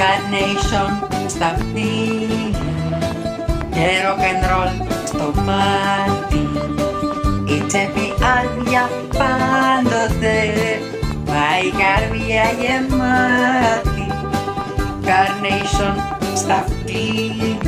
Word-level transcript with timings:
Carnation 0.00 0.90
στα 1.28 1.46
αυτιά 1.46 2.60
και 3.70 3.86
rock 4.04 4.22
and 4.30 4.44
roll 4.50 4.86
στο 5.04 5.32
μάτι. 5.42 6.48
Η 7.44 7.64
τσέπη 7.66 8.12
άδεια 8.36 8.90
πάντοτε. 9.18 10.38
Μα 11.26 11.46
η 11.64 11.70
καρδιά 11.80 12.44
γεμάτη. 12.60 14.06
Carnation 15.04 15.94
στα 16.34 16.54
αυτιά 16.54 17.58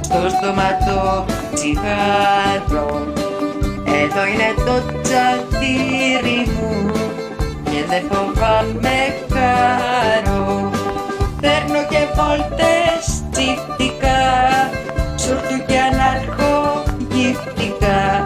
στο 0.00 0.28
στόμα 0.28 0.76
το 0.86 1.24
τσιγάρο. 1.54 3.06
Εδώ 3.84 4.26
είναι 4.26 4.54
το 4.56 5.00
τσαντήρι 5.02 6.50
μου. 6.60 6.90
Και 7.64 7.84
δεν 7.88 8.02
φοβάμαι 8.10 9.14
χαρό 9.32 9.98
Παίρνω 10.28 10.77
και 11.90 12.06
βόλτες 12.14 13.22
τσιφτικά 13.30 14.20
Σουρτου 15.16 15.66
και 15.66 15.78
ανάρχω 15.78 16.82
γυφτικά 17.12 18.24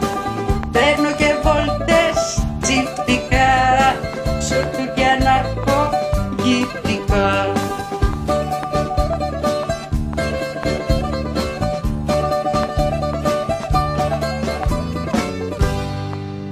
Παίρνω 0.73 1.13
και 1.17 1.35
βόλτες 1.43 2.47
τσιφτικά 2.61 3.51
Σουρτου 4.41 4.95
και 4.95 5.05
ανάρχω 5.07 5.91
γυφτικά 6.43 7.53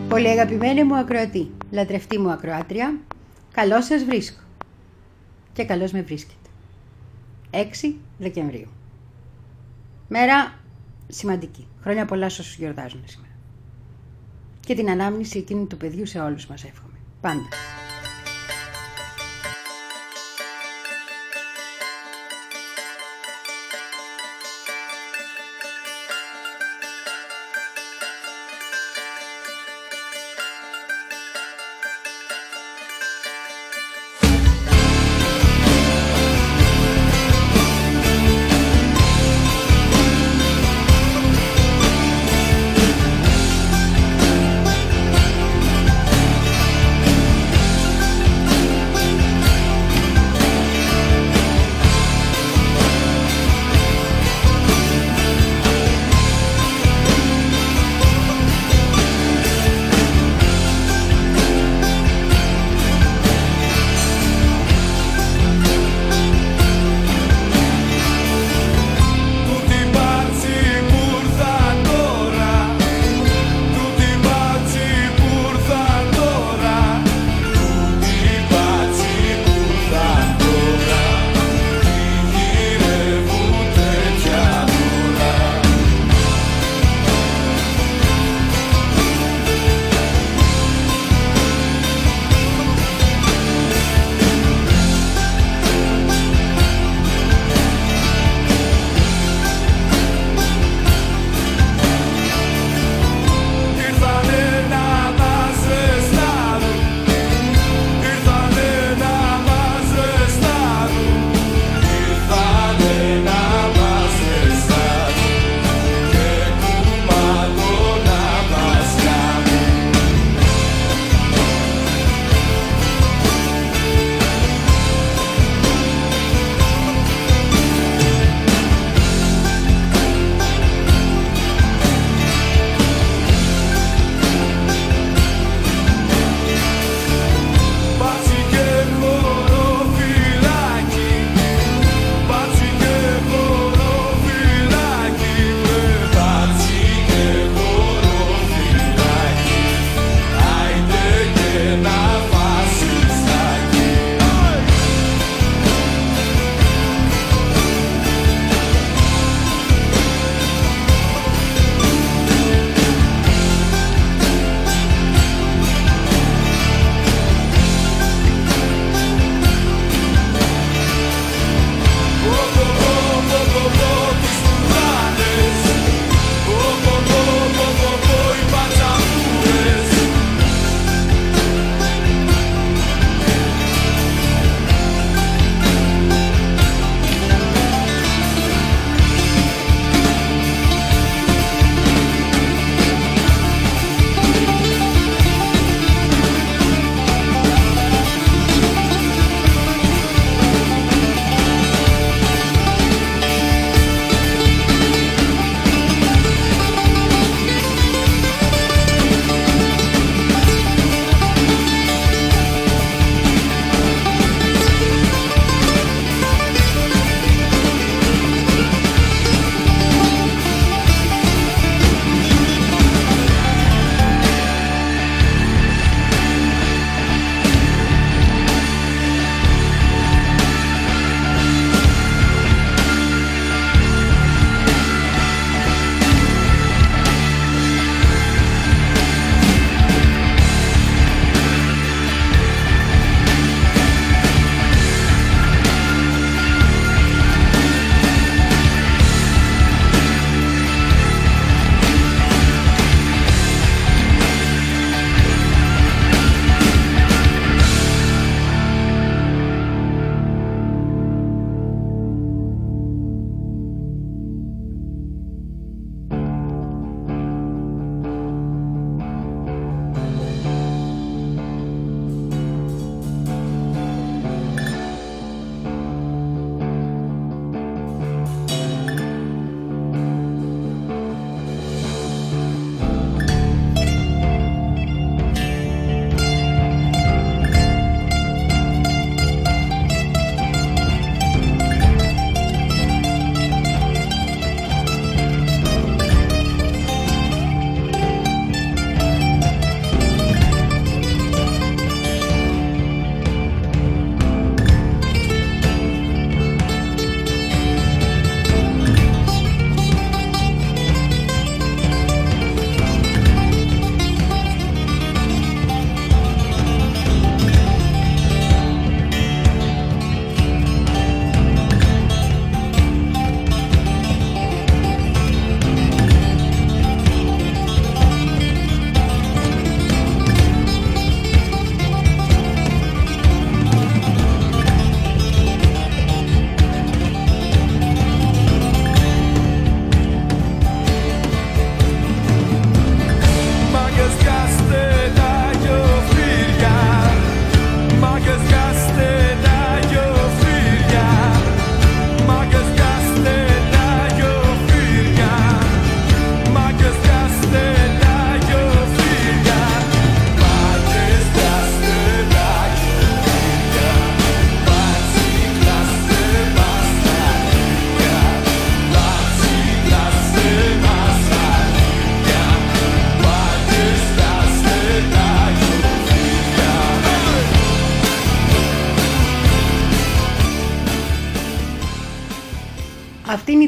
Πολύ 0.08 0.28
αγαπημένη 0.28 0.84
μου 0.84 0.96
ακροατή, 0.96 1.50
λατρευτή 1.70 2.18
μου 2.18 2.30
ακροάτρια, 2.30 2.98
καλώς 3.52 3.84
σας 3.84 4.04
βρίσκω. 4.04 4.40
Και 5.52 5.64
καλώς 5.64 5.92
με 5.92 6.02
βρίσκετε. 6.02 6.39
6 7.50 7.94
Δεκεμβρίου. 8.18 8.68
Μέρα 10.08 10.54
σημαντική. 11.08 11.66
Χρόνια 11.82 12.04
πολλά 12.04 12.28
σε 12.28 12.40
όσους 12.40 12.56
γιορτάζουν 12.56 13.02
σήμερα. 13.04 13.32
Και 14.60 14.74
την 14.74 14.90
ανάμνηση 14.90 15.38
εκείνου 15.38 15.66
του 15.66 15.76
παιδιού 15.76 16.06
σε 16.06 16.20
όλους 16.20 16.46
μας 16.46 16.64
εύχομαι. 16.64 16.98
Πάντα. 17.20 17.48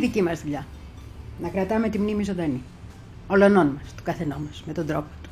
Δική 0.06 0.22
μας 0.22 0.42
δουλειά. 0.42 0.66
Να 1.42 1.48
κρατάμε 1.48 1.88
τη 1.88 1.98
μνήμη 1.98 2.24
ζωντανή. 2.24 2.62
Ολονών 3.26 3.66
μας, 3.66 3.94
του 3.96 4.02
καθενός 4.02 4.38
μας, 4.46 4.62
με 4.66 4.72
τον 4.72 4.86
τρόπο 4.86 5.08
του. 5.22 5.30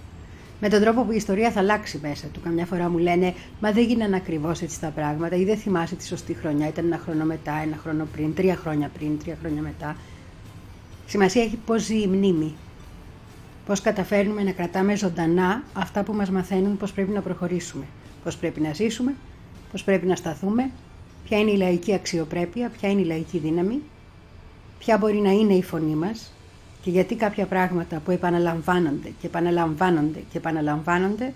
Με 0.61 0.69
τον 0.69 0.81
τρόπο 0.81 1.03
που 1.03 1.13
η 1.13 1.17
ιστορία 1.17 1.51
θα 1.51 1.61
αλλάξει 1.61 1.99
μέσα 2.03 2.27
του. 2.27 2.41
Καμιά 2.41 2.67
φορά 2.67 2.89
μου 2.89 2.99
λένε 2.99 3.35
Μα 3.61 3.73
δεν 3.73 3.85
γίνανε 3.85 4.17
ακριβώς 4.17 4.61
έτσι 4.63 4.81
τα 4.81 4.89
πράγματα, 4.89 5.37
ή 5.37 5.45
δεν 5.45 5.57
θυμάσαι 5.57 5.95
τη 5.95 6.07
σωστή 6.07 6.35
χρονιά. 6.35 6.69
Ήταν 6.69 6.85
ένα 6.85 7.01
χρόνο 7.05 7.25
μετά, 7.25 7.53
ένα 7.53 7.77
χρόνο 7.83 8.07
πριν, 8.13 8.35
τρία 8.35 8.57
χρόνια 8.57 8.91
πριν, 8.99 9.19
τρία 9.19 9.37
χρόνια 9.41 9.63
μετά. 9.63 9.97
Σημασία 11.07 11.43
έχει 11.43 11.57
πώς 11.67 11.83
ζει 11.83 12.01
η 12.01 12.07
μνήμη. 12.07 12.55
Πώς 13.67 13.81
καταφέρνουμε 13.81 14.43
να 14.43 14.53
κρατάμε 14.53 14.97
ζωντανά 14.97 15.63
αυτά 15.73 16.03
που 16.03 16.13
μας 16.13 16.31
μαθαίνουν 16.31 16.77
πώς 16.77 16.93
πρέπει 16.93 17.11
να 17.11 17.21
προχωρήσουμε. 17.21 17.85
Πώς 18.25 18.37
πρέπει 18.37 18.61
να 18.61 18.73
ζήσουμε, 18.73 19.15
πώς 19.71 19.85
πρέπει 19.85 20.07
να 20.07 20.17
σταθούμε, 20.17 20.71
ποια 21.25 21.39
είναι 21.39 21.51
η 21.51 21.57
λαϊκή 21.57 21.95
αξιοπρέπεια, 21.95 22.69
ποια 22.69 22.89
είναι 22.91 23.01
η 23.01 23.05
λαϊκή 23.05 23.39
δύναμη, 23.39 23.83
ποια 24.81 24.99
μπορεί 24.99 25.19
να 25.19 25.31
είναι 25.31 25.55
η 25.55 25.63
φωνή 25.63 25.95
μας 25.95 26.33
και 26.83 26.91
γιατί 26.91 27.15
κάποια 27.15 27.47
πράγματα 27.47 27.99
που 28.05 28.11
επαναλαμβάνονται 28.11 29.13
και 29.21 29.27
επαναλαμβάνονται 29.27 30.19
και 30.31 30.39
επαναλαμβάνονται 30.39 31.33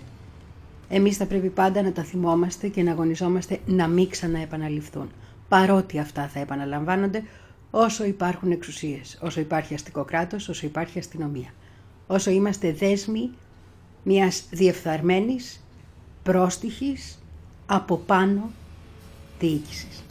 εμείς 0.89 1.17
θα 1.17 1.25
πρέπει 1.25 1.49
πάντα 1.49 1.81
να 1.81 1.91
τα 1.91 2.03
θυμόμαστε 2.03 2.67
και 2.67 2.83
να 2.83 2.91
αγωνιζόμαστε 2.91 3.59
να 3.65 3.87
μην 3.87 4.09
ξαναεπαναληφθούν. 4.09 5.09
Παρότι 5.47 5.99
αυτά 5.99 6.27
θα 6.27 6.39
επαναλαμβάνονται 6.39 7.23
όσο 7.71 8.05
υπάρχουν 8.05 8.51
εξουσίες, 8.51 9.17
όσο 9.21 9.39
υπάρχει 9.39 9.73
αστικό 9.73 10.03
κράτος, 10.03 10.49
όσο 10.49 10.65
υπάρχει 10.65 10.99
αστυνομία. 10.99 11.53
Όσο 12.07 12.31
είμαστε 12.31 12.71
δέσμοι 12.71 13.29
μιας 14.03 14.43
διεφθαρμένης, 14.51 15.63
πρόστιχης, 16.23 17.19
από 17.65 17.97
πάνω 17.97 18.51
διοίκησης. 19.39 20.04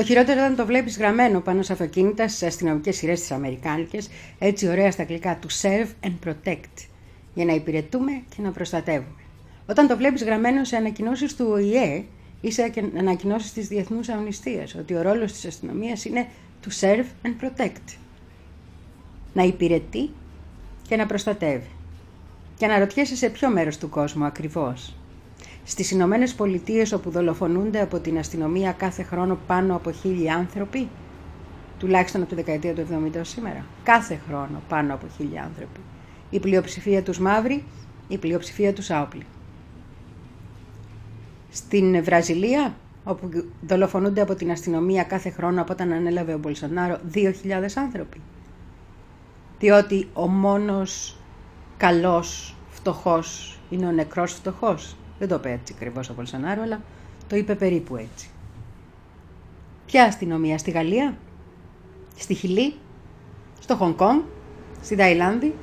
Το 0.00 0.06
χειρότερο 0.06 0.38
ήταν 0.38 0.56
το 0.56 0.66
βλέπεις 0.66 0.98
γραμμένο 0.98 1.40
πάνω 1.40 1.62
σε 1.62 1.72
αυτοκίνητα 1.72 2.28
στι 2.28 2.46
αστυνομικές 2.46 2.96
σειρές 2.96 3.20
τη 3.20 3.34
Αμερικάνικες, 3.34 4.08
έτσι 4.38 4.68
ωραία 4.68 4.90
στα 4.90 5.02
αγγλικά, 5.02 5.38
to 5.38 5.62
serve 5.62 6.06
and 6.06 6.28
protect, 6.28 6.86
για 7.34 7.44
να 7.44 7.52
υπηρετούμε 7.52 8.22
και 8.36 8.42
να 8.42 8.50
προστατεύουμε. 8.50 9.20
Όταν 9.66 9.86
το 9.86 9.96
βλέπεις 9.96 10.24
γραμμένο 10.24 10.64
σε 10.64 10.76
ανακοινώσεις 10.76 11.36
του 11.36 11.46
ΟΗΕ 11.50 12.04
ή 12.40 12.52
σε 12.52 12.72
ανακοινώσεις 12.98 13.52
της 13.52 13.68
Διεθνούς 13.68 14.08
Αμνηστίας, 14.08 14.74
ότι 14.74 14.94
ο 14.94 15.02
ρόλος 15.02 15.32
της 15.32 15.44
αστυνομίας 15.44 16.04
είναι 16.04 16.26
to 16.64 16.68
serve 16.80 17.06
and 17.22 17.44
protect. 17.44 17.96
Να 19.32 19.42
υπηρετεί 19.42 20.10
και 20.88 20.96
να 20.96 21.06
προστατεύει. 21.06 21.70
Και 22.56 22.64
αναρωτιέσαι 22.64 23.16
σε 23.16 23.28
ποιο 23.28 23.50
μέρος 23.50 23.78
του 23.78 23.88
κόσμου 23.88 24.24
ακριβώς. 24.24 24.94
Στις 25.64 25.90
Ηνωμένες 25.90 26.34
Πολιτείες 26.34 26.92
όπου 26.92 27.10
δολοφονούνται 27.10 27.80
από 27.80 27.98
την 27.98 28.18
αστυνομία 28.18 28.72
κάθε 28.72 29.02
χρόνο 29.02 29.38
πάνω 29.46 29.76
από 29.76 29.92
χίλιοι 29.92 30.30
άνθρωποι, 30.30 30.88
τουλάχιστον 31.78 32.20
από 32.20 32.30
τη 32.30 32.36
δεκαετία 32.36 32.74
του 32.74 32.86
70 33.14 33.20
σήμερα, 33.22 33.64
κάθε 33.82 34.20
χρόνο 34.28 34.62
πάνω 34.68 34.94
από 34.94 35.06
χίλιοι 35.16 35.38
άνθρωποι. 35.38 35.80
Η 36.30 36.40
πλειοψηφία 36.40 37.02
τους 37.02 37.18
μαύροι, 37.18 37.64
η 38.08 38.18
πλειοψηφία 38.18 38.72
τους 38.72 38.90
άοπλοι. 38.90 39.26
Στην 41.50 42.04
Βραζιλία, 42.04 42.74
όπου 43.04 43.30
δολοφονούνται 43.66 44.20
από 44.20 44.34
την 44.34 44.50
αστυνομία 44.50 45.02
κάθε 45.02 45.30
χρόνο 45.30 45.60
από 45.60 45.72
όταν 45.72 45.92
ανέλαβε 45.92 46.34
ο 46.34 46.38
Μπολσονάρο 46.38 46.98
2.000 47.14 47.32
άνθρωποι. 47.74 48.20
Διότι 49.58 50.08
ο 50.12 50.28
μόνος 50.28 51.16
καλός 51.76 52.56
φτωχός 52.70 53.58
είναι 53.70 53.86
ο 53.86 53.90
νεκρός 53.90 54.32
φτωχός. 54.32 54.96
Δεν 55.20 55.28
το 55.28 55.34
είπε 55.34 55.50
έτσι 55.50 55.72
ακριβώς 55.76 56.08
ο 56.08 56.14
Μπολσονάρο, 56.14 56.62
αλλά 56.62 56.82
το 57.28 57.36
είπε 57.36 57.54
περίπου 57.54 57.96
έτσι. 57.96 58.28
Ποια 59.86 60.04
αστυνομία 60.04 60.58
στη 60.58 60.70
Γαλλία, 60.70 61.16
στη 62.16 62.34
Χιλή, 62.34 62.74
στο 63.60 63.76
Χονγκ 63.76 63.94
Κονγκ, 63.94 64.20
στη 64.82 64.96
Ταϊλάνδη, 64.96 65.54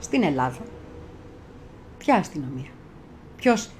στην 0.00 0.22
Ελλάδα. 0.22 0.64
Ποια 1.98 2.14
αστυνομία. 2.14 2.70
Ποιος 3.36 3.70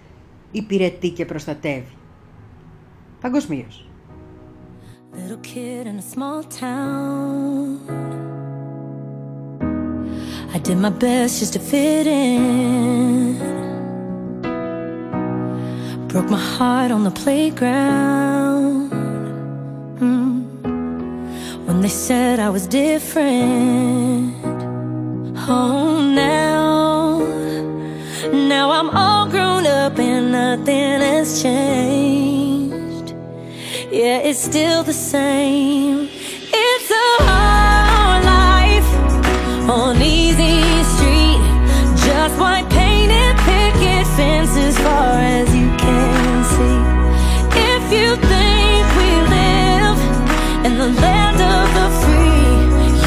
υπηρετεί 0.50 1.10
και 1.10 1.24
προστατεύει. 1.24 1.96
Παγκοσμίως. 3.20 3.88
Little 5.12 5.40
kid 5.40 5.86
in 5.86 5.96
a 5.98 6.06
small 6.14 6.42
town 6.60 7.66
I 10.54 10.58
did 10.66 10.78
my 10.86 10.90
best 10.90 11.32
just 11.40 11.52
to 11.54 11.60
fit 11.70 12.06
in 12.06 13.75
Broke 16.08 16.30
my 16.30 16.38
heart 16.38 16.90
on 16.92 17.02
the 17.04 17.10
playground. 17.10 18.90
Mm. 20.00 21.66
When 21.66 21.80
they 21.80 21.88
said 21.88 22.38
I 22.38 22.48
was 22.48 22.66
different. 22.66 24.34
Oh, 25.48 26.00
now. 26.14 27.18
Now 28.32 28.70
I'm 28.70 28.90
all 28.90 29.28
grown 29.28 29.66
up 29.66 29.98
and 29.98 30.32
nothing 30.32 31.00
has 31.00 31.42
changed. 31.42 33.14
Yeah, 33.90 34.18
it's 34.18 34.38
still 34.38 34.82
the 34.84 34.92
same. 34.92 36.08
It's 36.52 36.90
a 36.90 37.24
hard 37.24 38.24
life 38.24 38.90
on 39.68 40.00
easy 40.00 40.62
street. 40.94 41.42
Just 42.06 42.38
picket 42.38 42.75
fence 44.16 44.56
as 44.56 44.76
far 44.78 45.18
as 45.38 45.48
you 45.54 45.68
can 45.76 46.44
see. 46.54 46.78
If 47.72 47.84
you 47.96 48.08
think 48.30 48.84
we 49.00 49.10
live 49.36 49.98
in 50.66 50.72
the 50.82 50.90
land 51.02 51.38
of 51.54 51.66
the 51.78 51.88
free, 52.00 52.54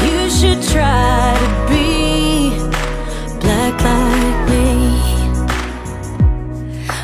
you 0.06 0.18
should 0.38 0.60
try 0.74 1.34
to 1.42 1.50
be 1.72 1.88
black 3.42 3.74
like 3.88 4.40
me. 4.52 4.68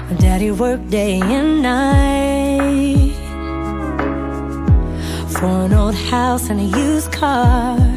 My 0.08 0.14
daddy 0.20 0.50
worked 0.52 0.88
day 0.88 1.20
and 1.20 1.62
night 1.62 3.14
for 5.36 5.50
an 5.66 5.72
old 5.74 5.96
house 5.96 6.48
and 6.48 6.60
a 6.60 6.78
used 6.78 7.10
car. 7.10 7.95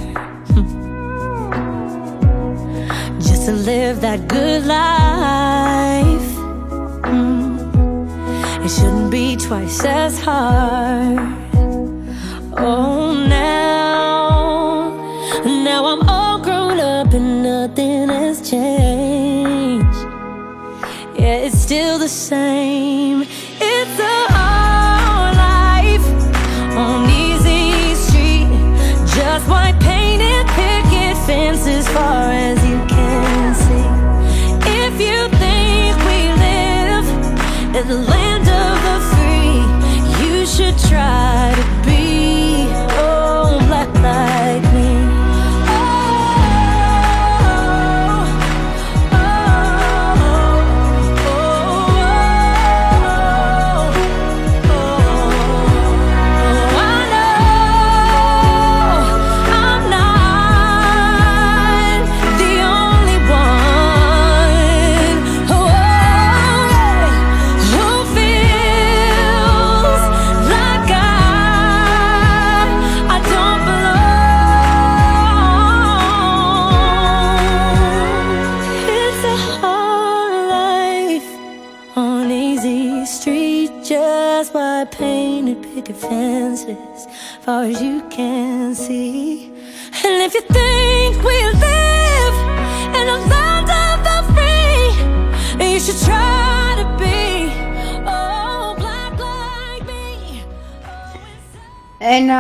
To 3.50 3.56
live 3.56 4.00
that 4.00 4.28
good 4.28 4.64
life. 4.68 6.30
Mm. 7.02 8.64
It 8.64 8.70
shouldn't 8.70 9.10
be 9.10 9.36
twice 9.38 9.84
as 9.84 10.20
hard. 10.20 11.18
Oh, 12.58 13.26
now, 13.28 14.92
now 15.66 15.82
I'm 15.92 16.08
all 16.08 16.38
grown 16.40 16.80
up 16.80 17.12
and 17.12 17.42
nothing 17.42 18.10
has 18.10 18.48
changed. 18.48 20.00
Yeah, 21.18 21.46
it's 21.46 21.58
still 21.58 21.98
the 21.98 22.10
same. 22.10 23.19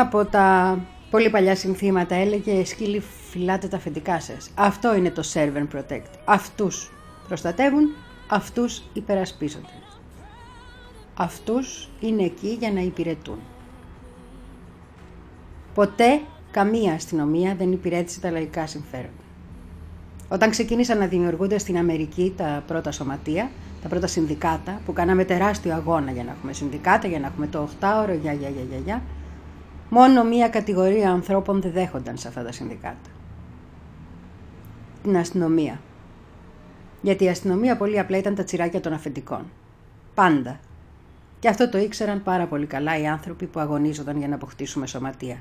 Από 0.09 0.25
τα 0.25 0.79
πολύ 1.09 1.29
παλιά 1.29 1.55
συνθήματα 1.55 2.15
έλεγε 2.15 2.65
«Σκύλοι 2.65 3.03
φυλάτε 3.29 3.67
τα 3.67 3.77
αφεντικά 3.77 4.19
σας». 4.19 4.49
Αυτό 4.55 4.95
είναι 4.95 5.09
το 5.09 5.23
Serve 5.33 5.53
and 5.55 5.77
Protect. 5.77 6.09
Αυτούς 6.25 6.91
προστατεύουν, 7.27 7.95
αυτούς 8.27 8.83
υπερασπίζονται. 8.93 9.73
Αυτούς 11.15 11.89
είναι 11.99 12.23
εκεί 12.23 12.47
για 12.59 12.71
να 12.71 12.79
υπηρετούν. 12.79 13.39
Ποτέ 15.73 16.21
καμία 16.51 16.93
αστυνομία 16.93 17.55
δεν 17.55 17.71
υπηρέτησε 17.71 18.19
τα 18.19 18.31
λαϊκά 18.31 18.67
συμφέροντα. 18.67 19.23
Όταν 20.29 20.49
ξεκίνησαν 20.49 20.97
να 20.97 21.05
δημιουργούνται 21.05 21.57
στην 21.57 21.77
Αμερική 21.77 22.33
τα 22.37 22.63
πρώτα 22.67 22.91
σωματεία, 22.91 23.49
τα 23.81 23.87
πρώτα 23.87 24.07
συνδικάτα, 24.07 24.81
που 24.85 24.93
κάναμε 24.93 25.25
τεράστιο 25.25 25.73
αγώνα 25.73 26.11
για 26.11 26.23
να 26.23 26.31
έχουμε 26.31 26.53
συνδικάτα, 26.53 27.07
για 27.07 27.19
να 27.19 27.27
έχουμε 27.27 27.47
το 27.47 27.69
8ωρο, 27.79 28.17
για, 28.21 28.33
για, 28.33 28.49
για, 28.49 28.63
για, 28.69 28.77
για, 28.85 29.01
μόνο 29.89 30.23
μία 30.23 30.49
κατηγορία 30.49 31.11
ανθρώπων 31.11 31.61
δεν 31.61 31.71
δέχονταν 31.71 32.17
σε 32.17 32.27
αυτά 32.27 32.43
τα 32.43 32.51
συνδικάτα. 32.51 33.09
Την 35.03 35.17
αστυνομία. 35.17 35.79
Γιατί 37.01 37.23
η 37.23 37.29
αστυνομία 37.29 37.77
πολύ 37.77 37.99
απλά 37.99 38.17
ήταν 38.17 38.35
τα 38.35 38.43
τσιράκια 38.43 38.79
των 38.79 38.93
αφεντικών. 38.93 39.45
Πάντα. 40.13 40.59
Και 41.39 41.47
αυτό 41.47 41.69
το 41.69 41.77
ήξεραν 41.77 42.23
πάρα 42.23 42.45
πολύ 42.45 42.65
καλά 42.65 42.99
οι 42.99 43.07
άνθρωποι 43.07 43.45
που 43.45 43.59
αγωνίζονταν 43.59 44.17
για 44.17 44.27
να 44.27 44.35
αποκτήσουμε 44.35 44.87
σωματεία. 44.87 45.37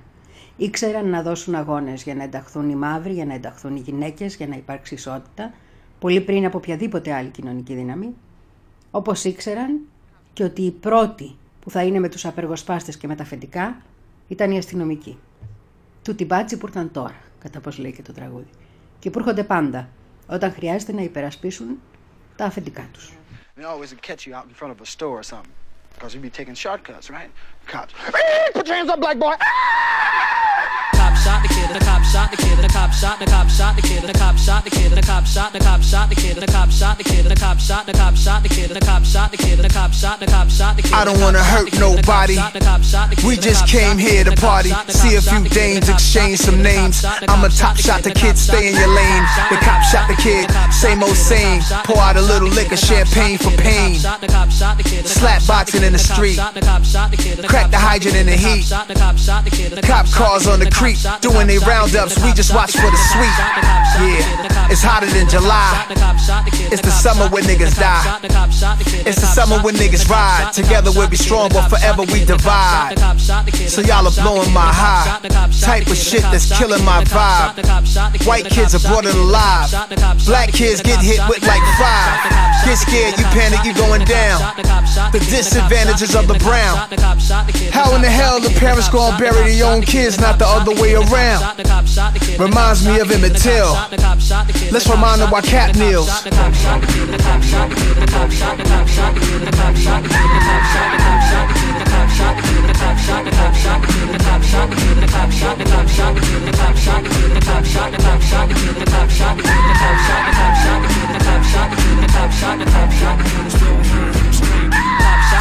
Ήξεραν 0.57 1.09
να 1.09 1.23
δώσουν 1.23 1.55
αγώνες 1.55 2.03
για 2.03 2.15
να 2.15 2.23
ενταχθούν 2.23 2.71
οι 2.71 2.75
μαύροι, 2.75 3.13
για 3.13 3.25
να 3.25 3.35
ενταχθούν 3.35 3.77
οι 3.77 3.81
γυναίκες, 3.81 4.37
για 4.37 4.47
να 4.47 4.57
υπάρξει 4.57 4.95
ισότητα, 4.95 5.53
πολύ 5.99 6.21
πριν 6.21 6.45
από 6.45 6.59
οποιαδήποτε 6.59 7.13
άλλη 7.13 7.29
κοινωνική 7.29 7.75
δύναμη. 7.75 8.15
Όπως 8.91 9.25
ήξεραν 9.25 9.81
και 10.33 10.45
ότι 10.45 10.63
οι 10.63 10.71
πρώτοι 10.71 11.37
που 11.61 11.71
θα 11.71 11.83
είναι 11.83 11.99
με 11.99 12.09
τους 12.09 12.25
απεργοσπάστες 12.25 12.97
και 12.97 13.07
με 13.07 13.15
τα 13.15 13.23
αφεντικά 13.23 13.77
ήταν 14.29 14.51
οι 14.51 14.59
αστυνομικοί. 14.59 15.19
Τούτοι 16.03 16.25
μπάτσι 16.25 16.59
που 16.59 16.67
ήρθαν 16.67 16.91
τώρα, 16.93 17.14
κατά 17.38 17.61
πώς 17.61 17.79
λέει 17.79 17.93
και 17.93 18.03
το 18.03 18.12
τραγούδι. 18.12 18.51
Και 18.99 19.11
που 19.11 19.19
έρχονται 19.19 19.45
πάντα, 19.45 19.88
όταν 20.27 20.53
χρειάζεται 20.53 20.93
να 20.93 21.03
υπερασπίσουν 21.03 21.81
τα 22.37 22.45
αφεντικά 22.45 22.88
τους. 22.93 23.12
They 27.68 27.76
always 27.76 27.76
catch 27.76 27.76
you 27.76 27.76
out 27.76 27.76
in 27.76 27.76
front 27.76 27.76
of 27.76 27.76
a 27.76 27.76
store 27.76 27.76
or 27.76 27.76
something. 27.76 27.76
Because 27.76 27.76
you 27.76 27.76
be 27.76 27.76
taking 27.76 27.76
shortcuts, 27.76 27.76
right? 27.76 27.76
Cops. 27.76 27.94
Put 28.54 28.66
your 28.66 28.76
hands 28.76 28.90
up, 28.90 29.00
black 29.00 29.18
boy. 29.18 29.35
cop 30.98 31.16
shot 31.16 31.42
the 31.42 31.48
kid, 31.48 31.68
the 31.70 31.81
cop 31.85 32.02
shot 32.04 32.31
the 32.31 32.37
kid, 32.37 32.59
the 32.59 32.68
cop 32.68 32.92
shot, 32.92 33.18
the 33.18 33.26
cop 33.26 33.48
shot 33.48 33.76
the 33.76 33.83
kid, 33.83 34.02
the 34.02 34.12
cop 34.12 34.37
shot 34.38 34.64
the 34.64 34.70
kid, 34.70 34.92
the 34.92 35.02
cop 35.02 35.26
shot, 35.26 35.52
the 35.52 35.59
cop 35.61 35.83
shot 35.83 36.09
the 36.09 36.14
kid, 36.14 36.37
the 36.37 36.46
cop 36.46 36.70
shot 36.70 36.98
the 36.98 37.04
kid, 37.04 37.24
the 37.24 37.37
cop 37.37 37.59
shot, 37.59 37.87
the 37.87 37.92
cop 37.92 38.16
shot 38.16 38.42
the 38.42 38.48
kid, 38.48 38.70
the 38.70 38.81
cop 38.81 39.04
shot 39.04 39.31
the 39.31 39.37
kid, 39.37 39.59
the 39.59 39.68
cop 39.68 39.92
shot, 39.92 40.20
the 40.20 40.26
cop 40.26 40.48
shot 40.48 40.76
the 40.76 40.83
kid. 40.83 40.92
I 40.92 41.04
don't 41.04 41.20
wanna 41.20 41.42
hurt 41.42 41.72
nobody. 41.78 42.37
We 43.26 43.37
just 43.37 43.66
came 43.68 43.98
here 43.98 44.24
to 44.24 44.33
party, 44.37 44.70
see 44.88 45.16
a 45.16 45.20
few 45.20 45.44
dames, 45.48 45.88
exchange 45.88 46.38
some 46.38 46.62
names. 46.62 47.04
I'm 47.04 47.44
a 47.44 47.48
top 47.48 47.76
shot 47.76 48.02
the 48.02 48.11
kid, 48.11 48.38
stay 48.38 48.68
in 48.68 48.76
your 48.76 48.88
lane. 48.88 49.24
The 49.50 49.59
cop 49.61 49.83
shot 49.83 50.09
the 50.09 50.16
kid, 50.16 50.50
same 50.72 51.02
old 51.02 51.16
same. 51.16 51.61
Pour 51.85 51.98
out 51.98 52.16
a 52.16 52.22
little 52.22 52.48
liquor, 52.48 52.76
champagne 52.76 53.38
for 53.38 53.50
pain. 53.57 53.96
Slap 55.04 55.46
boxing 55.46 55.83
in 55.83 55.92
the 55.92 55.98
street, 55.98 56.38
the 57.71 57.79
hydrant 57.79 58.16
in 58.16 58.27
the 58.27 58.38
heat. 58.38 58.71
Cop 59.83 60.07
cars 60.11 60.47
on 60.47 60.61
the 60.61 60.71
creek, 60.71 60.99
doing 61.21 61.47
they 61.47 61.59
roundups. 61.59 62.23
We 62.23 62.33
just 62.33 62.55
watch 62.55 62.73
for 62.73 62.90
the 62.90 63.01
sweet. 63.11 63.37
Yeah, 63.99 64.71
it's 64.71 64.83
hotter 64.83 65.11
than 65.11 65.29
July. 65.29 65.87
It's 66.71 66.83
the 66.83 66.90
summer 66.90 67.29
when 67.29 67.44
niggas 67.44 67.75
die. 67.79 68.21
It's 69.07 69.21
the 69.21 69.27
summer 69.27 69.59
when 69.62 69.75
niggas 69.75 70.09
ride. 70.09 70.53
Together 70.53 70.90
we'll 70.94 71.09
be 71.09 71.16
strong, 71.16 71.49
but 71.51 71.68
forever 71.68 72.03
we 72.03 72.25
divide. 72.25 72.99
So 73.66 73.81
y'all 73.81 74.07
are 74.07 74.16
blowing 74.23 74.53
my 74.53 74.71
high. 74.71 75.18
Type 75.61 75.87
of 75.88 75.97
shit 75.97 76.23
that's 76.31 76.57
killing 76.57 76.85
my 76.85 77.03
vibe. 77.05 78.27
White 78.27 78.47
kids 78.47 78.75
are 78.75 78.85
brought 78.88 79.07
it 79.07 79.14
alive. 79.14 79.71
Black 80.27 80.53
kids 80.53 80.83
get 80.83 81.01
hit 81.01 81.21
with 81.29 81.42
like 81.42 81.64
five. 81.79 82.49
Get 82.64 82.77
scared, 82.77 83.18
you 83.18 83.25
panic, 83.33 83.64
you 83.64 83.75
going 83.75 84.05
down. 84.05 84.40
The 85.12 85.21
disadvantages 85.21 86.14
of 86.14 86.29
the 86.29 86.38
brown. 86.44 86.77
How 87.73 87.95
in 87.95 88.03
the 88.03 88.11
hell 88.11 88.41
the 88.41 88.51
parents 88.59 88.89
gonna 88.89 89.17
bury 89.19 89.55
their 89.55 89.67
own 89.67 89.83
kids, 89.83 90.19
not 90.19 90.39
the 90.39 90.47
other 90.47 90.75
way 90.81 90.95
around? 90.95 91.59
Reminds 92.39 92.87
me 92.87 92.99
of 93.01 93.11
Emmett 93.11 93.37
Till. 93.37 93.73
Let's 94.71 94.89
remind 94.89 95.21
them 95.21 95.31
why 95.31 95.41
Cap 95.43 95.77
kneels. 95.77 96.09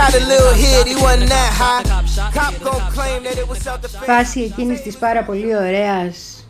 Had 0.00 0.14
a 0.14 0.24
little 0.32 0.54
hit, 0.62 0.86
he 0.92 0.96
wasn't 1.04 1.30
that 1.36 1.52
high. 1.60 1.84
Cop 2.36 2.54
gon' 2.66 2.84
claim 2.96 3.18
that 3.26 3.36
it 3.42 3.46
was 3.48 3.58
self-defense. 3.58 4.04
Φάση 4.04 4.40
εκείνης 4.40 4.82
της 4.82 4.96
πάρα 4.98 5.24
πολύ 5.24 5.56
ωραίας 5.56 6.46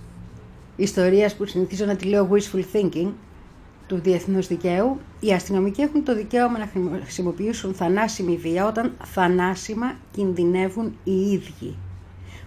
ιστορίας 0.77 1.35
που 1.35 1.47
συνηθίζω 1.47 1.85
να 1.85 1.97
τη 1.97 2.05
λέω 2.05 2.29
wishful 2.33 2.65
thinking 2.73 3.13
του 3.87 4.01
διεθνούς 4.03 4.47
δικαίου, 4.47 5.01
οι 5.21 5.33
αστυνομικοί 5.33 5.83
έχουν 5.83 6.05
το 6.05 6.15
δικαίωμα 6.15 6.59
να 6.59 6.71
χρησιμοποιήσουν 7.03 7.75
θανάσιμη 7.75 8.37
βία 8.37 8.67
όταν 8.67 8.93
θανάσιμα 9.05 9.95
κινδυνεύουν 10.11 10.99
οι 11.05 11.13
ίδιοι. 11.13 11.77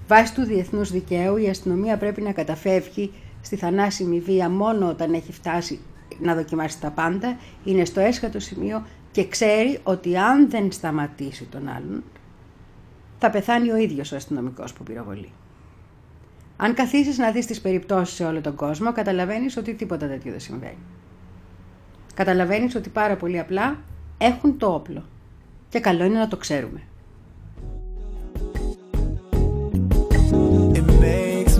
Βάσει 0.07 0.33
του 0.33 0.43
διεθνούς 0.43 0.91
δικαίου 0.91 1.37
η 1.37 1.49
αστυνομία 1.49 1.97
πρέπει 1.97 2.21
να 2.21 2.31
καταφεύγει 2.31 3.13
στη 3.41 3.55
θανάσιμη 3.55 4.19
βία 4.19 4.49
μόνο 4.49 4.89
όταν 4.89 5.13
έχει 5.13 5.31
φτάσει 5.31 5.79
να 6.19 6.35
δοκιμάσει 6.35 6.79
τα 6.79 6.89
πάντα, 6.89 7.37
είναι 7.63 7.85
στο 7.85 7.99
έσχατο 7.99 8.39
σημείο 8.39 8.85
και 9.17 9.27
ξέρει 9.27 9.79
ότι 9.83 10.17
αν 10.17 10.49
δεν 10.49 10.71
σταματήσει 10.71 11.43
τον 11.43 11.67
άλλον 11.67 12.03
θα 13.19 13.29
πεθάνει 13.29 13.71
ο 13.71 13.77
ίδιος 13.77 14.11
ο 14.11 14.15
αστυνομικός 14.15 14.73
που 14.73 14.83
πυροβολεί. 14.83 15.29
Αν 16.57 16.73
καθίσεις 16.73 17.17
να 17.17 17.31
δεις 17.31 17.45
τις 17.45 17.61
περιπτώσεις 17.61 18.15
σε 18.15 18.25
όλο 18.25 18.41
τον 18.41 18.55
κόσμο, 18.55 18.91
καταλαβαίνεις 18.91 19.57
ότι 19.57 19.73
τίποτα 19.73 20.07
τέτοιο 20.07 20.31
δεν 20.31 20.39
συμβαίνει. 20.39 20.77
Καταλαβαίνεις 22.13 22.75
ότι 22.75 22.89
πάρα 22.89 23.15
πολύ 23.15 23.39
απλά 23.39 23.77
έχουν 24.17 24.57
το 24.57 24.73
όπλο. 24.73 25.03
Και 25.69 25.79
καλό 25.79 26.03
είναι 26.03 26.19
να 26.19 26.27
το 26.27 26.37
ξέρουμε. 26.37 26.81
It 30.73 30.85
makes 31.01 31.57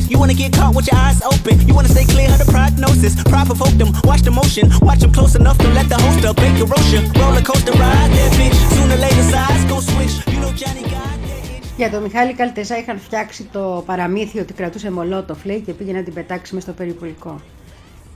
focus. 0.00 0.10
You 0.10 0.18
wanna 0.18 0.34
get 0.34 0.52
caught 0.52 0.74
with 0.74 0.86
your 0.90 0.98
eyes 1.06 1.20
open. 1.22 1.54
You 1.68 1.74
wanna 1.74 1.88
stay 1.88 2.04
clear 2.04 2.30
of 2.34 2.38
the 2.38 2.50
prognosis. 2.52 3.14
Pride 3.24 3.46
provoke 3.46 3.76
them. 3.80 3.90
Watch 4.04 4.22
the 4.22 4.30
motion. 4.30 4.64
Watch 4.80 5.00
them 5.00 5.12
close 5.12 5.34
enough 5.34 5.58
to 5.58 5.68
let 5.78 5.88
the 5.88 5.98
host 6.04 6.24
up. 6.24 6.36
Bake 6.36 6.60
Rocha. 6.72 7.00
Roller 7.20 7.42
coaster 7.42 7.72
ride 7.72 8.10
that 8.16 8.32
bitch. 8.38 8.58
Sooner 8.74 8.94
or 8.94 9.04
later, 9.04 9.24
sides 9.32 9.64
gon' 9.70 9.82
switch. 9.82 10.14
You 10.32 10.40
know 10.42 10.52
Johnny 10.60 10.82
got 10.82 11.16
that 11.26 11.44
itch. 11.54 11.76
Για 11.76 11.90
τον 11.90 12.02
Μιχάλη 12.02 12.34
Καλτεζά 12.34 12.78
είχαν 12.78 12.98
φτιάξει 12.98 13.48
το 13.52 13.82
παραμύθι 13.86 14.38
ότι 14.38 14.52
κρατούσε 14.52 14.90
μολότοφ 14.90 15.44
λέει 15.44 15.60
και 15.60 15.72
πήγε 15.72 15.92
να 15.92 16.02
την 16.02 16.12
πετάξει 16.14 16.54
με 16.54 16.60
στο 16.60 16.72
περιπολικό. 16.72 17.40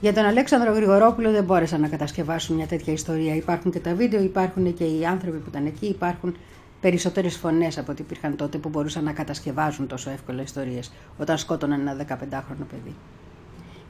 Για 0.00 0.12
τον 0.12 0.24
Αλέξανδρο 0.24 0.72
Γρηγορόπουλο 0.72 1.30
δεν 1.30 1.44
μπόρεσαν 1.44 1.80
να 1.80 1.88
κατασκευάσουν 1.88 2.56
μια 2.56 2.66
τέτοια 2.66 2.92
ιστορία. 2.92 3.34
Υπάρχουν 3.34 3.70
και 3.70 3.78
τα 3.78 3.94
βίντεο, 3.94 4.22
υπάρχουν 4.22 4.74
και 4.74 4.84
οι 4.84 5.06
άνθρωποι 5.06 5.38
που 5.38 5.48
ήταν 5.48 5.66
εκεί, 5.66 5.86
υπάρχουν 5.86 6.36
περισσότερες 6.84 7.36
φωνές 7.36 7.78
από 7.78 7.92
ό,τι 7.92 8.02
υπήρχαν 8.02 8.36
τότε 8.36 8.58
που 8.58 8.68
μπορούσαν 8.68 9.04
να 9.04 9.12
κατασκευάζουν 9.12 9.86
τόσο 9.86 10.10
εύκολα 10.10 10.42
ιστορίες 10.42 10.92
όταν 11.18 11.38
σκότωναν 11.38 11.80
ένα 11.80 12.06
15χρονο 12.08 12.66
παιδί. 12.70 12.94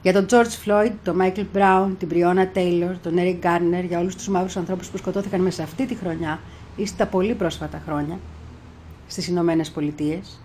Για 0.01 0.13
τον 0.13 0.25
George 0.29 0.65
Floyd, 0.65 0.91
τον 1.03 1.17
Michael 1.21 1.45
Brown, 1.53 1.89
την 1.99 2.09
Breonna 2.11 2.57
Taylor, 2.57 2.95
τον 3.01 3.13
Eric 3.17 3.39
Garner, 3.41 3.83
για 3.87 3.99
όλους 3.99 4.15
τους 4.15 4.27
μαύρους 4.27 4.57
ανθρώπους 4.57 4.89
που 4.89 4.97
σκοτώθηκαν 4.97 5.41
μέσα 5.41 5.55
σε 5.55 5.63
αυτή 5.63 5.85
τη 5.85 5.95
χρονιά 5.95 6.39
ή 6.75 6.85
στα 6.85 7.05
πολύ 7.05 7.33
πρόσφατα 7.33 7.81
χρόνια 7.85 8.19
στις 9.07 9.27
Ηνωμένε 9.27 9.65
Πολιτείες, 9.73 10.39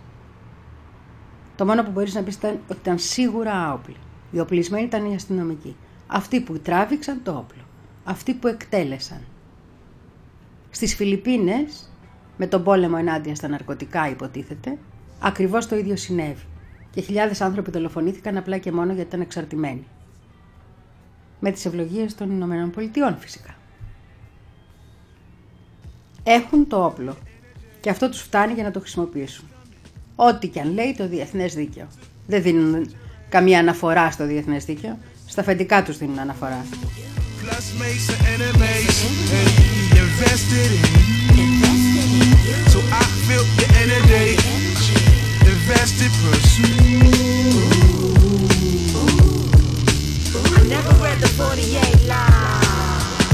το 1.57 1.67
μόνο 1.67 1.83
που 1.83 1.91
μπορείς 1.91 2.15
να 2.15 2.23
πεις 2.23 2.35
ήταν 2.35 2.59
ότι 2.69 2.79
ήταν 2.83 2.99
σίγουρα 2.99 3.69
άοπλοι. 3.69 3.97
Οι 4.31 4.41
οπλισμένοι 4.41 4.85
ήταν 4.85 5.11
οι 5.11 5.15
αστυνομικοί. 5.15 5.77
Αυτοί 6.07 6.41
που 6.41 6.59
τράβηξαν 6.59 7.21
το 7.23 7.31
όπλο. 7.31 7.63
Αυτοί 8.05 8.35
που 8.35 8.47
εκτέλεσαν. 8.47 9.21
Στις 10.71 10.95
Φιλιππίνες, 10.95 11.90
με 12.43 12.47
τον 12.47 12.65
πόλεμο 12.65 12.97
ενάντια 12.99 13.35
στα 13.35 13.49
ναρκωτικά 13.49 14.09
υποτίθεται, 14.09 14.79
ακριβώς 15.19 15.67
το 15.67 15.77
ίδιο 15.77 15.97
συνέβη. 15.97 16.45
Και 16.91 17.01
χιλιάδες 17.01 17.41
άνθρωποι 17.41 17.71
δολοφονήθηκαν 17.71 18.37
απλά 18.37 18.59
και 18.59 18.73
μόνο 18.73 18.93
γιατί 18.93 19.09
ήταν 19.09 19.21
εξαρτημένοι. 19.21 19.87
Με 21.41 21.51
τις 21.51 21.65
ευλογίες 21.65 22.15
των 22.15 22.31
Ηνωμένων 22.31 22.71
Πολιτειών 22.71 23.17
φυσικά. 23.19 23.55
Έχουν 26.23 26.67
το 26.69 26.85
όπλο 26.85 27.17
και 27.81 27.91
αυτό 27.91 28.09
τους 28.09 28.21
φτάνει 28.21 28.53
για 28.53 28.63
να 28.63 28.71
το 28.71 28.81
χρησιμοποιήσουν. 28.81 29.45
Ό,τι 30.17 30.49
και 30.49 30.61
αν 30.61 30.73
λέει 30.73 30.95
το 30.97 31.09
διεθνές 31.09 31.55
δίκαιο. 31.55 31.87
Δεν 32.27 32.43
δίνουν 32.43 32.95
καμία 33.29 33.59
αναφορά 33.59 34.11
στο 34.11 34.27
διεθνές 34.27 34.65
δίκαιο. 34.65 34.99
Στα 35.27 35.41
αφεντικά 35.41 35.83
τους 35.83 35.99
δίνουν 35.99 36.19
αναφορά. 36.19 36.65
So 42.71 42.81
I 42.91 43.03
feel 43.27 43.45
the 43.59 43.67
energy, 43.79 44.35
invested 45.47 46.11
pursuit. 46.23 46.67
I 50.57 50.63
never 50.67 50.91
read 51.03 51.19
the 51.21 51.29
48 51.29 52.07
line. 52.07 52.61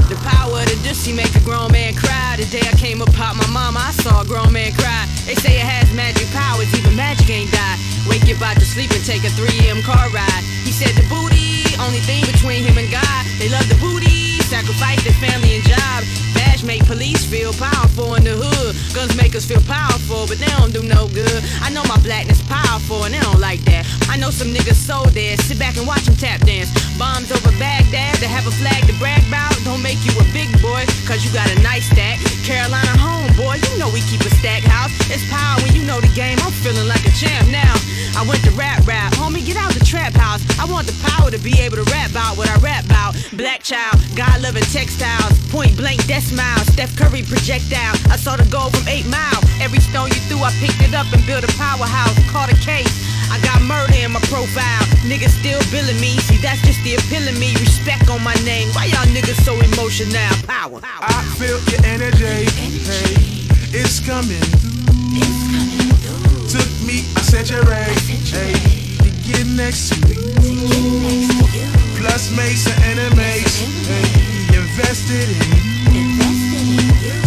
The 0.09 0.15
power 0.23 0.59
of 0.61 0.65
the 0.69 0.77
dissy 0.87 1.15
make 1.15 1.33
a 1.35 1.43
grown 1.43 1.71
man 1.71 1.93
cry. 1.95 2.35
The 2.37 2.45
day 2.45 2.61
I 2.63 2.75
came 2.77 3.01
up 3.01 3.11
out 3.19 3.35
my 3.35 3.47
mama, 3.47 3.79
I 3.79 3.91
saw 3.91 4.21
a 4.21 4.25
grown 4.25 4.53
man 4.53 4.71
cry. 4.73 5.05
They 5.25 5.35
say 5.35 5.59
it 5.59 5.67
has 5.67 5.91
magic 5.93 6.29
powers, 6.31 6.71
even 6.77 6.95
magic 6.95 7.29
ain't 7.29 7.51
die. 7.51 7.77
Wake 8.07 8.23
you 8.23 8.37
out 8.39 8.55
to 8.55 8.65
sleep 8.65 8.91
and 8.91 9.03
take 9.03 9.23
a 9.27 9.31
3M 9.35 9.83
car 9.83 10.07
ride. 10.15 10.43
He 10.63 10.71
said 10.71 10.95
the 10.95 11.03
booty, 11.11 11.67
only 11.83 11.99
thing 12.07 12.23
between 12.23 12.63
him 12.63 12.77
and 12.77 12.87
God. 12.87 13.21
They 13.35 13.49
love 13.49 13.67
the 13.67 13.75
booty, 13.83 14.39
sacrifice 14.47 15.03
their 15.03 15.17
family 15.19 15.59
and 15.59 15.65
job. 15.67 16.26
Badge 16.57 16.65
make 16.65 16.85
police 16.85 17.23
feel 17.25 17.53
powerful 17.53 18.15
in 18.15 18.23
the 18.23 18.33
hood. 18.33 18.73
Guns 18.95 19.15
make 19.15 19.35
us 19.35 19.45
feel 19.45 19.61
powerful, 19.61 20.25
but 20.25 20.39
they 20.39 20.49
don't 20.57 20.73
do 20.73 20.81
no 20.81 21.07
good. 21.09 21.43
I 21.61 21.69
know 21.69 21.83
my 21.85 21.99
blackness 22.01 22.41
powerful 22.49 23.03
and 23.05 23.13
they 23.13 23.19
don't 23.19 23.39
like 23.39 23.61
that. 23.69 23.85
I 24.09 24.17
know 24.17 24.31
some 24.31 24.49
niggas 24.49 24.79
so 24.79 25.05
dead. 25.13 25.39
Sit 25.41 25.59
back 25.59 25.77
and 25.77 25.85
watch 25.85 26.05
them 26.05 26.15
tap 26.15 26.41
dance. 26.41 26.73
Bombs 26.97 27.31
over 27.31 27.51
Baghdad, 27.59 28.15
they 28.17 28.25
have 28.25 28.47
a 28.47 28.51
flag 28.57 28.87
to 28.87 28.93
brag 28.97 29.21
about. 29.27 29.53
Don't 29.65 29.83
make 29.83 30.01
you 30.01 30.13
a 30.17 30.25
big 30.33 30.49
boy, 30.61 30.81
cause 31.05 31.21
you 31.21 31.29
got 31.29 31.45
a 31.45 31.57
nice 31.61 31.85
stack. 31.93 32.17
Carolina 32.41 32.97
home, 32.97 33.29
boy, 33.37 33.61
you 33.61 33.77
know 33.77 33.93
we 33.93 34.01
keep 34.09 34.21
a 34.25 34.31
stack 34.41 34.63
house. 34.65 34.89
It's 35.13 35.21
power 35.29 35.61
when 35.61 35.75
you 35.77 35.85
know 35.85 36.01
the 36.01 36.09
game. 36.17 36.41
I'm 36.41 36.53
feeling 36.65 36.87
like 36.87 37.05
a 37.05 37.13
champ 37.13 37.53
now. 37.53 37.75
I 38.17 38.25
went 38.25 38.41
to 38.45 38.51
rap 38.57 38.81
rap, 38.87 39.13
homie, 39.13 39.45
get 39.45 39.57
out 39.57 39.73
the 39.77 39.85
trap 39.85 40.13
house. 40.13 40.41
I 40.57 40.65
want 40.65 40.87
the 40.87 40.97
power 41.05 41.29
to 41.29 41.37
be 41.37 41.53
able 41.61 41.77
to 41.77 41.85
rap 41.93 42.09
about 42.09 42.35
what 42.35 42.49
I 42.49 42.57
rap 42.65 42.85
about. 42.85 43.13
Black 43.33 43.61
child, 43.61 44.01
God 44.15 44.41
loving 44.41 44.65
textiles, 44.73 45.37
point 45.53 45.77
blank 45.77 46.01
death 46.07 46.33
Steph 46.71 46.95
Curry 46.95 47.23
projectile. 47.23 47.97
I 48.13 48.17
saw 48.17 48.35
the 48.37 48.45
goal 48.47 48.69
from 48.69 48.87
eight 48.87 49.07
mile. 49.07 49.41
Every 49.59 49.79
stone 49.79 50.07
you 50.09 50.21
threw, 50.29 50.39
I 50.45 50.51
picked 50.61 50.81
it 50.81 50.93
up 50.93 51.11
and 51.11 51.25
built 51.25 51.43
a 51.43 51.51
powerhouse. 51.57 52.15
Caught 52.31 52.53
a 52.53 52.57
case. 52.61 52.93
I 53.27 53.41
got 53.43 53.61
murder 53.61 53.93
in 53.97 54.11
my 54.11 54.21
profile. 54.31 54.83
Niggas 55.03 55.35
still 55.41 55.59
billing 55.71 55.99
me. 55.99 56.15
See, 56.29 56.37
that's 56.37 56.61
just 56.61 56.81
the 56.83 56.95
appeal 56.95 57.27
of 57.27 57.35
me. 57.39 57.51
Respect 57.59 58.09
on 58.09 58.23
my 58.23 58.35
name. 58.45 58.69
Why 58.71 58.85
y'all 58.93 59.09
niggas 59.11 59.41
so 59.43 59.57
emotional? 59.59 60.31
Power. 60.47 60.79
I 60.83 61.23
feel 61.35 61.59
your 61.67 61.83
energy, 61.83 62.47
hey, 62.85 63.17
it's 63.73 63.99
coming 63.99 64.39
through. 64.61 64.77
Took 66.47 66.69
me, 66.87 67.03
I 67.17 67.21
said 67.25 67.51
right, 67.67 67.97
hey, 68.31 68.53
to 69.03 69.09
get 69.27 69.45
next 69.47 69.89
to 69.89 69.95
me. 70.07 70.15
Plus 71.99 72.31
mates 72.31 72.67
and 72.69 72.99
enemies, 72.99 73.59
hey, 73.87 74.55
invested 74.55 75.29
in. 75.91 76.26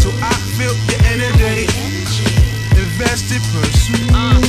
So 0.00 0.08
I 0.22 0.32
feel 0.56 0.72
your 0.88 1.00
energy, 1.12 1.68
invested 2.80 3.42
pursuit. 3.52 4.10
Uh, 4.12 4.40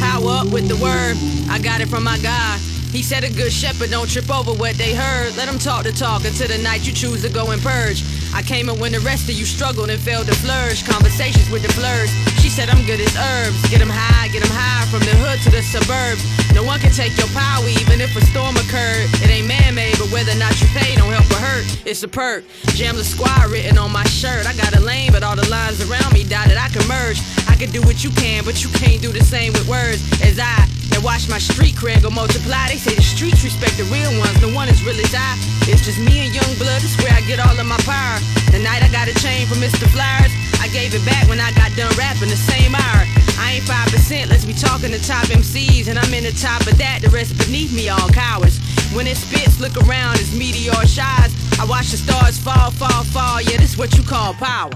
power 0.00 0.42
up 0.42 0.52
with 0.52 0.66
the 0.66 0.76
word. 0.82 1.16
I 1.48 1.58
got 1.58 1.80
it 1.80 1.88
from 1.88 2.02
my 2.04 2.18
God. 2.18 2.58
He 2.90 3.02
said 3.02 3.22
a 3.22 3.30
good 3.30 3.52
shepherd 3.52 3.90
don't 3.90 4.10
trip 4.10 4.28
over 4.30 4.52
what 4.52 4.74
they 4.74 4.94
heard. 4.94 5.36
Let 5.36 5.46
them 5.46 5.58
talk 5.58 5.84
the 5.84 5.92
talk 5.92 6.24
until 6.24 6.48
the 6.48 6.58
night 6.58 6.86
you 6.86 6.92
choose 6.92 7.22
to 7.22 7.30
go 7.30 7.52
and 7.52 7.62
purge. 7.62 8.02
I 8.34 8.42
came 8.42 8.68
in 8.68 8.78
when 8.80 8.90
the 8.90 8.98
rest 9.00 9.30
of 9.30 9.38
you 9.38 9.44
struggled 9.44 9.90
and 9.90 10.00
failed 10.00 10.26
to 10.26 10.34
flourish. 10.34 10.82
Conversations 10.82 11.48
with 11.50 11.62
the 11.62 11.72
flirts. 11.72 12.10
She 12.42 12.48
said 12.50 12.68
I'm 12.68 12.84
good 12.86 12.98
as 12.98 13.14
herbs. 13.14 13.62
Get 13.70 13.78
them 13.78 13.90
high, 13.90 14.26
get 14.34 14.42
them 14.42 14.50
high 14.50 14.86
from 14.90 15.06
the 15.06 15.14
hood 15.22 15.38
to 15.46 15.50
the 15.54 15.62
suburbs. 15.62 16.26
No 16.52 16.66
one 16.66 16.80
can 16.80 16.90
take 16.90 17.14
your 17.16 17.30
power 17.30 17.62
even 17.78 18.02
if 18.02 18.10
a 18.18 18.22
storm 18.26 18.58
occurred. 18.58 19.06
It 19.22 19.30
ain't 19.30 19.46
man-made, 19.46 19.94
but 20.02 20.10
whether 20.10 20.34
or 20.34 20.42
not 20.42 20.58
you 20.58 20.66
pay 20.74 20.98
don't 20.98 21.14
help 21.14 21.30
or 21.30 21.38
hurt. 21.38 21.64
It's 21.86 22.02
a 22.02 22.08
perk. 22.10 22.42
Jam 22.74 22.96
the 22.96 23.04
squad 23.04 23.46
written 23.54 23.78
on 23.78 23.92
my 23.94 24.04
shirt. 24.10 24.50
I 24.50 24.52
got 24.58 24.74
a 24.74 24.80
lane, 24.82 25.14
but 25.14 25.22
all 25.22 25.36
the 25.36 25.48
lines 25.48 25.78
around 25.78 26.10
me 26.12 26.26
dotted. 26.26 26.58
I 26.58 26.66
can 26.74 26.82
merge. 26.90 27.22
I 27.46 27.54
can 27.54 27.70
do 27.70 27.82
what 27.86 28.02
you 28.02 28.10
can, 28.18 28.42
but 28.42 28.64
you 28.64 28.70
can't 28.82 29.00
do 29.00 29.14
the 29.14 29.22
same 29.22 29.52
with 29.54 29.68
words 29.70 30.02
as 30.26 30.42
I. 30.42 30.66
And 30.90 31.04
watch 31.04 31.28
my 31.28 31.38
street 31.38 31.78
cred 31.78 32.02
go 32.02 32.10
multiply. 32.10 32.66
They 32.66 32.76
say 32.80 32.96
the 32.96 33.04
streets 33.04 33.44
respect 33.44 33.76
the 33.76 33.84
real 33.92 34.08
ones. 34.16 34.40
No 34.40 34.48
one 34.56 34.68
is 34.72 34.80
really 34.82 35.04
I. 35.12 35.36
It's 35.68 35.84
just 35.84 36.00
me 36.00 36.24
and 36.24 36.32
young 36.32 36.48
blood. 36.56 36.80
That's 36.80 36.96
where 36.96 37.12
I 37.12 37.20
get 37.28 37.36
all 37.36 37.52
of 37.52 37.68
my 37.68 37.76
power. 37.84 38.16
The 38.56 38.58
night 38.64 38.80
I 38.80 38.88
got 38.88 39.04
a 39.04 39.14
chain 39.20 39.44
from 39.44 39.60
Mr. 39.60 39.84
Flyers, 39.92 40.32
I 40.64 40.72
gave 40.72 40.96
it 40.96 41.04
back 41.04 41.28
when 41.28 41.40
I 41.40 41.52
got 41.52 41.76
done 41.76 41.92
rapping 42.00 42.32
the 42.32 42.40
same 42.40 42.72
hour. 42.72 43.04
I 43.36 43.60
ain't 43.60 43.68
five 43.68 43.92
percent. 43.92 44.32
Let's 44.32 44.48
be 44.48 44.56
talking 44.56 44.96
to 44.96 45.00
top 45.04 45.28
MCs, 45.28 45.92
and 45.92 45.98
I'm 45.98 46.12
in 46.14 46.24
the 46.24 46.32
top 46.32 46.64
of 46.64 46.78
that. 46.80 47.04
The 47.04 47.10
rest 47.12 47.36
beneath 47.36 47.76
me, 47.76 47.92
all 47.92 48.08
cowards. 48.08 48.56
When 48.96 49.06
it 49.06 49.20
spits, 49.20 49.60
look 49.60 49.76
around. 49.84 50.16
It's 50.16 50.32
meteor 50.32 50.72
shines. 50.88 51.36
I 51.60 51.68
watch 51.68 51.92
the 51.92 52.00
stars 52.00 52.40
fall, 52.40 52.70
fall, 52.72 53.04
fall. 53.12 53.42
Yeah, 53.44 53.60
this 53.60 53.76
what 53.76 53.92
you 53.92 54.02
call 54.02 54.32
power. 54.32 54.72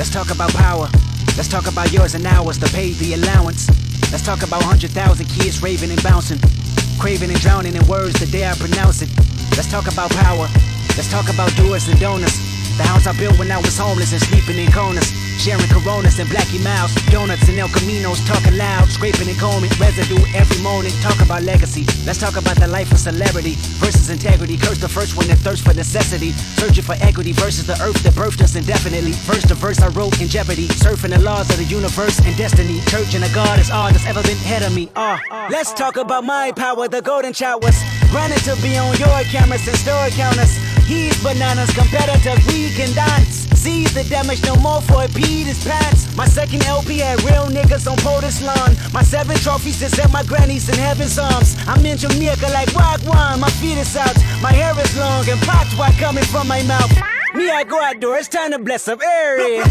Let's 0.00 0.08
talk 0.08 0.30
about 0.30 0.48
power. 0.54 0.88
Let's 1.36 1.46
talk 1.46 1.68
about 1.68 1.92
yours 1.92 2.14
and 2.14 2.26
ours 2.26 2.56
to 2.60 2.66
pay 2.72 2.92
the 2.92 3.12
allowance. 3.20 3.68
Let's 4.10 4.24
talk 4.24 4.42
about 4.42 4.62
100,000 4.62 5.26
kids 5.26 5.62
raving 5.62 5.90
and 5.90 6.02
bouncing, 6.02 6.40
craving 6.98 7.28
and 7.28 7.38
drowning 7.38 7.74
in 7.74 7.86
words 7.86 8.18
the 8.18 8.24
day 8.24 8.48
I 8.48 8.54
pronounce 8.54 9.02
it. 9.02 9.10
Let's 9.60 9.70
talk 9.70 9.92
about 9.92 10.10
power. 10.12 10.48
Let's 10.96 11.10
talk 11.10 11.28
about 11.28 11.54
doers 11.54 11.86
and 11.88 12.00
donors. 12.00 12.49
The 12.80 12.88
house 12.88 13.06
I 13.06 13.12
built 13.12 13.38
when 13.38 13.52
I 13.52 13.58
was 13.58 13.76
homeless 13.76 14.12
and 14.16 14.22
sleeping 14.22 14.56
in 14.56 14.72
corners. 14.72 15.12
Sharing 15.36 15.68
coronas 15.68 16.18
and 16.18 16.28
blackie 16.30 16.64
mouse, 16.64 16.94
donuts 17.12 17.46
and 17.48 17.58
El 17.58 17.68
Caminos, 17.68 18.24
talking 18.24 18.56
loud, 18.56 18.88
scraping 18.88 19.28
and 19.28 19.38
combing, 19.38 19.68
residue 19.76 20.20
every 20.32 20.56
morning. 20.62 20.92
Talk 21.04 21.20
about 21.20 21.42
legacy. 21.42 21.84
Let's 22.06 22.18
talk 22.18 22.40
about 22.40 22.56
the 22.56 22.68
life 22.68 22.90
of 22.90 22.98
celebrity 22.98 23.60
versus 23.84 24.08
integrity. 24.08 24.56
Curse 24.56 24.80
the 24.80 24.88
first 24.88 25.14
one 25.14 25.28
that 25.28 25.36
thirsts 25.44 25.60
for 25.60 25.74
necessity, 25.74 26.32
searching 26.56 26.84
for 26.84 26.96
equity 27.04 27.32
versus 27.32 27.66
the 27.66 27.76
earth 27.84 28.00
that 28.02 28.14
birthed 28.14 28.40
us 28.40 28.56
indefinitely. 28.56 29.12
First 29.12 29.48
the 29.48 29.54
verse 29.54 29.80
I 29.82 29.88
wrote 29.88 30.18
in 30.18 30.28
jeopardy, 30.28 30.68
surfing 30.68 31.12
the 31.12 31.20
laws 31.20 31.50
of 31.50 31.58
the 31.58 31.64
universe 31.64 32.18
and 32.24 32.34
destiny. 32.38 32.80
Church 32.88 33.12
and 33.12 33.24
a 33.24 33.32
God 33.34 33.58
is 33.60 33.70
all 33.70 33.92
that's 33.92 34.06
ever 34.06 34.22
been 34.22 34.40
ahead 34.40 34.62
of 34.62 34.74
me. 34.74 34.88
Ah, 34.96 35.20
let's 35.50 35.74
talk 35.74 35.98
about 35.98 36.24
my 36.24 36.50
power, 36.52 36.88
the 36.88 37.02
golden 37.02 37.34
showers. 37.34 37.76
Granted 38.10 38.40
to 38.48 38.56
be 38.62 38.76
on 38.78 38.96
your 38.96 39.20
cameras 39.28 39.68
and 39.68 39.76
store 39.76 40.08
counters. 40.16 40.69
He's 40.90 41.16
bananas, 41.22 41.70
competitors, 41.70 42.44
we 42.48 42.70
can 42.74 42.92
dance. 42.94 43.46
MCs 43.60 43.92
the 43.92 44.04
damage 44.08 44.42
no 44.44 44.56
more 44.56 44.80
for 44.80 45.04
it 45.04 45.10
peed 45.10 45.44
his 45.44 45.62
pants. 45.62 46.08
My 46.16 46.24
second 46.24 46.64
LP 46.64 46.98
had 46.98 47.22
real 47.22 47.46
niggas 47.46 47.86
on 47.90 47.96
POTUS 47.98 48.40
lawn. 48.42 48.74
My 48.92 49.02
seven 49.02 49.36
trophies 49.36 49.82
is 49.82 49.98
at 49.98 50.10
my 50.10 50.22
granny's 50.22 50.68
in 50.68 50.76
heaven's 50.76 51.18
arms. 51.18 51.56
I'm 51.66 51.84
in 51.84 51.98
Jamaica 51.98 52.48
like 52.52 52.72
rock 52.74 53.00
one. 53.04 53.38
My 53.38 53.50
feet 53.60 53.76
is 53.78 53.94
out, 53.96 54.16
my 54.42 54.52
hair 54.52 54.72
is 54.80 54.96
long 54.96 55.28
and 55.28 55.40
popped 55.42 55.76
white 55.78 55.96
coming 55.98 56.24
from 56.24 56.48
my 56.48 56.62
mouth. 56.62 56.90
Me, 57.34 57.50
I 57.50 57.64
go 57.64 57.80
outdoors, 57.80 58.28
time 58.28 58.52
to 58.52 58.58
bless 58.58 58.88
up 58.88 59.02
area. 59.02 59.62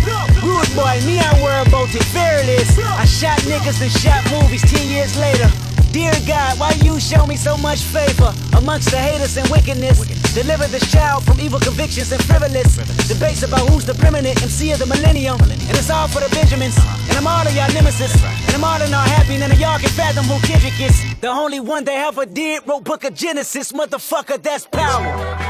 Rude 0.46 0.72
boy, 0.76 0.96
me, 1.06 1.20
I 1.20 1.34
worry 1.42 1.68
about 1.68 1.90
it 1.90 2.06
fearless. 2.14 2.78
I 2.80 3.06
shot 3.06 3.40
niggas 3.40 3.82
and 3.82 3.92
shot 3.92 4.24
movies 4.32 4.62
10 4.72 4.88
years 4.88 5.18
later. 5.18 5.50
Dear 5.92 6.14
God, 6.28 6.60
why 6.60 6.72
you 6.84 7.00
show 7.00 7.26
me 7.26 7.36
so 7.36 7.58
much 7.58 7.82
favor 7.82 8.32
amongst 8.56 8.92
the 8.92 8.98
haters 8.98 9.38
and 9.38 9.50
wickedness? 9.50 9.98
Deliver 10.36 10.68
the 10.68 10.80
child 10.86 11.24
from 11.26 11.40
evil 11.40 11.60
convictions 11.60 12.12
and 12.12 12.24
frivolous 12.24 12.78
debates 13.08 13.42
about 13.42 13.68
who's 13.70 13.86
the 13.86 13.96
preeminent 13.96 14.40
MC 14.44 14.72
of 14.72 14.78
the 14.78 14.86
millennium. 14.86 15.42
And 15.42 15.76
it's 15.76 15.90
all 15.90 16.08
for 16.08 16.20
the 16.20 16.30
Benjamins. 16.30 16.78
And 17.10 17.18
I'm 17.18 17.26
all 17.26 17.42
of 17.42 17.56
y'all 17.56 17.74
nemesis. 17.74 18.14
And 18.24 18.56
I'm 18.56 18.64
all 18.64 18.80
in 18.80 18.94
all 18.94 19.02
happy. 19.02 19.38
None 19.40 19.52
of 19.52 19.60
y'all 19.60 19.80
can 19.80 19.90
fathom 19.90 20.26
who 20.26 20.40
Kendrick 20.46 20.80
is. 20.80 21.02
The 21.22 21.28
only 21.28 21.60
one 21.60 21.86
that 21.86 22.08
ever 22.08 22.28
did 22.28 22.68
wrote 22.68 22.84
Book 22.84 23.04
of 23.04 23.16
Genesis. 23.16 23.72
Motherfucker, 23.72 24.42
that's 24.42 24.68
power. 24.68 25.49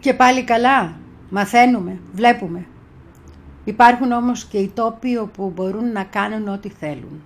Και 0.00 0.14
πάλι 0.14 0.44
καλά. 0.44 0.96
Μαθαίνουμε, 1.30 1.98
βλέπουμε. 2.12 2.66
Υπάρχουν 3.64 4.12
όμως 4.12 4.44
και 4.44 4.58
οι 4.58 4.68
τόποι 4.74 5.16
όπου 5.16 5.52
μπορούν 5.54 5.92
να 5.92 6.04
κάνουν 6.04 6.48
ό,τι 6.48 6.68
θέλουν. 6.68 7.22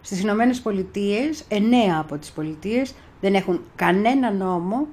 Στις 0.00 0.20
Ηνωμένες 0.20 0.60
Πολιτείες, 0.60 1.44
εννέα 1.48 1.98
από 2.00 2.18
τις 2.18 2.30
πολιτείες 2.30 2.94
δεν 3.20 3.34
έχουν 3.34 3.60
κανένα 3.76 4.32
νόμο 4.32 4.86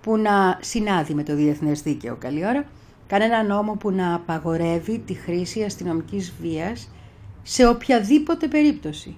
που 0.00 0.16
να 0.16 0.58
συνάδει 0.60 1.14
με 1.14 1.22
το 1.22 1.34
διεθνές 1.34 1.82
δίκαιο, 1.82 2.16
καλή 2.16 2.46
ώρα, 2.46 2.64
κανένα 3.06 3.42
νόμο 3.42 3.74
που 3.74 3.90
να 3.90 4.14
απαγορεύει 4.14 4.98
τη 4.98 5.14
χρήση 5.14 5.62
αστυνομικής 5.62 6.32
βίας 6.40 6.90
σε 7.42 7.66
οποιαδήποτε 7.66 8.48
περίπτωση. 8.48 9.16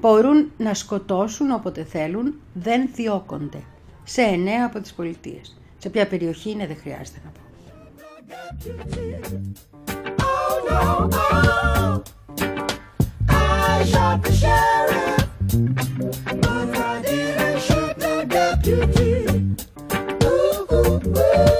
Μπορούν 0.00 0.52
να 0.56 0.74
σκοτώσουν 0.74 1.50
όποτε 1.50 1.84
θέλουν, 1.84 2.34
δεν 2.52 2.88
διώκονται. 2.94 3.62
Σε 4.04 4.22
εννέα 4.22 4.66
από 4.66 4.80
τις 4.80 4.92
πολιτείες. 4.92 5.56
Σε 5.78 5.88
ποια 5.88 6.06
περιοχή 6.06 6.50
είναι 6.50 6.66
δεν 6.66 6.76
χρειάζεται 6.76 7.20
να 7.24 7.30
πω. 7.30 7.40
I 13.28 13.84
shot 13.92 14.18
the 14.24 14.32
sheriff, 14.40 15.16
but 16.44 16.68
I 16.76 17.02
didn't 17.08 17.58
shoot 17.66 17.94
the 18.04 18.14
deputy. 18.28 19.09
you 21.20 21.59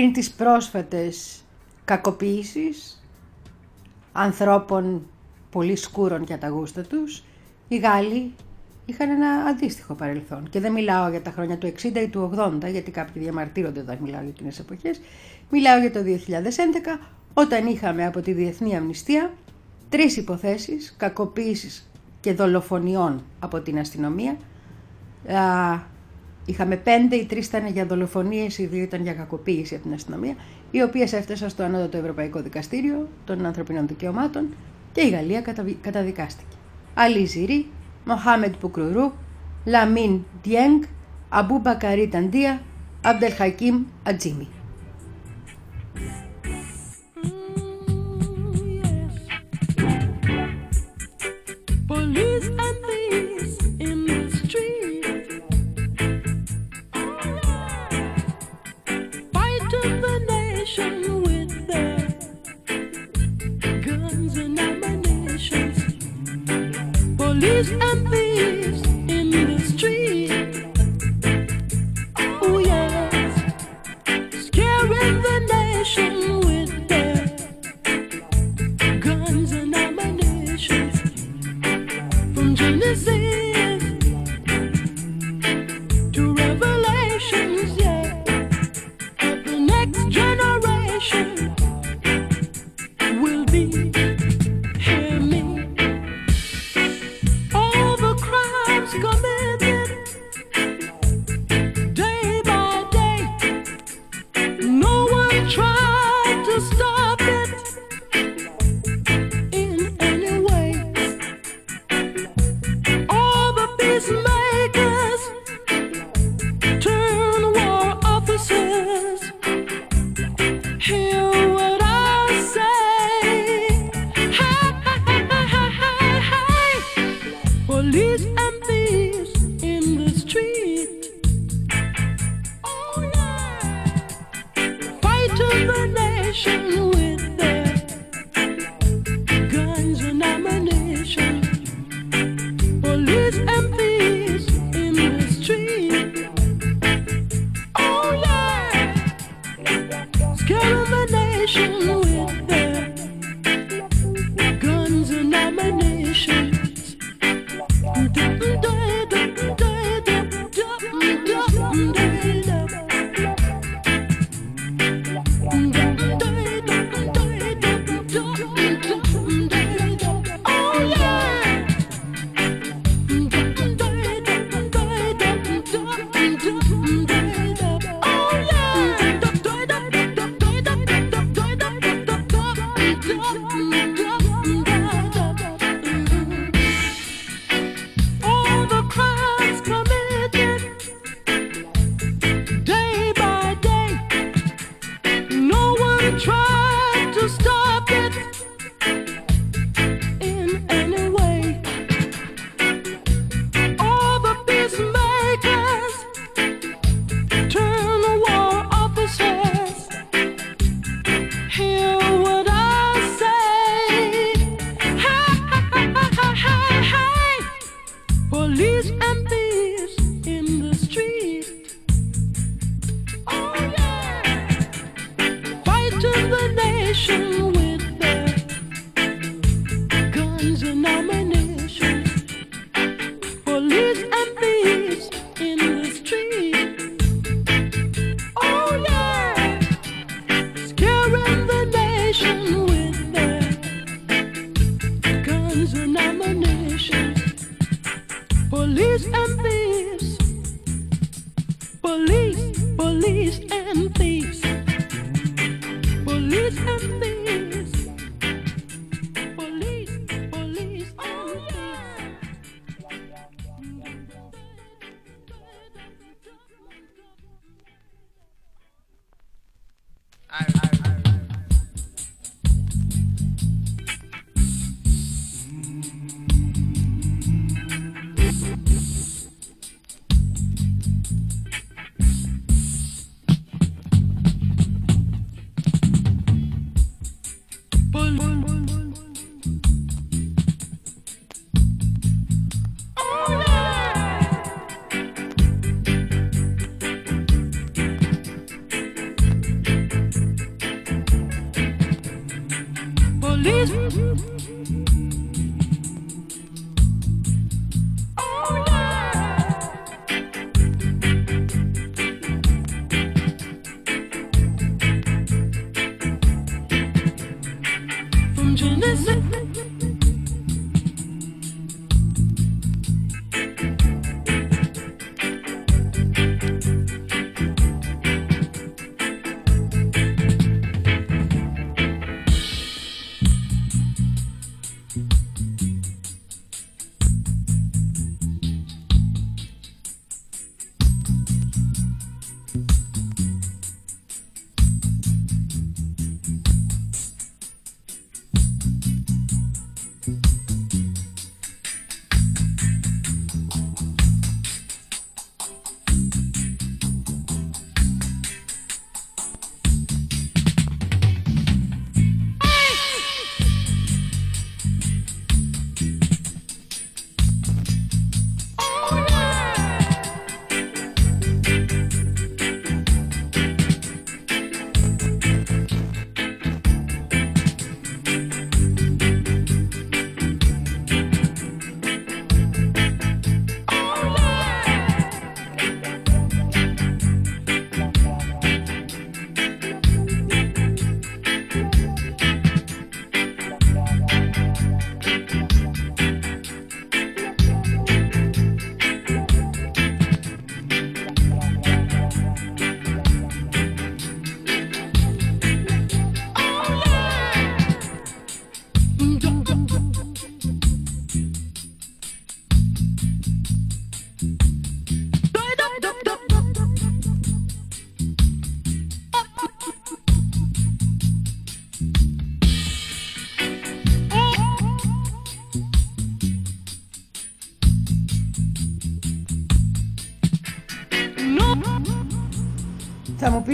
πριν 0.00 0.12
τις 0.12 0.30
πρόσφατες 0.30 1.44
κακοποίησεις 1.84 3.04
ανθρώπων 4.12 5.06
πολύ 5.50 5.76
σκούρων 5.76 6.22
για 6.22 6.38
τα 6.38 6.48
γούστα 6.48 6.82
τους, 6.82 7.24
οι 7.68 7.76
Γάλλοι 7.76 8.32
είχαν 8.86 9.10
ένα 9.10 9.28
αντίστοιχο 9.28 9.94
παρελθόν. 9.94 10.48
Και 10.50 10.60
δεν 10.60 10.72
μιλάω 10.72 11.10
για 11.10 11.22
τα 11.22 11.30
χρόνια 11.30 11.58
του 11.58 11.66
60 11.66 12.00
ή 12.02 12.08
του 12.08 12.30
80, 12.36 12.70
γιατί 12.70 12.90
κάποιοι 12.90 13.22
διαμαρτύρονται 13.22 13.80
όταν 13.80 13.98
μιλάω 14.02 14.20
για 14.20 14.30
εκείνες 14.30 14.58
εποχές. 14.58 15.00
Μιλάω 15.50 15.80
για 15.80 15.92
το 15.92 16.02
2011, 16.02 17.00
όταν 17.34 17.66
είχαμε 17.66 18.06
από 18.06 18.20
τη 18.20 18.32
Διεθνή 18.32 18.76
Αμνηστία 18.76 19.30
τρεις 19.88 20.16
υποθέσεις 20.16 20.94
κακοποίησης 20.96 21.90
και 22.20 22.32
δολοφονιών 22.32 23.24
από 23.38 23.60
την 23.60 23.78
αστυνομία. 23.78 24.36
Α, 26.40 26.52
είχαμε 26.52 26.76
πέντε, 26.76 27.16
οι 27.16 27.24
τρεις 27.24 27.46
ήταν 27.46 27.66
για 27.66 27.86
δολοφονίες, 27.86 28.58
οι 28.58 28.66
δύο 28.66 28.82
ήταν 28.82 29.02
για 29.02 29.12
κακοποίηση 29.12 29.74
από 29.74 29.82
την 29.82 29.92
αστυνομία, 29.92 30.34
οι 30.70 30.82
οποίες 30.82 31.12
έφτασαν 31.12 31.48
στο 31.50 31.62
Ανώτατο 31.62 31.96
Ευρωπαϊκό 31.96 32.42
Δικαστήριο 32.42 33.08
των 33.24 33.46
Ανθρωπινών 33.46 33.86
Δικαιωμάτων 33.86 34.48
και 34.92 35.00
η 35.00 35.08
Γαλλία 35.08 35.40
καταβι- 35.40 35.80
καταδικάστηκε. 35.80 36.56
Αλή 36.94 37.24
Ζηρή, 37.24 37.66
Μοχάμετ 38.04 38.54
Πουκρουρού, 38.56 39.12
Λαμίν 39.64 40.24
Διέγκ, 40.42 40.82
Αμπού 41.28 41.58
Μπακαρί 41.58 42.08
Ταντία, 42.08 42.62
Αμπτελ 43.04 43.32
Χακίμ 43.32 43.82
Ατζίμι. 44.02 44.48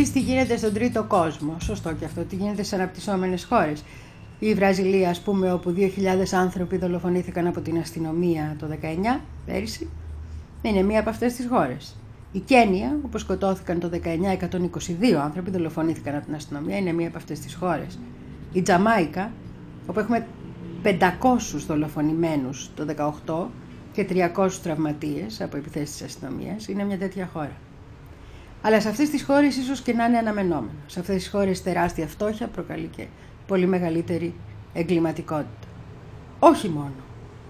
Θα 0.07 0.13
μου 0.13 0.23
πεις 0.23 0.25
τι 0.25 0.33
γίνεται 0.33 0.57
στον 0.57 0.73
τρίτο 0.73 1.05
κόσμο; 1.05 1.57
Σωστό 1.61 1.93
και 1.93 2.05
αυτό. 2.05 2.23
Τι 2.23 2.37
γίνεται 2.37 2.63
σε 2.63 2.75
αναπτυσσόμενες 2.75 3.45
χώρες; 3.45 3.85
Η 4.39 4.55
Βραζιλία, 4.55 5.11
ας 5.11 5.21
πούμε, 5.21 5.53
όπου 5.53 5.71
2.000 5.71 6.33
άνθρωποι 6.33 6.77
δολοφονήθηκαν 6.77 7.47
από 7.47 7.61
την 7.61 7.79
αστυνομία 7.79 8.57
το 8.59 8.67
19, 8.67 9.21
πέρυσι, 9.47 9.89
είναι 10.63 10.83
μία 10.83 11.01
από 11.01 11.11
αυτές 11.11 11.35
τις 11.35 11.47
χώρες. 11.47 11.97
Η 12.33 12.39
Κένια, 12.39 12.99
όπου 13.05 13.19
σκοτώθηκαν 13.19 13.81
το 13.81 13.89
19 13.89 14.33
122 14.33 15.21
άνθρωποι, 15.23 15.51
δολοφονήθηκαν 15.51 16.15
από 16.15 16.25
την 16.25 16.35
αστυνομία, 16.35 16.77
είναι 16.77 16.93
μία 16.93 17.09
από 17.09 17.17
αυτές 17.17 17.41
τις 17.41 17.55
χώρες. 17.55 17.99
Η 18.53 18.63
Τζαμάικα, 18.63 19.31
όπου 19.87 19.99
έχουμε 19.99 20.27
500 20.83 21.65
δολοφονημένους 21.67 22.71
το 22.75 22.85
18 22.85 23.51
και 23.93 24.05
300 24.05 24.61
τραυματίες 24.63 25.41
από 25.41 25.57
επιθέσεις 25.57 25.97
της 25.97 26.07
αστυνομίας, 26.07 26.69
είναι 26.69 26.85
μια 26.85 26.99
τέτοια 26.99 27.29
χώρα. 27.33 27.57
Αλλά 28.67 28.81
σε 28.81 28.89
αυτές 28.89 29.11
τις 29.11 29.23
χώρες 29.23 29.57
ίσως 29.57 29.81
και 29.81 29.93
να 29.93 30.05
είναι 30.05 30.19
αναμενόμενο. 30.19 30.71
Σε 30.87 31.01
αυτές 31.01 31.17
τις 31.17 31.29
χώρες 31.29 31.63
τεράστια 31.63 32.07
φτώχεια 32.07 32.47
προκαλεί 32.47 32.91
και 32.97 33.07
πολύ 33.47 33.67
μεγαλύτερη 33.67 34.35
εγκληματικότητα. 34.73 35.67
Όχι 36.39 36.69
μόνο. 36.69 36.93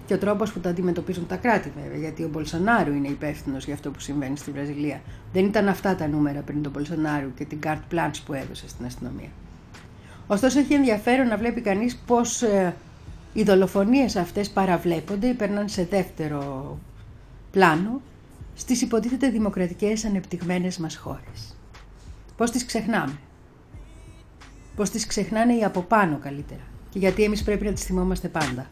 Και 0.05 0.13
ο 0.13 0.17
τρόπος 0.17 0.51
που 0.51 0.59
τα 0.59 0.69
αντιμετωπίζουν 0.69 1.27
τα 1.27 1.35
κράτη 1.35 1.71
βέβαια, 1.81 1.97
γιατί 1.97 2.23
ο 2.23 2.27
Μπολσονάρου 2.27 2.93
είναι 2.93 3.07
υπεύθυνος 3.07 3.65
για 3.65 3.73
αυτό 3.73 3.91
που 3.91 3.99
συμβαίνει 3.99 4.37
στη 4.37 4.51
Βραζιλία. 4.51 5.01
Δεν 5.33 5.45
ήταν 5.45 5.67
αυτά 5.67 5.95
τα 5.95 6.07
νούμερα 6.07 6.39
πριν 6.39 6.63
τον 6.63 6.71
Μπολσονάρου 6.71 7.33
και 7.33 7.45
την 7.45 7.59
carte 7.63 7.93
blanche 7.93 8.19
που 8.25 8.33
έδωσε 8.33 8.67
στην 8.67 8.85
αστυνομία. 8.85 9.29
Ωστόσο 10.27 10.59
έχει 10.59 10.73
ενδιαφέρον 10.73 11.27
να 11.27 11.37
βλέπει 11.37 11.61
κανείς 11.61 11.97
πώς 12.05 12.41
ε, 12.41 12.75
οι 13.33 13.43
δολοφονίες 13.43 14.15
αυτές 14.15 14.49
παραβλέπονται 14.49 15.27
ή 15.27 15.33
περνάνε 15.33 15.67
σε 15.67 15.85
δεύτερο 15.85 16.77
πλάνο 17.51 18.01
στις 18.57 18.81
υποτίθεται 18.81 19.29
δημοκρατικές 19.29 20.05
ανεπτυγμένες 20.05 20.77
μας 20.77 20.95
χώρες. 20.95 21.57
Πώς 22.37 22.51
τις 22.51 22.65
ξεχνάμε; 22.65 23.19
Πώς 24.75 24.89
τις 24.89 25.05
ξεχνάνε 25.05 25.53
οι 25.55 25.63
από 25.63 25.81
πάνω 25.81 26.17
καλύτερα; 26.17 26.63
Και 26.89 26.99
γιατί 26.99 27.23
εμείς 27.23 27.43
πρέπει 27.43 27.65
να 27.65 27.73
τις 27.73 27.83
θυμόμαστε 27.83 28.27
πάντα; 28.27 28.67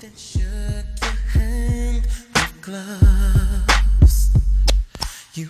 You 5.38 5.50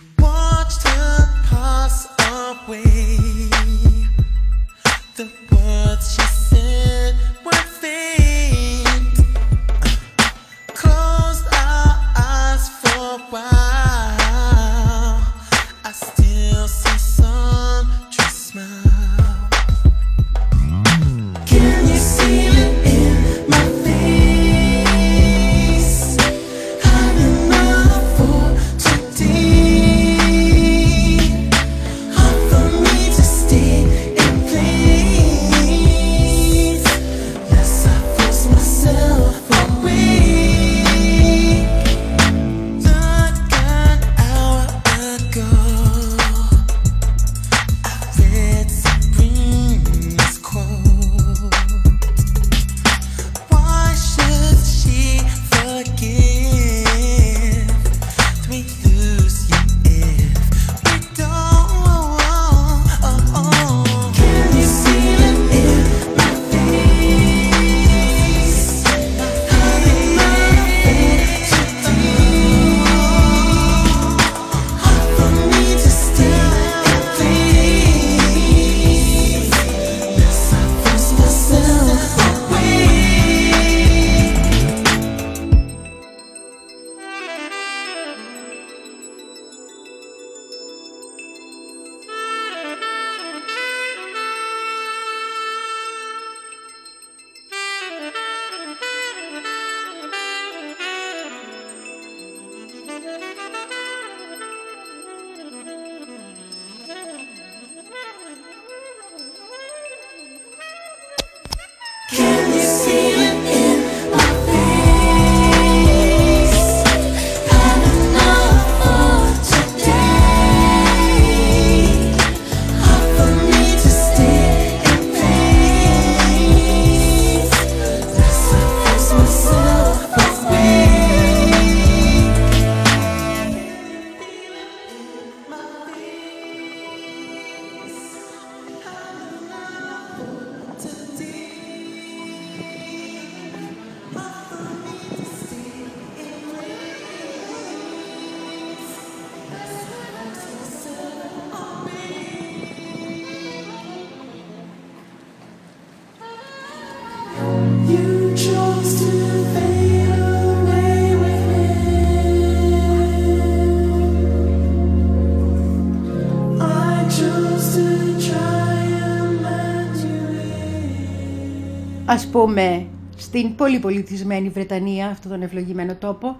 in. 172.45 172.49
Ας 172.49 172.53
πούμε, 172.53 172.87
στην 173.15 173.55
πολυπολιτισμένη 173.55 174.49
Βρετανία, 174.49 175.07
αυτόν 175.07 175.31
τον 175.31 175.41
ευλογημένο 175.41 175.95
τόπο, 175.95 176.39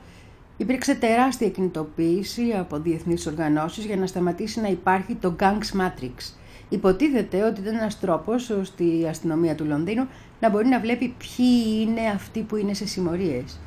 υπήρξε 0.57 0.95
τεράστια 0.95 1.49
κινητοποίηση 1.49 2.53
από 2.59 2.79
διεθνείς 2.79 3.27
οργανώσεις 3.27 3.85
για 3.85 3.95
να 3.95 4.07
σταματήσει 4.07 4.61
να 4.61 4.67
υπάρχει 4.67 5.15
το 5.15 5.35
Gangs 5.39 5.79
Matrix. 5.79 6.33
Υποτίθεται 6.69 7.43
ότι 7.43 7.61
ήταν 7.61 7.75
ένας 7.75 7.99
τρόπος 7.99 8.49
ώστε 8.49 8.83
η 8.83 9.07
αστυνομία 9.07 9.55
του 9.55 9.65
Λονδίνου 9.65 10.07
να 10.39 10.49
μπορεί 10.49 10.67
να 10.67 10.79
βλέπει 10.79 11.15
ποιοι 11.17 11.87
είναι 11.87 12.01
αυτοί 12.15 12.41
που 12.41 12.55
είναι 12.55 12.73
σε 12.73 12.87
συμμορίες. 12.87 13.59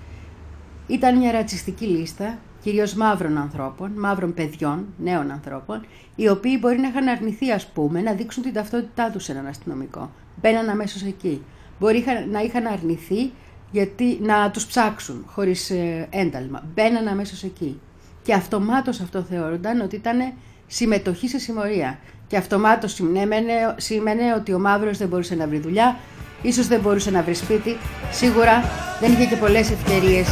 Ήταν 0.87 1.19
μια 1.19 1.33
ρατσιστική 1.33 1.85
λίστα, 1.87 2.39
κυρίως 2.63 2.95
μαύρων 2.95 3.39
ανθρώπων, 3.39 3.91
μαύρων 3.97 4.35
παιδιών, 4.35 4.87
νέων 4.99 5.31
ανθρώπων, 5.31 5.87
οι 6.17 6.29
οποίοι 6.29 6.59
μπορεί 6.61 6.79
να 6.79 6.89
είχαν 6.89 7.09
αρνηθεί, 7.09 7.51
ας 7.51 7.67
πούμε, 7.67 8.01
να 8.01 8.13
δείξουν 8.13 8.43
την 8.43 8.53
ταυτότητά 8.53 9.11
τους 9.11 9.25
σε 9.25 9.33
έναν 9.33 9.47
αστυνομικό. 9.47 10.11
Μπαίναν 10.41 10.69
αμέσως 10.69 11.03
εκεί. 11.03 11.43
Μπορεί 11.79 11.99
είχαν- 11.99 12.31
να 12.31 12.41
είχαν 12.41 12.67
αρνηθεί 12.67 13.31
γιατί 13.71 14.19
να 14.23 14.51
τους 14.51 14.67
ψάξουν 14.67 15.25
χωρίς 15.27 15.71
ε, 15.71 16.07
ένταλμα. 16.11 16.63
Μπαίναν 16.75 17.09
αμέσως 17.09 17.43
εκεί. 17.43 17.81
Και 18.23 18.35
αυτομάτως 18.35 19.01
αυτό 19.01 19.23
θεωρούνταν 19.23 19.81
ότι 19.81 19.97
ήταν 19.97 20.33
συμμετοχή 20.67 21.29
σε 21.29 21.39
συμμορία. 21.39 21.99
Και 22.27 22.37
αυτομάτως 22.37 22.93
σημαίνε, 22.95 23.41
σήμαινε 23.77 24.35
ότι 24.37 24.53
ο 24.53 24.59
μαύρος 24.59 24.99
δεν 24.99 25.09
μπορούσε 25.09 25.35
να 25.35 25.47
βρει 25.47 25.59
δουλειά, 25.59 25.97
ίσως 26.43 26.67
δεν 26.67 26.81
μπορούσε 26.81 27.11
να 27.11 27.23
βρει 27.23 27.35
σπίτι, 27.35 27.77
σίγουρα 28.11 28.63
δεν 29.01 29.13
είχε 29.13 29.25
και 29.27 29.37
πολλές 29.37 29.71
ευκαιρίες 29.71 30.29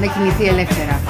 να 0.00 0.06
κινηθεί 0.12 0.44
ελεύθερα. 0.44 1.00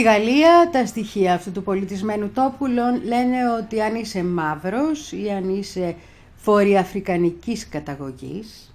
Στη 0.00 0.08
Γαλλία 0.08 0.68
τα 0.72 0.86
στοιχεία 0.86 1.34
αυτού 1.34 1.52
του 1.52 1.62
πολιτισμένου 1.62 2.30
τόπου 2.34 2.66
λον- 2.66 3.02
λένε 3.04 3.36
ότι 3.58 3.80
αν 3.82 3.94
είσαι 3.94 4.24
μαύρος 4.24 5.12
ή 5.12 5.30
αν 5.30 5.56
είσαι 5.56 5.96
βορειοαφρικανικής 6.44 7.68
καταγωγής 7.68 8.74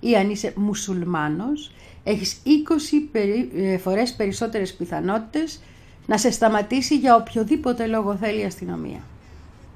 ή 0.00 0.16
αν 0.16 0.30
είσαι 0.30 0.52
μουσουλμάνος, 0.56 1.72
έχεις 2.04 2.40
20 2.44 3.00
περι- 3.00 3.50
ε, 3.56 3.78
φορές 3.78 4.12
περισσότερες 4.12 4.74
πιθανότητες 4.74 5.60
να 6.06 6.18
σε 6.18 6.30
σταματήσει 6.30 6.96
για 6.96 7.14
οποιοδήποτε 7.16 7.86
λόγο 7.86 8.16
θέλει 8.16 8.40
η 8.40 8.44
αστυνομία. 8.44 9.00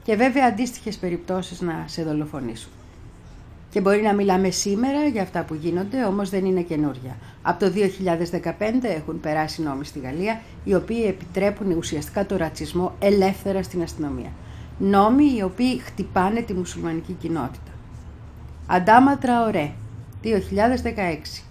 Και 0.02 0.16
βέβαια 0.16 0.46
αντίστοιχες 0.46 0.96
περιπτώσεις 0.96 1.60
να 1.60 1.84
σε 1.86 2.02
δολοφονήσουν. 2.02 2.70
Και 3.74 3.80
μπορεί 3.80 4.02
να 4.02 4.14
μιλάμε 4.14 4.50
σήμερα 4.50 5.06
για 5.06 5.22
αυτά 5.22 5.42
που 5.44 5.54
γίνονται, 5.54 6.04
όμως 6.04 6.30
δεν 6.30 6.44
είναι 6.44 6.60
καινούρια. 6.60 7.16
Από 7.42 7.64
το 7.64 7.72
2015 7.72 8.52
έχουν 8.82 9.20
περάσει 9.20 9.62
νόμοι 9.62 9.84
στη 9.84 9.98
Γαλλία, 9.98 10.40
οι 10.64 10.74
οποίοι 10.74 11.04
επιτρέπουν 11.08 11.70
ουσιαστικά 11.70 12.26
το 12.26 12.36
ρατσισμό 12.36 12.94
ελεύθερα 12.98 13.62
στην 13.62 13.82
αστυνομία. 13.82 14.30
Νόμοι 14.78 15.34
οι 15.36 15.42
οποίοι 15.42 15.78
χτυπάνε 15.78 16.40
τη 16.40 16.54
μουσουλμανική 16.54 17.12
κοινότητα. 17.12 17.72
Αντάμα 18.66 19.18
Τραωρέ, 19.18 19.72
2016. 20.22 21.42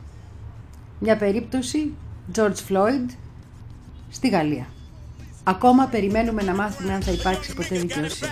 Μια 0.99 1.17
περίπτωση 1.17 1.93
George 2.35 2.69
Floyd 2.69 3.09
στη 4.09 4.29
Γαλλία. 4.29 4.65
Ακόμα 5.43 5.85
περιμένουμε 5.85 6.43
να 6.43 6.55
μάθουμε 6.55 6.93
αν 6.93 7.01
θα 7.01 7.11
υπάρξει 7.11 7.53
ποτέ 7.53 7.77
δικαιοσύνη. 7.79 8.29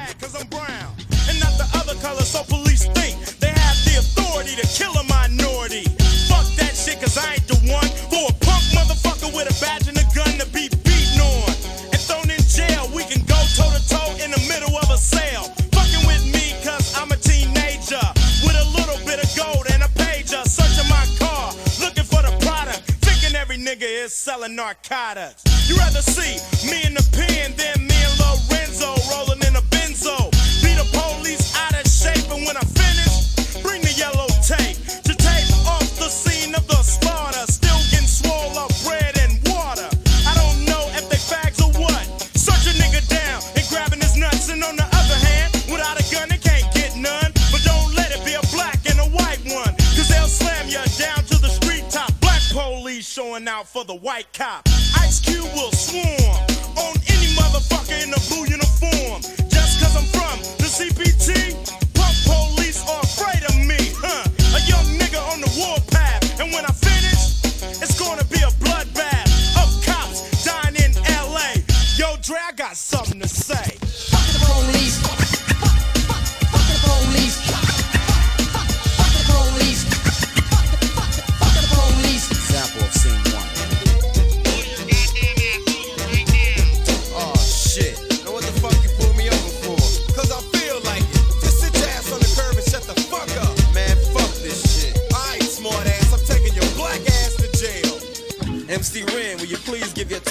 To 4.55 4.67
kill 4.67 4.91
a 4.97 5.03
minority. 5.03 5.83
Fuck 6.27 6.47
that 6.57 6.73
shit, 6.75 6.99
cause 6.99 7.17
I 7.17 7.33
ain't 7.33 7.47
the 7.47 7.55
one 7.71 7.87
for 8.09 8.25
a 8.27 8.35
punk 8.43 8.63
motherfucker 8.75 9.31
with 9.35 9.47
a 9.47 9.55
badge 9.61 9.87
and 9.87 9.97
a 9.97 10.05
gun 10.15 10.33
to 10.39 10.47
be 10.51 10.67
beaten 10.83 11.21
on 11.21 11.47
and 11.93 12.01
thrown 12.01 12.27
in 12.29 12.41
jail. 12.43 12.89
We 12.91 13.03
can 13.03 13.23
go 13.25 13.37
toe 13.55 13.71
to 13.71 13.81
toe 13.87 14.11
in 14.23 14.31
the 14.31 14.41
middle 14.51 14.75
of 14.75 14.89
a 14.89 14.97
sale. 14.97 15.47
Fucking 15.71 16.03
with 16.07 16.23
me, 16.33 16.55
cause 16.65 16.91
I'm 16.97 17.11
a 17.11 17.17
teenager 17.17 18.01
with 18.43 18.57
a 18.57 18.67
little 18.75 18.99
bit 19.05 19.23
of 19.23 19.29
gold 19.37 19.67
and 19.71 19.83
a 19.83 19.91
pager. 19.95 20.43
Searching 20.43 20.89
my 20.89 21.05
car, 21.21 21.53
looking 21.79 22.07
for 22.07 22.19
the 22.25 22.33
product, 22.43 22.81
thinking 23.05 23.35
every 23.35 23.57
nigga 23.57 23.87
is 23.87 24.13
selling 24.13 24.55
narcotics. 24.55 25.43
You 25.69 25.77
rather 25.77 26.01
see 26.01 26.41
me 26.67 26.83
in 26.83 26.93
the 26.95 27.05
pen 27.15 27.55
than 27.55 27.87
me 27.87 27.95
and 27.95 28.15
Lorenzo 28.19 28.95
rolling 29.13 29.39
in 29.47 29.55
a 29.55 29.63
benzo. 29.71 30.17
Be 30.59 30.75
the 30.75 30.87
police 30.91 31.55
out 31.55 31.77
of 31.77 31.85
shape, 31.87 32.27
and 32.33 32.43
when 32.43 32.57
I 32.57 32.65
finish, 32.67 33.61
bring 33.63 33.81
the 33.81 33.93
yellow 33.95 34.30
to 34.41 35.13
tape 35.13 35.53
off 35.67 35.85
the 35.99 36.09
scene 36.09 36.55
of 36.55 36.65
the 36.67 36.81
slaughter. 36.81 37.45
Still 37.45 37.77
getting 37.91 38.07
swole 38.07 38.57
up 38.57 38.71
bread 38.83 39.13
and 39.21 39.37
water. 39.45 39.85
I 40.25 40.33
don't 40.33 40.65
know 40.65 40.81
if 40.97 41.05
they 41.09 41.21
fags 41.21 41.61
or 41.61 41.69
what. 41.77 42.01
Search 42.33 42.65
a 42.65 42.73
nigga 42.73 43.05
down 43.07 43.43
and 43.55 43.65
grabbing 43.69 44.01
his 44.01 44.17
nuts, 44.17 44.49
and 44.49 44.63
on 44.63 44.75
the 44.75 44.83
other 44.83 45.19
hand, 45.29 45.53
without 45.69 45.93
a 45.93 46.05
gun, 46.09 46.29
they 46.29 46.41
can't 46.41 46.65
get 46.73 46.97
none. 46.97 47.31
But 47.53 47.61
don't 47.61 47.93
let 47.93 48.09
it 48.09 48.25
be 48.25 48.33
a 48.33 48.41
black 48.49 48.81
and 48.89 48.97
a 48.99 49.05
white 49.13 49.45
one, 49.45 49.77
cause 49.93 50.09
they'll 50.09 50.25
slam 50.25 50.65
you 50.67 50.81
down 50.97 51.21
to 51.29 51.37
the 51.37 51.49
street 51.49 51.85
top. 51.91 52.09
Black 52.19 52.41
police 52.49 53.05
showing 53.05 53.47
out 53.47 53.67
for 53.67 53.85
the 53.85 53.95
white 53.95 54.33
cop. 54.33 54.65
Ice 55.05 55.19
Cube 55.21 55.45
will 55.53 55.71
swarm 55.71 56.41
on 56.81 56.97
any 57.13 57.29
motherfucker 57.37 57.93
in 58.01 58.09
a 58.09 58.21
blue 58.25 58.49
uniform. 58.49 59.21
Just 59.53 59.77
cause 59.77 59.93
I'm 59.93 60.09
from 60.09 60.41
the 60.57 60.65
CPT, 60.65 61.70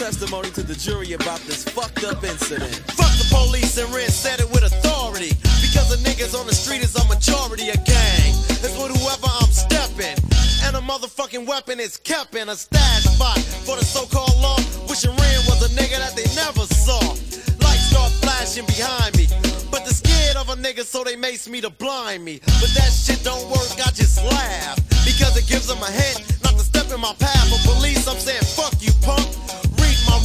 testimony 0.01 0.49
to 0.49 0.63
the 0.63 0.73
jury 0.73 1.13
about 1.13 1.41
this 1.45 1.63
fucked 1.63 2.05
up 2.05 2.25
incident? 2.25 2.73
Fuck 2.97 3.13
the 3.21 3.29
police 3.29 3.77
and 3.77 3.93
Ren 3.93 4.09
said 4.09 4.41
it 4.41 4.49
with 4.49 4.65
authority. 4.65 5.37
Because 5.61 5.93
the 5.93 6.01
niggas 6.09 6.33
on 6.33 6.47
the 6.47 6.57
street 6.57 6.81
is 6.81 6.97
a 6.97 7.05
majority 7.05 7.69
of 7.69 7.77
gang. 7.85 8.33
It's 8.65 8.73
with 8.81 8.97
whoever 8.97 9.29
I'm 9.29 9.53
stepping. 9.53 10.17
And 10.65 10.73
a 10.73 10.81
motherfucking 10.81 11.45
weapon 11.45 11.79
is 11.79 11.99
kept 11.99 12.35
in 12.35 12.49
a 12.49 12.57
stash 12.57 13.13
spot 13.13 13.37
for 13.69 13.77
the 13.77 13.85
so-called 13.85 14.41
law. 14.41 14.57
Wishing 14.89 15.13
Ren 15.13 15.41
was 15.45 15.61
a 15.69 15.71
nigga 15.77 16.01
that 16.01 16.17
they 16.17 16.25
never 16.33 16.65
saw. 16.65 17.05
Lights 17.61 17.93
start 17.93 18.09
flashing 18.25 18.65
behind 18.65 19.13
me. 19.21 19.29
But 19.69 19.85
they're 19.85 20.01
scared 20.01 20.41
of 20.41 20.49
a 20.49 20.57
nigga, 20.57 20.81
so 20.81 21.05
they 21.05 21.17
mace 21.17 21.47
me 21.47 21.61
to 21.61 21.69
blind 21.69 22.25
me. 22.25 22.41
But 22.41 22.73
that 22.73 22.89
shit 22.89 23.21
don't 23.23 23.45
work, 23.53 23.69
I 23.85 23.93
just 23.93 24.17
laugh. 24.25 24.81
Because 25.05 25.37
it 25.37 25.45
gives 25.45 25.69
them 25.69 25.83
a 25.85 25.93
hint 25.93 26.25
not 26.43 26.57
to 26.57 26.65
step 26.65 26.89
in 26.89 27.01
my 27.05 27.13
path. 27.21 27.53
But 27.53 27.61
police, 27.69 28.09
I'm 28.09 28.17
saying, 28.17 28.49
fuck 28.57 28.81
you, 28.81 28.97
punk. 29.05 29.39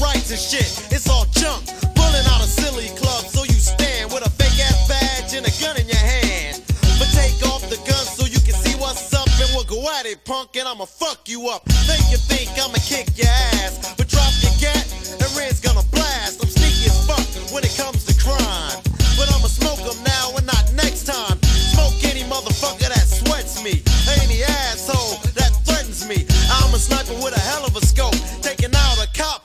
Rights 0.02 0.30
and 0.32 0.40
shit, 0.40 0.70
it's 0.92 1.10
all 1.10 1.26
junk. 1.32 1.66
Pulling 1.96 2.26
out 2.32 2.42
a 2.44 2.48
silly 2.48 2.90
club, 2.96 3.26
so 3.26 3.44
you 3.44 3.58
stand 3.58 4.12
with 4.12 4.26
a 4.26 4.30
fake 4.32 4.60
ass 4.60 4.88
badge 4.88 5.34
and 5.34 5.46
a 5.46 5.54
gun 5.62 5.78
in 5.78 5.88
your 5.88 5.98
hand. 5.98 6.62
But 7.00 7.10
take 7.12 7.40
off 7.48 7.62
the 7.70 7.78
gun 7.88 8.06
so 8.06 8.26
you 8.26 8.40
can 8.44 8.54
see 8.54 8.76
what's 8.80 9.14
up, 9.14 9.28
and 9.40 9.50
we'll 9.56 9.64
go 9.66 9.80
at 9.98 10.06
it, 10.06 10.24
punk, 10.26 10.56
and 10.56 10.68
I'ma 10.68 10.86
fuck 10.86 11.28
you 11.28 11.48
up. 11.50 11.66
Make 11.88 12.06
you 12.12 12.18
think 12.18 12.52
I'ma 12.60 12.80
kick 12.84 13.18
your 13.18 13.28
ass, 13.28 13.96
but 13.98 14.08
drop 14.08 14.32
your 14.44 14.56
gat, 14.60 14.86
and 15.12 15.30
Red's 15.38 15.60
gonna 15.60 15.86
blast. 15.92 16.44
I'm 16.44 16.50
sneaky 16.50 16.92
as 16.92 17.00
fuck 17.08 17.26
when 17.54 17.64
it 17.64 17.76
comes 17.78 18.04
to 18.06 18.14
crime. 18.20 18.80
But 19.18 19.32
I'ma 19.32 19.48
smoke 19.48 19.80
'em 19.80 20.02
now 20.04 20.36
and 20.36 20.46
not 20.46 20.72
next 20.74 21.06
time. 21.08 21.40
Smoke 21.74 21.96
any 22.04 22.24
motherfucker 22.28 22.90
that 22.92 23.08
sweats 23.08 23.64
me, 23.64 23.82
any 24.22 24.44
asshole 24.44 25.20
that 25.40 25.52
threatens 25.66 26.06
me. 26.06 26.28
I'm 26.52 26.74
a 26.74 26.80
sniper 26.80 27.16
with 27.16 27.36
a 27.36 27.40
hell 27.40 27.66
of 27.66 27.76
a 27.76 27.85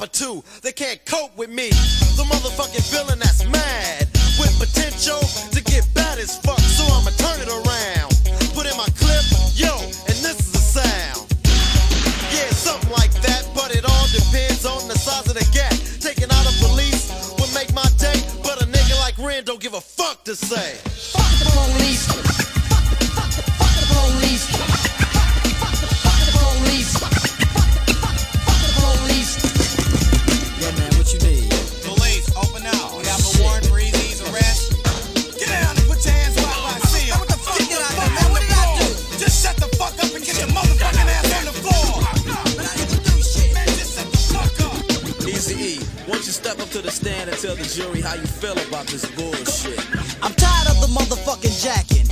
or 0.00 0.06
two. 0.06 0.42
They 0.62 0.72
can't 0.72 1.04
cope 1.04 1.36
with 1.36 1.50
me. 1.50 1.68
The 2.16 2.24
motherfucking 2.24 2.84
villain 2.90 3.18
that's 3.18 3.44
mad 3.44 4.08
with 4.40 4.52
potential 4.58 5.20
to 5.52 5.62
get 5.62 5.86
bad 5.94 6.18
as 6.18 6.38
fuck. 6.38 6.58
So 6.60 6.84
I'ma 6.88 7.10
turn 7.20 7.40
it 7.40 7.48
around. 7.48 8.10
Put 8.56 8.66
in 8.66 8.76
my 8.76 8.88
clip, 8.96 9.24
yo, 9.54 9.76
and 10.08 10.16
this 10.24 10.40
is 10.40 10.52
the 10.52 10.58
sound. 10.58 11.28
Yeah, 12.32 12.48
something 12.50 12.90
like 12.90 13.12
that, 13.22 13.48
but 13.54 13.74
it 13.76 13.84
all 13.84 14.06
depends 14.08 14.64
on 14.64 14.88
the 14.88 14.96
size 14.96 15.28
of 15.28 15.34
the 15.34 15.46
gap. 15.52 15.72
Taking 16.00 16.30
out 16.32 16.44
a 16.48 16.54
police 16.64 17.12
would 17.38 17.52
make 17.54 17.72
my 17.74 17.86
day, 17.98 18.16
but 18.42 18.62
a 18.62 18.66
nigga 18.66 18.98
like 19.00 19.18
Ren 19.18 19.44
don't 19.44 19.60
give 19.60 19.74
a 19.74 19.80
fuck 19.80 20.24
to 20.24 20.34
say. 20.34 20.80
Fuck 21.12 21.30
the 21.38 21.50
police. 21.52 22.06
Fuck 23.58 23.74
the 23.76 23.86
police. 23.92 24.69
Tell 47.40 47.56
the 47.56 47.64
jury 47.64 48.04
how 48.04 48.12
you 48.12 48.28
feel 48.28 48.52
about 48.68 48.84
this 48.92 49.08
bullshit? 49.16 49.80
I'm 50.20 50.36
tired 50.36 50.68
of 50.68 50.76
the 50.84 50.92
motherfucking 50.92 51.56
jacking. 51.56 52.04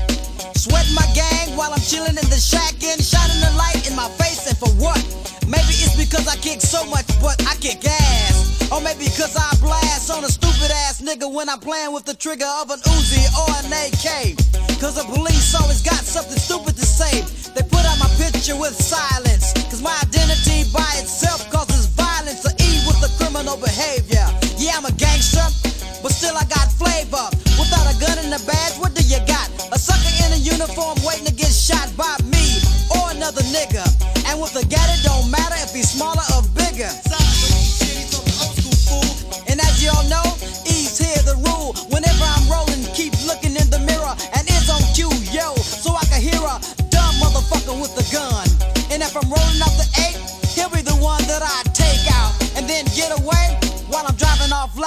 Sweating 0.57 0.97
my 0.97 1.05
gang 1.13 1.53
while 1.53 1.69
I'm 1.69 1.85
chilling 1.85 2.17
in 2.17 2.29
the 2.33 2.41
shack 2.41 2.81
and 2.81 2.97
shining 2.97 3.37
the 3.45 3.53
light 3.61 3.85
in 3.85 3.93
my 3.93 4.09
face, 4.17 4.49
and 4.49 4.57
for 4.57 4.73
what? 4.81 4.97
Maybe 5.45 5.77
it's 5.85 6.01
because 6.01 6.25
I 6.25 6.37
kick 6.41 6.65
so 6.65 6.81
much, 6.89 7.05
but 7.21 7.37
I 7.45 7.61
kick 7.61 7.85
ass. 7.85 8.73
Or 8.73 8.81
maybe 8.81 9.05
because 9.05 9.37
I 9.37 9.53
blast 9.61 10.09
on 10.09 10.25
a 10.25 10.33
stupid 10.33 10.73
ass 10.89 11.05
nigga 11.05 11.29
when 11.29 11.53
I'm 11.53 11.61
playing 11.61 11.93
with 11.93 12.09
the 12.09 12.17
trigger 12.17 12.49
of 12.65 12.73
an 12.73 12.81
Uzi 12.89 13.21
or 13.37 13.53
an 13.61 13.69
AK. 13.69 14.33
Cause 14.81 14.97
the 14.97 15.05
police 15.13 15.53
always 15.53 15.85
got 15.85 16.09
something 16.09 16.41
stupid 16.41 16.73
to 16.81 16.87
say. 16.89 17.21
They 17.53 17.69
put 17.69 17.85
out 17.85 18.01
my 18.01 18.09
picture 18.17 18.57
with 18.57 18.73
silence. 18.73 19.53
Cause 19.69 19.85
my 19.85 19.93
identity 20.09 20.65
by 20.73 20.89
itself 20.97 21.45
causes 21.53 21.85
violence 21.93 22.49
or 22.49 22.57
E 22.57 22.71
with 22.89 22.97
the 23.05 23.13
criminal 23.21 23.61
behavior. 23.61 24.48
Yeah, 24.69 24.77
I'm 24.77 24.85
a 24.85 24.93
gangster, 25.01 25.49
but 26.05 26.13
still 26.13 26.37
I 26.37 26.45
got 26.45 26.69
flavor. 26.77 27.25
Without 27.57 27.89
a 27.89 27.97
gun 27.97 28.21
and 28.21 28.29
a 28.37 28.41
badge, 28.45 28.77
what 28.77 28.93
do 28.93 29.01
you 29.01 29.17
got? 29.25 29.49
A 29.73 29.81
sucker 29.81 30.13
in 30.29 30.37
a 30.37 30.41
uniform 30.45 31.01
waiting 31.09 31.25
to 31.25 31.33
get 31.33 31.49
shot 31.49 31.89
by 31.97 32.13
me 32.29 32.61
or 32.93 33.17
another 33.17 33.41
nigga. 33.49 33.81
And 34.29 34.37
with 34.37 34.53
a 34.61 34.65
gat, 34.69 34.85
it 34.93 35.01
don't 35.09 35.33
matter 35.33 35.57
if 35.65 35.73
he's 35.73 35.89
smaller 35.89 36.21
or 36.37 36.38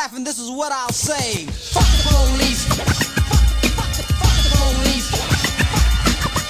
and 0.09 0.25
this 0.25 0.39
is 0.39 0.49
what 0.49 0.71
I'll 0.71 0.89
say. 0.89 1.45
Fuck 1.45 1.85
the 1.85 2.09
police. 2.09 2.65
Fuck 2.65 2.87
the 4.41 4.49
police. 4.57 5.07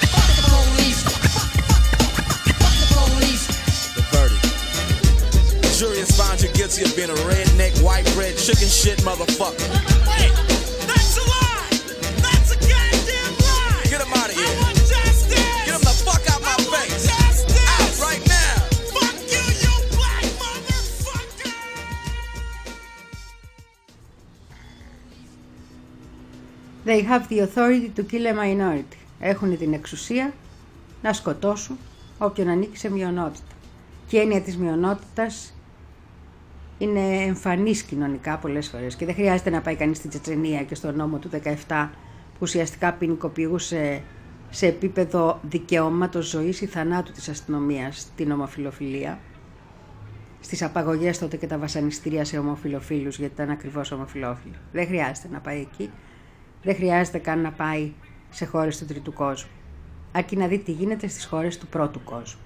Fuck 0.08 0.32
the 0.38 0.43
police. 0.47 1.02
Fuck 2.62 2.76
the 2.80 2.88
police. 2.95 3.43
The 3.95 4.04
verdict. 4.14 4.43
The 5.64 5.72
jury 5.78 5.99
you 6.41 6.54
guilty 6.56 6.84
of 6.84 6.95
being 6.95 7.10
a 7.10 7.22
redneck, 7.28 7.84
white 7.84 8.06
bread, 8.14 8.38
chicken 8.38 8.70
shit 8.70 8.99
motherfucker. 8.99 10.51
They 27.02 27.08
have 27.08 27.28
the 27.30 27.39
authority 27.39 27.89
to 27.97 28.04
kill 28.04 28.26
a 28.28 28.34
minority. 28.34 28.97
Έχουν 29.20 29.58
την 29.58 29.74
εξουσία 29.74 30.34
να 31.02 31.14
σκοτώσουν 31.14 31.78
όποιον 32.18 32.47
ανήκει 32.47 32.78
σε 32.78 32.91
μειονότητα. 32.91 33.54
Και 34.08 34.18
η 34.18 34.20
έννοια 34.20 34.41
της 34.41 34.58
μειονότητας 34.58 35.54
είναι 36.78 36.99
εμφανής 36.99 37.82
κοινωνικά 37.82 38.38
πολλές 38.38 38.68
φορές 38.68 38.95
και 38.95 39.06
δεν 39.06 39.16
χρειάζεται 39.16 39.49
να 39.49 39.62
πάει 39.62 39.76
κανείς 39.76 39.97
στην 39.97 40.10
Τσετσενία 40.10 40.64
και 40.64 40.76
στο 40.76 40.91
νόμο 40.91 41.18
του 41.18 41.30
17 41.68 41.89
που 42.32 42.39
ουσιαστικά 42.39 42.93
ποινικοποιούσε 42.93 44.02
σε 44.49 44.68
επίπεδο 44.68 45.39
δικαιώματος 45.49 46.30
ζωής 46.30 46.62
ή 46.62 46.66
θανάτου 46.66 47.12
της 47.12 47.30
αστυνομίας 47.30 48.12
την 48.16 48.32
ομοφιλοφιλία 48.32 49.20
στις 50.39 50.62
απαγωγές 50.62 51.18
τότε 51.20 51.38
και 51.38 51.47
τα 51.47 51.58
βασανιστήρια 51.58 52.26
σε 52.26 52.38
ομοφιλοφίλους 52.38 53.18
γιατί 53.18 53.34
ήταν 53.34 53.49
ακριβώς 53.49 53.91
ομοφιλόφιλο. 53.91 54.56
Δεν 54.72 54.86
χρειάζεται 54.88 55.28
να 55.32 55.39
πάει 55.39 55.60
εκεί. 55.60 55.89
Δεν 56.64 56.76
χρειάζεται 56.76 57.18
καν 57.18 57.41
να 57.41 57.51
πάει 57.51 57.91
σε 58.30 58.45
χώρες 58.45 58.78
του 58.78 58.86
τρίτου 58.86 59.14
κόσμου. 59.14 59.49
Αρκεί 60.12 60.38
να 60.38 60.47
δει 60.47 60.59
τι 60.59 60.72
γίνεται 60.72 61.07
στις 61.07 61.26
χώρες 61.26 61.57
του 61.57 61.68
πρώτου 61.68 62.03
κόσμου. 62.03 62.39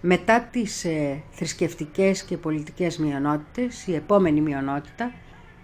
Μετά 0.00 0.40
τις 0.40 0.84
ε, 0.84 1.22
θρησκευτικές 1.30 2.22
και 2.22 2.36
πολιτικές 2.36 2.98
μειονότητες, 2.98 3.86
η 3.86 3.94
επόμενη 3.94 4.40
μειονότητα, 4.40 5.12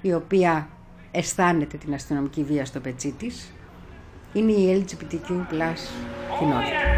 η 0.01 0.13
οποία 0.13 0.69
αισθάνεται 1.11 1.77
την 1.77 1.95
αστυνομική 1.95 2.43
βία 2.43 2.65
στο 2.65 2.81
πετσί 2.81 3.15
της, 3.19 3.53
είναι 4.33 4.53
η 4.53 4.85
LGBTQ 4.85 5.47
κοινότητα. 6.39 6.97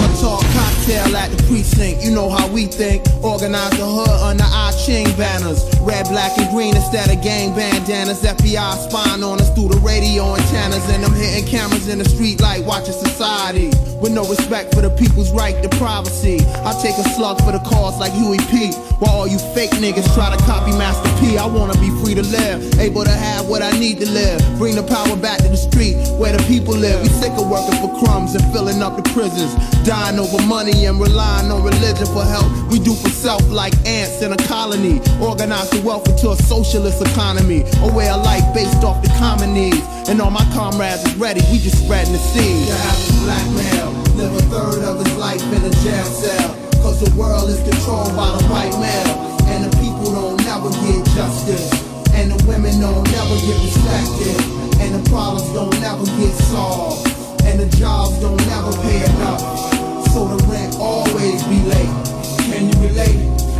Molotov 0.00 0.40
cocktail 0.54 1.16
at 1.16 1.30
the 1.30 1.42
precinct. 1.44 2.02
You 2.02 2.10
know 2.10 2.28
how 2.28 2.48
we 2.48 2.66
think. 2.66 3.04
Organize 3.22 3.70
the 3.76 3.84
hood 3.84 4.08
under 4.22 4.44
our 4.44 4.72
ching 4.72 5.04
banners. 5.16 5.64
Red, 5.80 6.08
black, 6.08 6.36
and 6.38 6.48
green 6.54 6.74
instead 6.76 7.10
of 7.10 7.22
gang 7.22 7.54
bandanas. 7.54 8.22
FBI 8.22 8.88
spying 8.88 9.22
on 9.22 9.40
us 9.40 9.52
through 9.54 9.68
the 9.68 9.80
radio 9.80 10.34
antennas. 10.34 10.88
And 10.90 11.04
I'm 11.04 11.14
hitting 11.14 11.46
cameras 11.46 11.88
in 11.88 11.98
the 11.98 12.08
street 12.08 12.40
like 12.40 12.64
watching 12.64 12.94
society. 12.94 13.70
With 14.00 14.12
no 14.12 14.24
respect 14.24 14.74
for 14.74 14.80
the 14.80 14.90
people's 14.90 15.30
right 15.32 15.56
to 15.62 15.68
privacy. 15.76 16.40
I 16.64 16.72
take 16.80 16.96
a 16.96 17.06
slug 17.12 17.38
for 17.44 17.52
the 17.52 17.60
cause 17.60 17.98
like 18.00 18.12
Huey 18.12 18.38
P. 18.48 18.72
While 19.00 19.24
all 19.24 19.28
you 19.28 19.38
fake 19.52 19.72
niggas 19.76 20.08
try 20.14 20.34
to 20.34 20.40
copy 20.44 20.72
Master 20.72 21.12
P. 21.20 21.36
I 21.36 21.44
wanna 21.44 21.76
be 21.76 21.90
free 22.00 22.14
to 22.14 22.22
live. 22.22 22.78
Able 22.80 23.04
to 23.04 23.12
have 23.12 23.48
what 23.48 23.62
I 23.62 23.72
need 23.76 24.00
to 24.00 24.08
live. 24.08 24.40
Bring 24.56 24.76
the 24.76 24.82
power 24.82 25.16
back 25.16 25.38
to 25.44 25.48
the 25.48 25.56
street 25.56 25.96
where 26.16 26.32
the 26.32 26.42
people 26.48 26.72
live. 26.72 27.02
We 27.02 27.08
sick 27.08 27.32
of 27.32 27.48
working 27.48 27.76
for 27.84 27.92
crumbs 28.00 28.34
and 28.34 28.44
filling 28.52 28.82
up 28.82 28.96
the 28.96 29.04
prisons. 29.12 29.52
Dying 29.90 30.20
over 30.20 30.38
money 30.46 30.86
and 30.86 31.00
relying 31.00 31.50
on 31.50 31.64
religion 31.64 32.06
for 32.14 32.22
help. 32.22 32.46
We 32.70 32.78
do 32.78 32.94
for 32.94 33.10
self 33.10 33.42
like 33.50 33.74
ants 33.84 34.22
in 34.22 34.30
a 34.30 34.36
colony. 34.46 35.02
Organize 35.18 35.68
the 35.70 35.82
wealth 35.82 36.06
into 36.06 36.30
a 36.30 36.36
socialist 36.36 37.02
economy. 37.02 37.66
A 37.82 37.90
way 37.90 38.08
of 38.08 38.22
life 38.22 38.46
based 38.54 38.86
off 38.86 39.02
the 39.02 39.10
common 39.18 39.52
needs. 39.52 39.82
And 40.06 40.22
all 40.22 40.30
my 40.30 40.46
comrades 40.54 41.02
is 41.02 41.16
ready. 41.16 41.42
We 41.50 41.58
just 41.58 41.82
spreading 41.82 42.12
the 42.12 42.22
seed. 42.22 42.70
The 42.70 42.78
average 42.86 43.18
black 43.26 43.46
male 43.50 43.90
live 44.14 44.30
a 44.38 44.42
third 44.46 44.78
of 44.86 45.02
his 45.02 45.16
life 45.18 45.42
in 45.42 45.58
a 45.58 45.74
jail 45.82 46.06
cell. 46.06 46.54
Cause 46.86 47.02
the 47.02 47.10
world 47.18 47.50
is 47.50 47.58
controlled 47.58 48.14
by 48.14 48.30
the 48.38 48.46
white 48.46 48.70
male. 48.78 49.42
And 49.50 49.66
the 49.66 49.74
people 49.82 50.14
don't 50.14 50.38
never 50.46 50.70
get 50.86 51.02
justice. 51.18 51.66
And 52.14 52.30
the 52.30 52.38
women 52.46 52.78
don't 52.78 53.02
never 53.10 53.36
get 53.42 53.58
respected. 53.58 54.38
And 54.86 54.94
the 54.94 55.02
problems 55.10 55.50
don't 55.50 55.74
never 55.82 56.06
get 56.14 56.30
solved. 56.46 57.10
And 57.42 57.58
the 57.58 57.66
jobs 57.74 58.22
don't 58.22 58.38
never 58.46 58.70
pay 58.86 59.02
enough. 59.02 59.69
So 60.12 60.26
the 60.26 60.44
rent 60.46 60.76
always 60.80 61.40
be 61.44 61.62
late. 61.62 62.06
Can 62.50 62.68
you 62.68 62.88
relate? 62.88 63.39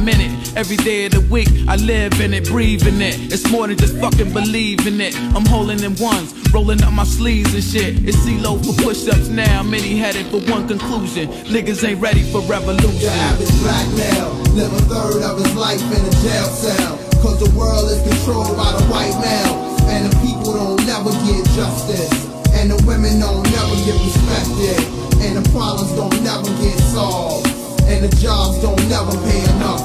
I'm 0.00 0.08
it. 0.08 0.56
Every 0.56 0.76
day 0.80 1.04
of 1.04 1.12
the 1.12 1.20
week, 1.28 1.48
I 1.68 1.76
live 1.76 2.18
in 2.24 2.32
it, 2.32 2.48
breathe 2.48 2.86
in 2.88 3.02
it. 3.02 3.20
It's 3.30 3.44
more 3.52 3.68
than 3.68 3.76
just 3.76 4.00
fucking 4.00 4.32
believing 4.32 4.98
it. 4.98 5.12
I'm 5.36 5.44
holding 5.44 5.84
in 5.84 5.92
ones, 6.00 6.32
rolling 6.54 6.82
up 6.82 6.94
my 6.94 7.04
sleeves 7.04 7.52
and 7.52 7.62
shit. 7.62 8.08
It's 8.08 8.16
CeeLo 8.24 8.56
for 8.64 8.72
push-ups 8.80 9.28
now. 9.28 9.62
Many 9.62 10.00
headed 10.00 10.24
for 10.32 10.40
one 10.50 10.66
conclusion. 10.66 11.28
Niggas 11.52 11.84
ain't 11.86 12.00
ready 12.00 12.24
for 12.32 12.40
revolution. 12.48 12.96
The 12.96 13.12
average 13.28 13.52
black 13.60 13.88
male 13.92 14.32
live 14.56 14.72
a 14.72 14.80
third 14.88 15.20
of 15.20 15.36
his 15.36 15.54
life 15.54 15.84
in 15.84 16.00
a 16.00 16.12
jail 16.24 16.48
cell. 16.48 16.96
Cause 17.20 17.36
the 17.36 17.52
world 17.52 17.92
is 17.92 18.00
controlled 18.00 18.56
by 18.56 18.72
the 18.72 18.84
white 18.88 19.12
male. 19.20 19.84
And 19.92 20.08
the 20.08 20.16
people 20.24 20.56
don't 20.56 20.80
never 20.88 21.12
get 21.28 21.44
justice. 21.52 22.24
And 22.56 22.72
the 22.72 22.80
women 22.88 23.20
don't 23.20 23.44
never 23.52 23.76
get 23.84 24.00
respected. 24.00 24.80
And 25.20 25.36
the 25.36 25.44
problems 25.52 25.92
don't 25.92 26.24
never 26.24 26.48
get 26.64 26.80
solved. 26.88 27.69
And 27.92 28.02
the 28.08 28.14
jobs 28.26 28.54
don't 28.64 28.82
never 28.94 29.14
pay 29.26 29.42
enough. 29.54 29.82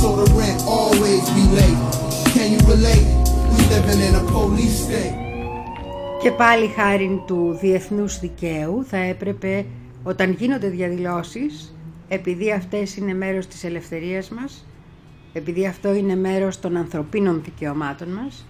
So 0.00 0.06
the 0.20 0.26
rent 0.38 0.60
always 0.78 1.24
be 1.36 1.44
late. 1.60 1.80
Can 2.34 2.48
you 2.54 2.60
relate? 2.74 3.06
We 3.52 3.58
living 3.74 4.00
in 4.08 4.14
a 4.22 4.24
police 4.34 4.76
state. 4.86 5.16
Και 6.22 6.30
πάλι 6.30 6.66
χάρη 6.68 7.22
του 7.26 7.58
διεθνούς 7.60 8.18
δικαίου 8.18 8.84
θα 8.88 8.96
έπρεπε 8.96 9.66
όταν 10.02 10.32
γίνονται 10.32 10.68
διαδηλώσεις, 10.68 11.74
επειδή 12.08 12.52
αυτές 12.52 12.96
είναι 12.96 13.14
μέρος 13.14 13.46
της 13.46 13.64
ελευθερίας 13.64 14.28
μας, 14.28 14.66
επειδή 15.32 15.66
αυτό 15.66 15.94
είναι 15.94 16.16
μέρος 16.16 16.60
των 16.60 16.76
ανθρωπίνων 16.76 17.42
δικαιωμάτων 17.44 18.08
μας, 18.08 18.46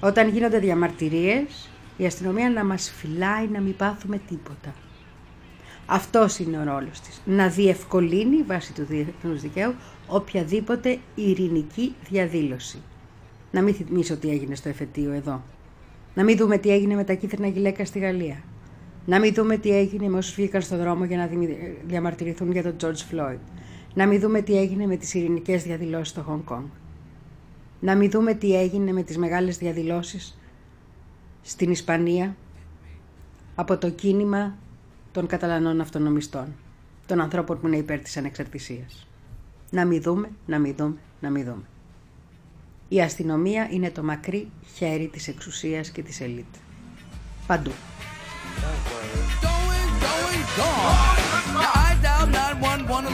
όταν 0.00 0.28
γίνονται 0.28 0.58
διαμαρτυρίες, 0.58 1.68
η 1.96 2.06
αστυνομία 2.06 2.50
να 2.50 2.64
μας 2.64 2.92
φυλάει 2.96 3.48
να 3.52 3.60
μην 3.60 3.76
πάθουμε 3.76 4.20
τίποτα. 4.28 4.74
Αυτός 5.86 6.38
είναι 6.38 6.58
ο 6.58 6.64
ρόλος 6.64 7.00
της. 7.00 7.20
Να 7.24 7.48
διευκολύνει 7.48 8.42
βάσει 8.42 8.72
του 8.72 8.84
διεθνούς 8.84 9.40
δικαίου 9.40 9.74
οποιαδήποτε 10.06 10.98
ειρηνική 11.14 11.94
διαδήλωση. 12.10 12.78
Να 13.50 13.62
μην 13.62 13.74
θυμίσω 13.74 14.16
τι 14.16 14.28
έγινε 14.30 14.54
στο 14.54 14.68
εφετείο 14.68 15.12
εδώ. 15.12 15.42
Να 16.14 16.24
μην 16.24 16.36
δούμε 16.36 16.58
τι 16.58 16.70
έγινε 16.70 16.94
με 16.94 17.04
τα 17.04 17.14
κίτρινα 17.14 17.46
γυλαίκα 17.48 17.84
στη 17.84 17.98
Γαλλία. 17.98 18.42
Να 19.06 19.18
μην 19.20 19.34
δούμε 19.34 19.56
τι 19.56 19.70
έγινε 19.76 20.08
με 20.08 20.16
όσους 20.16 20.34
βγήκαν 20.34 20.62
στον 20.62 20.78
δρόμο 20.78 21.04
για 21.04 21.16
να 21.16 21.26
δημι- 21.26 21.56
διαμαρτυρηθούν 21.86 22.52
για 22.52 22.62
τον 22.62 22.76
George 22.80 23.14
Floyd. 23.14 23.38
Να 23.94 24.06
μην 24.06 24.20
δούμε 24.20 24.42
τι 24.42 24.58
έγινε 24.58 24.86
με 24.86 24.96
τις 24.96 25.14
ειρηνικές 25.14 25.62
διαδηλώσεις 25.62 26.08
στο 26.08 26.24
Hong 26.48 26.54
Kong. 26.54 26.64
Να 27.80 27.94
μην 27.96 28.10
δούμε 28.10 28.34
τι 28.34 28.56
έγινε 28.56 28.92
με 28.92 29.02
τις 29.02 29.18
μεγάλες 29.18 29.58
διαδηλώσεις 29.58 30.38
στην 31.42 31.70
Ισπανία 31.70 32.36
από 33.54 33.76
το 33.76 33.90
κίνημα 33.90 34.56
των 35.14 35.26
Καταλανών 35.26 35.80
αυτονομιστών, 35.80 36.46
των 37.06 37.20
ανθρώπων 37.20 37.60
που 37.60 37.66
είναι 37.66 37.76
υπέρ 37.76 37.98
της 37.98 38.16
ανεξαρτησίας. 38.16 39.06
Να 39.70 39.84
μην 39.84 40.02
δούμε, 40.02 40.30
να 40.46 40.58
μην 40.58 40.74
δούμε, 40.76 40.96
να 41.20 41.30
μην 41.30 41.44
δούμε. 41.44 41.64
Η 42.88 43.00
αστυνομία 43.00 43.68
είναι 43.70 43.90
το 43.90 44.02
μακρύ 44.02 44.50
χέρι 44.74 45.08
της 45.08 45.28
εξουσίας 45.28 45.90
και 45.90 46.02
της 46.02 46.20
ελίτ. 46.20 46.54
Παντού. 47.46 47.70
going 52.86 53.08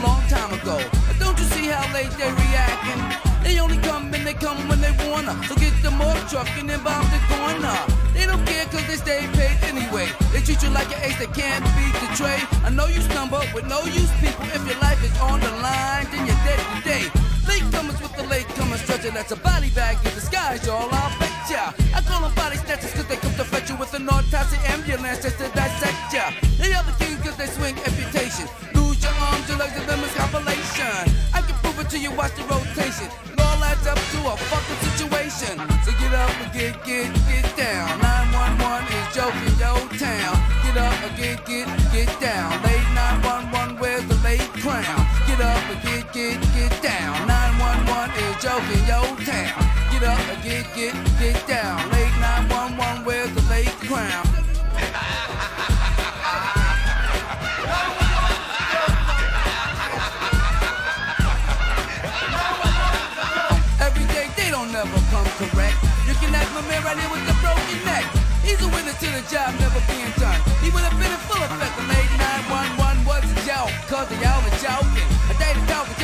gone. 3.14 3.30
Now 3.41 3.49
I 3.49 3.49
dialed 3.49 3.49
911 3.49 3.49
a 3.49 3.49
long 3.49 3.49
time 3.49 3.49
ago. 3.49 3.49
Don't 3.49 3.49
you 3.49 3.49
see 3.49 3.49
how 3.49 3.49
late 3.49 3.49
they 3.51 3.59
only 3.61 3.78
come 3.78 4.14
in 4.14 4.24
they 4.24 4.34
come 4.34 4.68
when 4.68 4.80
they 4.80 4.93
wanna. 5.09 5.34
So 5.47 5.55
get 5.57 5.72
the 5.82 5.91
more 5.91 6.14
truck 6.28 6.49
and 6.59 6.68
then 6.68 6.82
bomb 6.82 7.07
the 7.11 7.20
corner. 7.28 7.76
They 8.14 8.26
don't 8.26 8.45
care 8.47 8.64
cause 8.66 8.86
they 8.86 8.97
stay 8.97 9.26
paid 9.32 9.59
anyway. 9.64 10.09
They 10.32 10.41
treat 10.41 10.62
you 10.62 10.70
like 10.70 10.91
an 10.93 11.01
ace 11.03 11.18
that 11.18 11.32
can't 11.34 11.64
beat 11.76 11.95
the 12.01 12.09
trade. 12.16 12.45
I 12.64 12.70
know 12.70 12.86
you 12.86 13.01
stumble 13.01 13.43
with 13.55 13.66
no 13.66 13.80
use 13.84 14.11
people. 14.20 14.47
If 14.53 14.66
your 14.66 14.78
life 14.80 15.03
is 15.05 15.14
on 15.20 15.41
the 15.41 15.51
line, 15.62 16.07
then 16.11 16.26
you're 16.26 16.43
dead 16.45 16.61
today. 16.76 17.05
Late 17.49 17.66
comers 17.72 17.99
with 18.01 18.14
the 18.16 18.26
late 18.28 18.47
comers 18.55 18.80
stretcher. 18.82 19.11
That's 19.11 19.32
a 19.32 19.36
body 19.36 19.70
bag 19.70 19.97
in 20.05 20.12
disguise, 20.14 20.64
y'all. 20.66 20.88
I'll 20.93 21.11
bet 21.18 21.51
ya. 21.51 21.72
I 21.97 22.01
call 22.03 22.22
them 22.22 22.34
body 22.34 22.57
snatchers 22.57 22.93
cause 22.93 23.07
they 23.09 23.16
come 23.16 23.34
to 23.34 23.45
fetch 23.45 23.70
you 23.70 23.76
with 23.76 23.93
an 23.95 24.09
autopsy 24.09 24.59
ambulance 24.68 25.22
just 25.22 25.38
to 25.38 25.49
dissect 25.57 26.12
ya. 26.12 26.30
They 26.59 26.72
are 26.72 26.84
the 26.84 26.95
kings 27.03 27.20
cause 27.24 27.36
they 27.36 27.47
swing 27.47 27.76
amputation. 27.88 28.47
Lose 28.74 29.03
your 29.03 29.14
arms, 29.32 29.49
your 29.49 29.59
legs, 29.59 29.74
and 29.74 29.88
them 29.88 30.01
is 30.05 30.14
compilation. 30.14 31.11
I 31.34 31.41
can 31.43 31.57
it 31.81 31.89
to 31.91 31.99
you, 31.99 32.11
watch 32.12 32.35
the 32.37 32.43
rotation. 32.45 33.09
It 33.33 33.41
all 33.41 33.64
adds 33.64 33.87
up 33.87 33.97
to 33.97 34.18
a 34.28 34.37
fucking 34.37 34.81
situation. 34.91 35.57
So 35.85 35.93
get 35.97 36.12
up 36.12 36.31
and 36.41 36.53
get, 36.53 36.76
get, 36.85 37.09
get 37.28 37.47
down. 37.57 37.99
911 38.01 38.85
is 38.93 39.09
joking, 39.16 39.57
yo 39.57 39.72
town. 39.97 40.35
Get 40.64 40.76
up 40.76 40.95
and 41.01 41.16
get, 41.16 41.39
get, 41.47 41.66
get 41.93 42.11
down. 42.20 42.51
Late 42.62 42.89
911, 42.95 43.78
where's 43.78 44.05
the 44.07 44.18
late 44.26 44.51
crown? 44.61 45.01
Get 45.26 45.41
up 45.41 45.62
and 45.72 45.81
get, 45.83 46.12
get, 46.12 46.37
get 46.53 46.74
down. 46.83 47.26
911 47.26 48.12
is 48.28 48.37
joking, 48.45 48.85
yo 48.85 49.01
town. 49.24 49.61
Get 49.91 50.05
up 50.05 50.20
and 50.28 50.43
get, 50.45 50.64
get, 50.76 50.95
get 51.18 51.39
down. 51.49 51.76
Late 51.91 52.16
911, 52.20 53.05
where's 53.05 53.33
the 53.33 53.43
late 53.49 53.74
crown? 53.89 54.39
My 66.61 66.69
man 66.69 66.85
right 66.85 66.99
here 67.01 67.09
with 67.09 67.25
the 67.25 67.33
broken 67.41 67.81
neck. 67.89 68.05
He's 68.45 68.61
a 68.61 68.69
winner 68.69 68.93
to 68.93 69.09
the 69.17 69.25
job 69.33 69.49
never 69.65 69.81
being 69.89 70.13
done. 70.21 70.37
He 70.61 70.69
would 70.69 70.85
have 70.85 70.93
been 71.01 71.09
in 71.09 71.23
full 71.25 71.41
effect. 71.41 71.73
The 71.73 71.89
late 71.89 72.13
911 72.77 73.01
was 73.09 73.25
a 73.25 73.37
joke, 73.49 73.73
cause 73.89 74.05
they 74.13 74.21
all 74.29 74.45
are 74.45 74.59
joking. 74.61 75.09
A 75.33 75.35
day 75.41 75.57
to 75.57 75.63
talk 75.65 75.89
until 75.89 75.99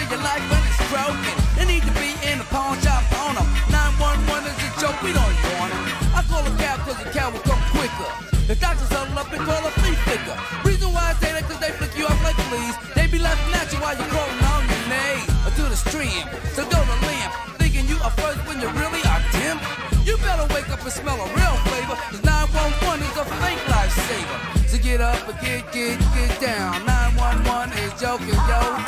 And 25.29 25.41
get, 25.41 25.73
get, 25.73 25.99
get 26.15 26.41
down. 26.41 26.87
911 26.87 27.73
is 27.79 28.01
joking, 28.01 28.29
yo 28.29 28.86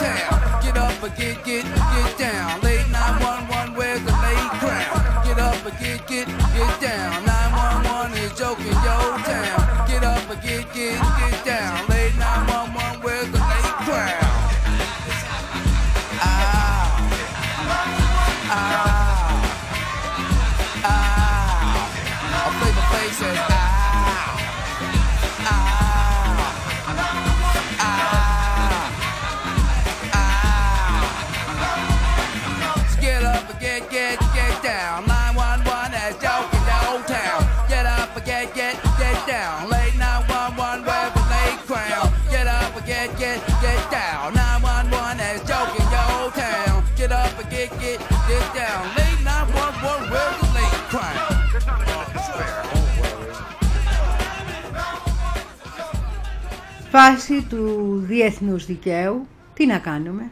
Βάση 56.98 57.42
του 57.48 57.94
διεθνούς 58.06 58.66
δικαίου, 58.66 59.26
τι 59.54 59.66
να 59.66 59.78
κάνουμε, 59.78 60.30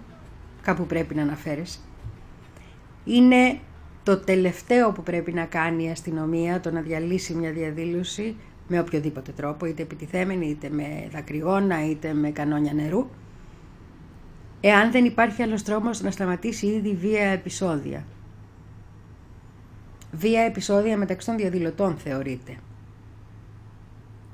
κάπου 0.62 0.86
πρέπει 0.86 1.14
να 1.14 1.22
αναφέρεσαι. 1.22 1.78
Είναι 3.04 3.58
το 4.02 4.16
τελευταίο 4.16 4.92
που 4.92 5.02
πρέπει 5.02 5.32
να 5.32 5.44
κάνει 5.44 5.84
η 5.84 5.90
αστυνομία, 5.90 6.60
το 6.60 6.70
να 6.70 6.80
διαλύσει 6.80 7.34
μια 7.34 7.52
διαδήλωση 7.52 8.36
με 8.68 8.78
οποιοδήποτε 8.78 9.32
τρόπο, 9.32 9.66
είτε 9.66 9.82
επιτιθέμενη, 9.82 10.46
είτε 10.46 10.68
με 10.70 11.08
δακρυγόνα, 11.12 11.88
είτε 11.88 12.12
με 12.12 12.30
κανόνια 12.30 12.72
νερού, 12.72 13.06
εάν 14.60 14.90
δεν 14.90 15.04
υπάρχει 15.04 15.42
άλλος 15.42 15.62
τρόμος 15.62 16.00
να 16.00 16.10
σταματήσει 16.10 16.66
ήδη 16.66 16.94
βία 16.94 17.24
επεισόδια. 17.24 18.04
Βία 20.12 20.40
επεισόδια 20.40 20.96
μεταξύ 20.96 21.26
των 21.26 21.36
διαδηλωτών 21.36 21.96
θεωρείται. 21.96 22.56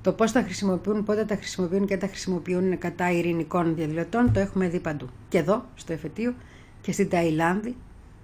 Το 0.03 0.13
πώς 0.13 0.33
τα 0.33 0.43
χρησιμοποιούν, 0.43 1.05
πότε 1.05 1.25
τα 1.25 1.37
χρησιμοποιούν 1.37 1.87
και 1.87 1.97
τα 1.97 2.07
χρησιμοποιούν 2.07 2.79
κατά 2.79 3.11
ειρηνικών 3.11 3.75
διαδηλωτών, 3.75 4.33
το 4.33 4.41
έχουμε 4.41 4.69
δει 4.69 4.81
παντού. 4.81 5.09
Και 5.29 5.39
εδώ, 5.39 5.65
στο 5.75 5.93
εφετείο, 5.93 6.35
και 6.81 6.93
στην 6.93 7.09
Ταϊλάνδη 7.09 7.77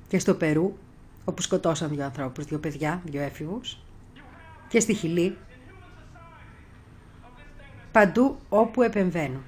και 0.08 0.18
στο 0.18 0.34
Περού, 0.34 0.76
όπου 1.24 1.42
σκοτώσαν 1.42 1.88
δύο 1.88 2.04
ανθρώπους, 2.04 2.44
δύο 2.44 2.58
παιδιά, 2.58 3.02
δύο 3.04 3.20
έφηβους, 3.20 3.78
και 4.68 4.80
στη 4.80 4.94
Χιλή. 4.94 5.36
Παντού 7.92 8.36
όπου 8.48 8.82
επεμβαίνουν. 8.82 9.42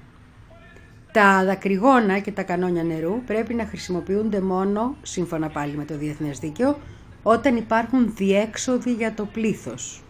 Τα 1.11 1.45
δακρυγόνα 1.45 2.19
και 2.19 2.31
τα 2.31 2.43
κανόνια 2.43 2.83
νερού 2.83 3.21
πρέπει 3.25 3.53
να 3.53 3.65
χρησιμοποιούνται 3.65 4.41
μόνο, 4.41 4.95
σύμφωνα 5.01 5.49
πάλι 5.49 5.73
με 5.77 5.85
το 5.85 5.97
Διεθνές 5.97 6.39
Δίκαιο, 6.39 6.77
όταν 7.23 7.55
υπάρχουν 7.55 8.13
διέξοδοι 8.15 8.93
για 8.93 9.13
το 9.13 9.25
πλήθος. 9.25 10.03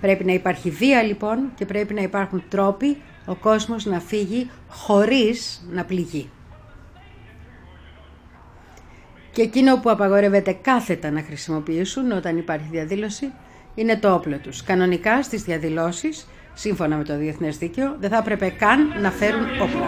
Πρέπει 0.00 0.24
να 0.24 0.32
υπάρχει 0.32 0.70
βία 0.70 1.02
λοιπόν 1.02 1.52
και 1.54 1.64
πρέπει 1.64 1.94
να 1.94 2.00
υπάρχουν 2.02 2.44
τρόποι 2.48 2.96
ο 3.26 3.34
κόσμος 3.34 3.84
να 3.84 4.00
φύγει 4.00 4.50
χωρίς 4.68 5.66
να 5.70 5.84
πληγεί. 5.84 6.30
Και 9.32 9.42
εκείνο 9.42 9.80
που 9.80 9.90
απαγορεύεται 9.90 10.52
κάθετα 10.52 11.10
να 11.10 11.22
χρησιμοποιήσουν 11.22 12.12
όταν 12.12 12.36
υπάρχει 12.36 12.66
διαδήλωση 12.70 13.32
είναι 13.74 13.96
το 13.96 14.14
όπλο 14.14 14.38
τους. 14.38 14.62
Κανονικά 14.62 15.22
στις 15.22 15.42
διαδηλώσεις, 15.42 16.26
σύμφωνα 16.54 16.96
με 16.96 17.04
το 17.04 17.16
Διεθνές 17.16 17.58
Δίκαιο, 17.58 17.96
δεν 18.00 18.10
θα 18.10 18.16
έπρεπε 18.16 18.48
καν 18.48 19.00
να 19.00 19.10
φέρουν 19.10 19.46
όπλα. 19.62 19.86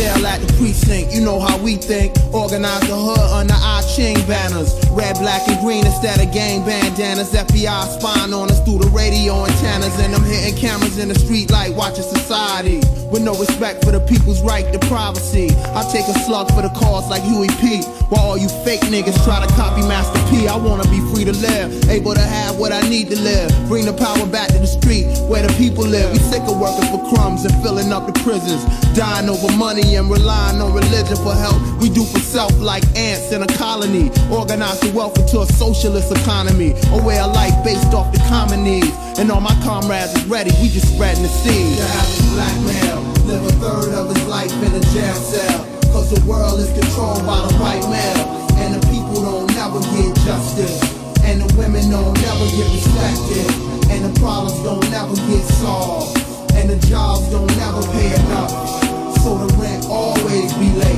Cocktail 0.00 0.26
at 0.26 0.40
the 0.40 0.52
precinct. 0.56 1.12
You 1.12 1.20
know 1.20 1.38
how 1.38 1.58
we 1.58 1.76
think. 1.76 2.16
Organize 2.32 2.80
the 2.88 2.96
hood 2.96 3.20
under 3.36 3.52
our 3.52 3.82
ching 3.82 4.16
banners. 4.26 4.72
Red, 4.90 5.18
black, 5.20 5.46
and 5.46 5.60
green 5.60 5.84
instead 5.84 6.20
of 6.24 6.32
gang 6.32 6.64
bandanas. 6.64 7.34
FBI 7.34 8.00
spying 8.00 8.32
on 8.32 8.50
us 8.50 8.64
through 8.64 8.78
the 8.78 8.88
radio 8.96 9.44
antennas. 9.44 9.92
And 10.00 10.14
I'm 10.14 10.24
hitting 10.24 10.56
cameras 10.56 10.96
in 10.98 11.08
the 11.08 11.18
street 11.18 11.50
like 11.50 11.76
watching 11.76 12.04
society. 12.04 12.80
With 13.12 13.22
no 13.22 13.34
respect 13.34 13.84
for 13.84 13.90
the 13.92 14.00
people's 14.00 14.40
right 14.40 14.64
to 14.72 14.78
privacy. 14.88 15.50
I 15.76 15.84
take 15.92 16.08
a 16.08 16.16
slug 16.24 16.48
for 16.54 16.62
the 16.62 16.72
cause 16.80 17.10
like 17.10 17.22
Huey 17.22 17.52
P. 17.60 17.84
While 18.08 18.34
all 18.34 18.38
you 18.38 18.48
fake 18.64 18.80
niggas 18.88 19.20
try 19.24 19.44
to 19.44 19.50
copy 19.54 19.82
Master 19.82 20.22
P. 20.30 20.48
I 20.48 20.56
wanna 20.56 20.88
be 20.88 21.00
free 21.12 21.24
to 21.28 21.34
live. 21.44 21.90
Able 21.90 22.14
to 22.14 22.24
have 22.24 22.56
what 22.56 22.72
I 22.72 22.80
need 22.88 23.10
to 23.10 23.18
live. 23.20 23.52
Bring 23.68 23.84
the 23.84 23.92
power 23.92 24.24
back 24.26 24.48
to 24.54 24.58
the 24.58 24.66
street 24.66 25.04
where 25.28 25.42
the 25.44 25.52
people 25.58 25.84
live. 25.84 26.12
We 26.12 26.18
sick 26.18 26.42
of 26.46 26.56
working 26.58 26.88
for 26.88 27.02
crumbs 27.12 27.44
and 27.44 27.54
filling 27.62 27.92
up 27.92 28.06
the 28.06 28.14
prisons. 28.24 28.64
Dying 28.96 29.28
over 29.28 29.50
money 29.56 29.89
and 29.96 30.10
relying 30.10 30.60
on 30.60 30.72
religion 30.72 31.16
for 31.16 31.34
help. 31.34 31.56
We 31.80 31.88
do 31.88 32.04
for 32.04 32.20
self 32.20 32.52
like 32.60 32.84
ants 32.96 33.32
in 33.32 33.42
a 33.42 33.46
colony. 33.58 34.10
Organize 34.30 34.80
the 34.80 34.92
wealth 34.94 35.18
into 35.18 35.40
a 35.40 35.46
socialist 35.46 36.12
economy. 36.12 36.74
A 36.92 37.02
way 37.02 37.18
of 37.18 37.32
life 37.32 37.54
based 37.64 37.94
off 37.94 38.12
the 38.12 38.18
common 38.28 38.62
needs. 38.62 38.92
And 39.18 39.30
all 39.30 39.40
my 39.40 39.54
comrades 39.62 40.14
is 40.14 40.24
ready, 40.26 40.50
we 40.60 40.68
just 40.68 40.94
spreading 40.94 41.22
the 41.22 41.28
seed. 41.28 41.78
The 41.78 41.84
average 41.84 42.30
black 42.34 42.56
male 42.64 43.02
live 43.26 43.44
a 43.46 43.52
third 43.60 43.94
of 43.94 44.14
his 44.14 44.26
life 44.26 44.52
in 44.52 44.74
a 44.74 44.82
jail 44.92 45.14
cell. 45.14 45.64
Cause 45.92 46.10
the 46.10 46.20
world 46.28 46.60
is 46.60 46.70
controlled 46.72 47.26
by 47.26 47.40
the 47.46 47.54
white 47.58 47.84
male. 47.90 48.26
And 48.62 48.74
the 48.74 48.82
people 48.88 49.22
don't 49.22 49.50
never 49.54 49.80
get 49.96 50.14
justice. 50.26 50.80
And 51.24 51.42
the 51.42 51.48
women 51.56 51.90
don't 51.90 52.14
never 52.14 52.46
get 52.54 52.68
respected. 52.70 53.48
And 53.90 54.04
the 54.04 54.20
problems 54.20 54.58
don't 54.62 54.88
never 54.90 55.14
get 55.28 55.44
solved. 55.58 56.16
And 56.54 56.70
the 56.70 56.78
jobs 56.86 57.28
don't 57.30 57.50
never 57.56 57.82
pay 57.92 58.14
enough. 58.14 58.89
So 59.22 59.36
the 59.36 59.54
rent 59.56 59.84
always 59.90 60.50
be 60.54 60.70
late. 60.80 60.96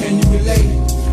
Can 0.00 0.16
you 0.16 0.38
relate? 0.38 0.99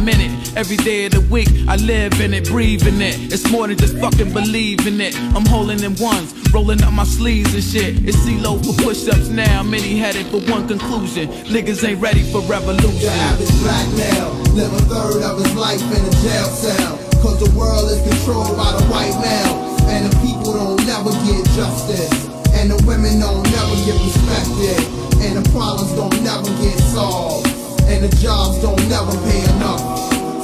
I'm 0.00 0.08
it. 0.08 0.56
Every 0.56 0.78
day 0.78 1.04
of 1.04 1.12
the 1.12 1.20
week, 1.28 1.48
I 1.68 1.76
live 1.76 2.18
in 2.22 2.32
it, 2.32 2.48
breathe 2.48 2.86
in 2.88 3.02
it. 3.02 3.30
It's 3.30 3.44
more 3.52 3.68
than 3.68 3.76
just 3.76 3.98
fucking 3.98 4.32
believing 4.32 4.98
it. 4.98 5.14
I'm 5.36 5.44
holding 5.44 5.84
in 5.84 5.94
ones, 6.00 6.32
rolling 6.54 6.82
up 6.82 6.94
my 6.94 7.04
sleeves 7.04 7.52
and 7.52 7.62
shit. 7.62 8.08
It's 8.08 8.16
CeeLo 8.24 8.56
for 8.64 8.72
push-ups 8.80 9.28
now. 9.28 9.62
Many 9.62 9.98
headed 9.98 10.24
for 10.32 10.40
one 10.50 10.66
conclusion. 10.66 11.28
Niggas 11.52 11.86
ain't 11.86 12.00
ready 12.00 12.24
for 12.32 12.40
revolution. 12.48 12.96
The 12.96 13.28
average 13.28 13.52
black 13.60 13.88
male 13.92 14.32
live 14.56 14.72
a 14.72 14.80
third 14.88 15.20
of 15.20 15.36
his 15.36 15.52
life 15.54 15.84
in 15.84 16.00
a 16.00 16.12
jail 16.24 16.48
cell. 16.48 16.96
Cause 17.20 17.36
the 17.36 17.52
world 17.52 17.92
is 17.92 18.00
controlled 18.00 18.56
by 18.56 18.72
the 18.72 18.84
white 18.88 19.12
male. 19.20 19.84
And 19.92 20.08
the 20.08 20.16
people 20.24 20.56
don't 20.56 20.80
never 20.88 21.12
get 21.28 21.44
justice. 21.52 22.24
And 22.56 22.72
the 22.72 22.80
women 22.88 23.20
don't 23.20 23.44
never 23.44 23.76
get 23.84 24.00
respected. 24.00 24.80
And 25.20 25.44
the 25.44 25.44
problems 25.52 25.92
don't 25.92 26.16
never 26.24 26.48
get 26.64 26.80
solved. 26.88 27.59
And 27.90 28.04
the 28.04 28.16
jobs 28.18 28.62
don't 28.62 28.78
never 28.88 29.10
pay 29.28 29.42
enough. 29.56 29.80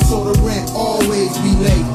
So 0.09 0.25
the 0.25 0.43
rent 0.43 0.69
always 0.75 1.31
be 1.39 1.55
late. 1.63 1.87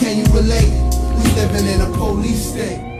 Can 0.00 0.16
you 0.16 0.24
relate? 0.32 0.72
We 1.18 1.30
living 1.34 1.66
in 1.66 1.82
a 1.82 1.90
police 1.98 2.48
state. 2.48 2.93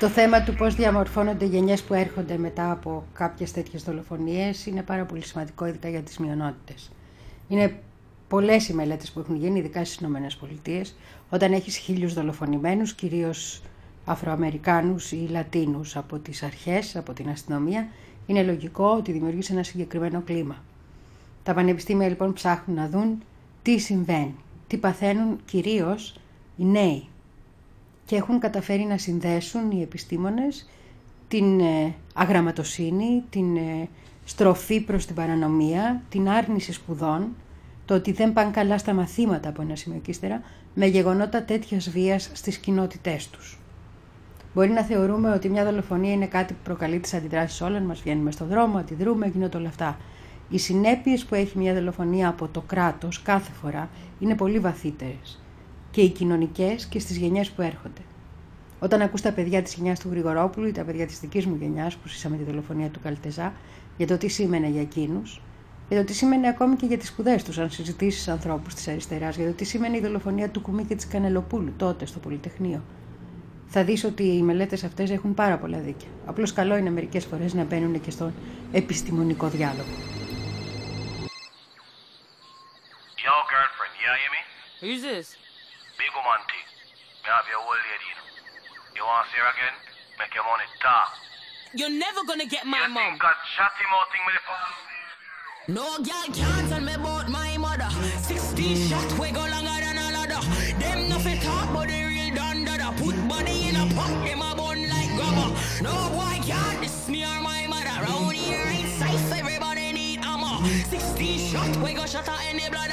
Το 0.00 0.08
θέμα 0.08 0.42
του 0.42 0.54
πώς 0.54 0.74
διαμορφώνονται 0.74 1.44
οι 1.44 1.48
γενιές 1.48 1.82
που 1.82 1.94
έρχονται 1.94 2.38
μετά 2.38 2.70
από 2.70 3.04
κάποιες 3.12 3.52
τέτοιες 3.52 3.82
δολοφονίες 3.82 4.66
είναι 4.66 4.82
πάρα 4.82 5.04
πολύ 5.04 5.24
σημαντικό, 5.24 5.66
ειδικά 5.66 5.88
για 5.88 6.00
τις 6.00 6.18
μειονότητες. 6.18 6.90
Είναι 7.48 7.80
πολλές 8.28 8.68
οι 8.68 8.74
μελέτες 8.74 9.10
που 9.10 9.20
έχουν 9.20 9.36
γίνει, 9.36 9.58
ειδικά 9.58 9.84
στις 9.84 9.96
Ηνωμένες 9.96 10.36
Πολιτείες, 10.36 10.96
όταν 11.30 11.52
έχεις 11.52 11.76
χίλιους 11.76 12.14
δολοφονημένους, 12.14 12.94
κυρίως 12.94 13.62
Αφροαμερικάνους 14.04 15.12
ή 15.12 15.26
Λατίνους 15.30 15.96
από 15.96 16.18
τις 16.18 16.42
αρχές, 16.42 16.96
από 16.96 17.12
την 17.12 17.28
αστυνομία, 17.28 17.88
είναι 18.26 18.42
λογικό 18.42 18.84
ότι 18.84 19.12
δημιουργείς 19.12 19.50
ένα 19.50 19.62
συγκεκριμένο 19.62 20.20
κλίμα. 20.20 20.64
Τα 21.42 21.54
πανεπιστήμια 21.54 22.08
λοιπόν 22.08 22.32
ψάχνουν 22.32 22.76
να 22.76 22.88
δουν 22.88 23.22
τι 23.62 23.78
συμβαίνει, 23.78 24.34
τι 24.66 24.76
παθαίνουν 24.76 25.40
κυρίως 25.44 26.20
οι 26.56 26.64
νέοι 26.64 27.08
και 28.10 28.16
έχουν 28.16 28.38
καταφέρει 28.38 28.82
να 28.82 28.98
συνδέσουν 28.98 29.70
οι 29.70 29.82
επιστήμονες 29.82 30.68
την 31.28 31.60
ε, 31.60 31.94
αγραμματοσύνη, 32.14 33.22
την 33.30 33.56
ε, 33.56 33.88
στροφή 34.24 34.80
προς 34.80 35.06
την 35.06 35.14
παρανομία, 35.14 36.02
την 36.08 36.28
άρνηση 36.28 36.72
σπουδών, 36.72 37.28
το 37.84 37.94
ότι 37.94 38.12
δεν 38.12 38.32
πάνε 38.32 38.50
καλά 38.50 38.78
στα 38.78 38.92
μαθήματα 38.92 39.48
από 39.48 39.62
ένα 39.62 39.76
σημείο 39.76 40.00
και 40.02 40.10
ύστερα, 40.10 40.42
με 40.74 40.86
γεγονότα 40.86 41.42
τέτοιας 41.42 41.90
βίας 41.90 42.30
στις 42.32 42.56
κοινότητές 42.58 43.28
τους. 43.28 43.58
Μπορεί 44.54 44.70
να 44.70 44.82
θεωρούμε 44.82 45.30
ότι 45.30 45.48
μια 45.48 45.64
δολοφονία 45.64 46.12
είναι 46.12 46.26
κάτι 46.26 46.52
που 46.52 46.60
προκαλεί 46.64 46.98
τις 46.98 47.14
αντιδράσεις 47.14 47.60
όλων 47.60 47.82
μας, 47.82 48.00
βγαίνουμε 48.00 48.30
στον 48.30 48.48
δρόμο, 48.48 48.78
αντιδρούμε, 48.78 49.26
γίνονται 49.26 49.56
όλα 49.56 49.68
αυτά. 49.68 49.98
Οι 50.48 50.58
συνέπειες 50.58 51.24
που 51.24 51.34
έχει 51.34 51.58
μια 51.58 51.74
δολοφονία 51.74 52.28
από 52.28 52.48
το 52.48 52.60
κράτος 52.60 53.22
κάθε 53.22 53.52
φορά 53.62 53.88
είναι 54.20 54.34
πολύ 54.34 54.58
βαθύτερες 54.58 55.39
και 55.90 56.00
οι 56.00 56.08
κοινωνικές 56.08 56.86
και 56.86 56.98
στις 56.98 57.16
γενιές 57.16 57.50
που 57.50 57.62
έρχονται. 57.62 58.00
Όταν 58.78 59.02
ακούς 59.02 59.20
τα 59.20 59.32
παιδιά 59.32 59.62
της 59.62 59.74
γενιάς 59.74 59.98
του 59.98 60.08
Γρηγορόπουλου 60.10 60.66
ή 60.66 60.72
τα 60.72 60.84
παιδιά 60.84 61.06
της 61.06 61.20
δικής 61.20 61.46
μου 61.46 61.56
γενιάς 61.60 61.96
που 61.96 62.08
ζήσαμε 62.08 62.36
τη 62.36 62.42
δολοφονία 62.42 62.88
του 62.88 63.00
Καλτεζά 63.02 63.52
για 63.96 64.06
το 64.06 64.16
τι 64.16 64.28
σήμαινε 64.28 64.68
για 64.68 64.80
εκείνους, 64.80 65.40
για 65.88 65.98
το 65.98 66.04
τι 66.04 66.14
σήμαινε 66.14 66.48
ακόμη 66.48 66.76
και 66.76 66.86
για 66.86 66.98
τις 66.98 67.08
σπουδές 67.08 67.44
τους, 67.44 67.58
αν 67.58 67.70
συζητήσεις 67.70 68.28
ανθρώπους 68.28 68.74
της 68.74 68.88
αριστεράς, 68.88 69.36
για 69.36 69.46
το 69.46 69.52
τι 69.52 69.64
σήμαινε 69.64 69.96
η 69.96 70.00
δολοφονία 70.00 70.48
του 70.48 70.60
Κουμί 70.60 70.84
και 70.84 70.94
της 70.94 71.08
Κανελοπούλου 71.08 71.72
τότε 71.76 72.06
στο 72.06 72.18
Πολυτεχνείο. 72.18 72.82
Θα 73.66 73.84
δεις 73.84 74.04
ότι 74.04 74.22
οι 74.22 74.42
μελέτες 74.42 74.84
αυτές 74.84 75.10
έχουν 75.10 75.34
πάρα 75.34 75.58
πολλά 75.58 75.78
δίκαια. 75.78 76.08
Απλώς 76.26 76.52
καλό 76.52 76.76
είναι 76.76 76.90
μερικές 76.90 77.24
φορές 77.24 77.54
να 77.54 77.64
μπαίνουν 77.64 78.00
και 78.00 78.10
στον 78.10 78.34
επιστημονικό 78.72 79.48
διάλογο. 79.48 79.88
Yo, 83.24 83.36
girlfriend, 83.52 83.94
you 84.02 84.10
hear 84.20 84.30
me? 84.36 84.42
Who's 84.82 85.02
this? 85.10 85.49
Big 86.00 86.16
woman 86.16 86.40
thing. 86.48 86.64
Me 87.20 87.28
have 87.28 87.44
your 87.52 87.60
old 87.60 87.76
lady, 87.76 88.08
you 88.08 88.16
know. 88.16 88.24
You 88.96 89.02
want 89.04 89.20
to 89.20 89.36
see 89.36 89.36
her 89.36 89.52
again? 89.52 89.76
Make 90.16 90.32
your 90.32 90.48
money 90.48 90.64
talk. 90.80 91.12
You're 91.76 91.92
never 91.92 92.24
gonna 92.24 92.48
get 92.48 92.64
my 92.64 92.80
you 92.80 92.88
mom. 92.88 93.20
think 93.20 93.20
that 93.20 93.36
chatty 93.52 93.84
mouth 93.92 94.08
thing 94.08 94.24
with 94.24 94.40
the 94.40 95.72
No 95.76 96.00
girl 96.00 96.28
can't 96.32 96.64
tell 96.72 96.80
me 96.80 96.96
about 96.96 97.28
my 97.28 97.52
mother. 97.60 97.92
16 98.16 98.88
shot 98.88 99.12
we 99.20 99.28
go 99.28 99.44
longer 99.44 99.76
than 99.76 100.00
a 100.00 100.08
ladder. 100.16 100.40
Them 100.80 101.12
nothing 101.12 101.36
talk 101.44 101.68
but 101.68 101.92
the 101.92 102.00
real 102.08 102.32
done 102.32 102.64
dada. 102.64 102.96
Put 102.96 103.20
body 103.28 103.68
in 103.68 103.76
a 103.76 103.84
pot, 103.92 104.08
them 104.24 104.40
a 104.40 104.56
bun 104.56 104.80
like 104.88 105.12
grabber. 105.20 105.52
No 105.84 105.92
boy 106.16 106.40
can't 106.48 106.80
diss 106.80 107.12
me 107.12 107.28
or 107.28 107.44
my 107.44 107.68
mother. 107.68 107.92
Round 108.08 108.32
here 108.32 108.64
ain't 108.72 108.88
safe, 108.96 109.36
everybody 109.36 109.92
need 109.92 110.24
armor. 110.24 110.64
16 110.64 111.52
shot 111.52 111.76
we 111.84 111.92
go 111.92 112.08
shut 112.08 112.24
her 112.24 112.40
in 112.48 112.56
the 112.56 112.89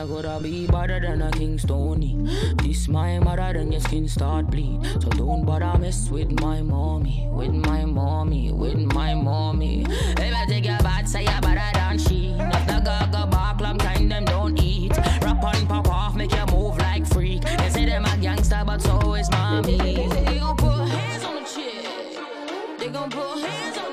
You 0.00 0.06
gotta 0.06 0.42
be 0.42 0.66
better 0.66 0.98
than 0.98 1.20
a 1.20 1.30
King 1.30 1.58
Stony. 1.58 2.16
This 2.62 2.88
my 2.88 3.18
mother, 3.18 3.52
then 3.52 3.70
your 3.70 3.82
skin 3.82 4.08
start 4.08 4.50
bleed. 4.50 4.82
So 4.98 5.10
don't 5.10 5.44
bother 5.44 5.78
mess 5.78 6.08
with 6.08 6.40
my 6.40 6.62
mommy, 6.62 7.28
with 7.30 7.52
my 7.52 7.84
mommy, 7.84 8.50
with 8.50 8.78
my 8.94 9.12
mommy. 9.14 9.84
If 9.86 10.34
I 10.34 10.46
take 10.46 10.64
your 10.64 10.78
bad, 10.78 11.06
say 11.06 11.24
you 11.24 11.40
better 11.42 11.70
than 11.74 11.98
she. 11.98 12.30
If 12.30 12.66
the 12.66 12.80
gaga 12.82 13.26
bark, 13.26 13.60
long 13.60 13.76
time 13.76 14.08
them 14.08 14.24
don't 14.24 14.58
eat. 14.58 14.96
Rap 14.96 15.44
on, 15.44 15.66
pop 15.66 15.88
off, 15.88 16.14
make 16.14 16.32
you 16.32 16.46
move 16.46 16.78
like 16.78 17.06
freak. 17.06 17.42
They 17.42 17.68
say 17.68 17.84
them 17.84 18.06
a 18.06 18.16
gangster, 18.16 18.62
but 18.64 18.80
so 18.80 19.14
is 19.16 19.30
mommy. 19.30 19.76
They 19.76 20.38
gon' 20.38 20.56
put 20.56 20.88
hands 20.88 21.24
on 21.24 21.34
the 21.34 21.42
chick. 21.42 21.84
They 22.78 22.88
gon' 22.88 23.10
put 23.10 23.38
hands 23.44 23.76
on 23.76 23.89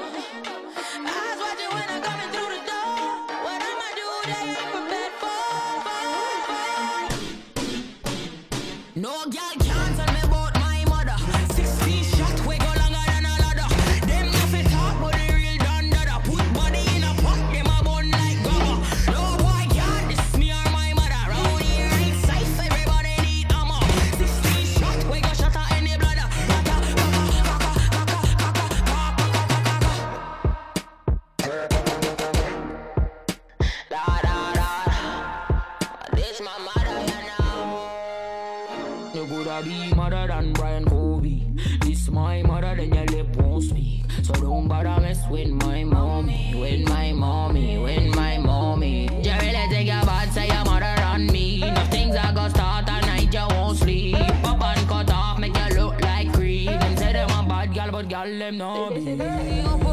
Don't 44.84 45.02
mess 45.02 45.28
with 45.30 45.50
my 45.50 45.84
mommy, 45.84 46.54
with 46.56 46.88
my 46.88 47.12
mommy, 47.12 47.78
with 47.78 48.16
my 48.16 48.38
mommy. 48.38 49.08
Jerry, 49.22 49.52
let's 49.52 49.74
take 49.74 49.88
your 49.88 50.02
bad, 50.06 50.32
say 50.32 50.48
your 50.48 50.64
mother 50.66 51.02
on 51.04 51.26
me. 51.28 51.60
No 51.60 51.84
things 51.86 52.16
I 52.16 52.32
got 52.34 52.52
start 52.52 52.90
at 52.90 53.06
night, 53.06 53.34
you 53.34 53.46
won't 53.50 53.78
sleep. 53.78 54.16
Pop 54.44 54.62
and 54.64 54.88
cut 54.88 55.12
off, 55.12 55.40
make 55.40 55.58
you 55.58 55.76
look 55.78 56.02
like 56.02 56.32
creep. 56.34 56.68
Them 56.68 56.98
say 56.98 57.14
them 57.14 57.30
a 57.30 57.46
bad 57.48 57.74
gal, 57.74 57.92
but 57.92 58.08
gal 58.08 58.26
them 58.26 58.58
no 58.58 58.92
be. 58.92 59.87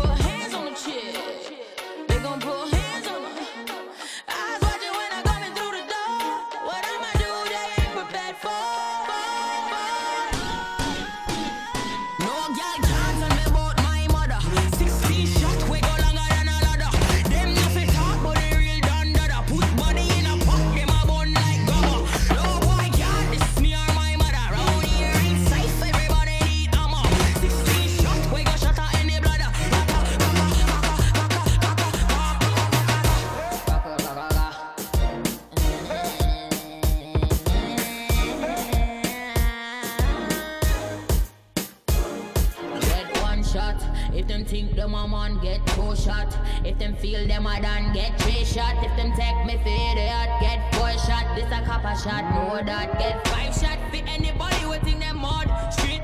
If 47.25 47.31
them 47.31 47.47
a 47.47 47.59
done, 47.59 47.95
get 47.95 48.21
three 48.21 48.45
shot. 48.45 48.85
If 48.85 48.95
them 48.99 49.11
take 49.17 49.47
me 49.47 49.57
for 49.57 49.71
idiot, 49.71 50.29
get 50.43 50.61
four 50.75 50.91
shot. 50.93 51.35
This 51.35 51.47
a 51.47 51.65
copper 51.65 51.97
shot, 51.97 52.23
know 52.35 52.63
that. 52.63 52.99
Get 52.99 53.27
five 53.29 53.55
shot 53.55 53.79
for 53.89 53.97
anybody 54.07 54.57
who 54.57 54.75
think 54.85 55.01
them 55.01 55.21
mud. 55.21 55.49
Street, 55.73 56.03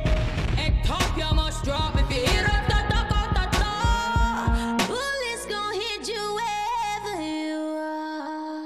head 0.56 0.82
top, 0.82 1.14
you 1.18 1.30
must 1.36 1.62
drop. 1.62 1.94
If 1.97 2.09
you 2.09 2.24
hear 2.24 2.47
up, 2.47 2.66
ta 2.70 2.86
ta 2.88 3.06
ta 3.10 3.22
ta 3.34 3.44
ta. 3.52 4.76
Bullets 4.88 5.44
gon' 5.44 5.74
hit 5.74 6.09
you 6.09 6.24
wherever 6.40 7.20
you 7.20 7.76
are. 7.84 8.64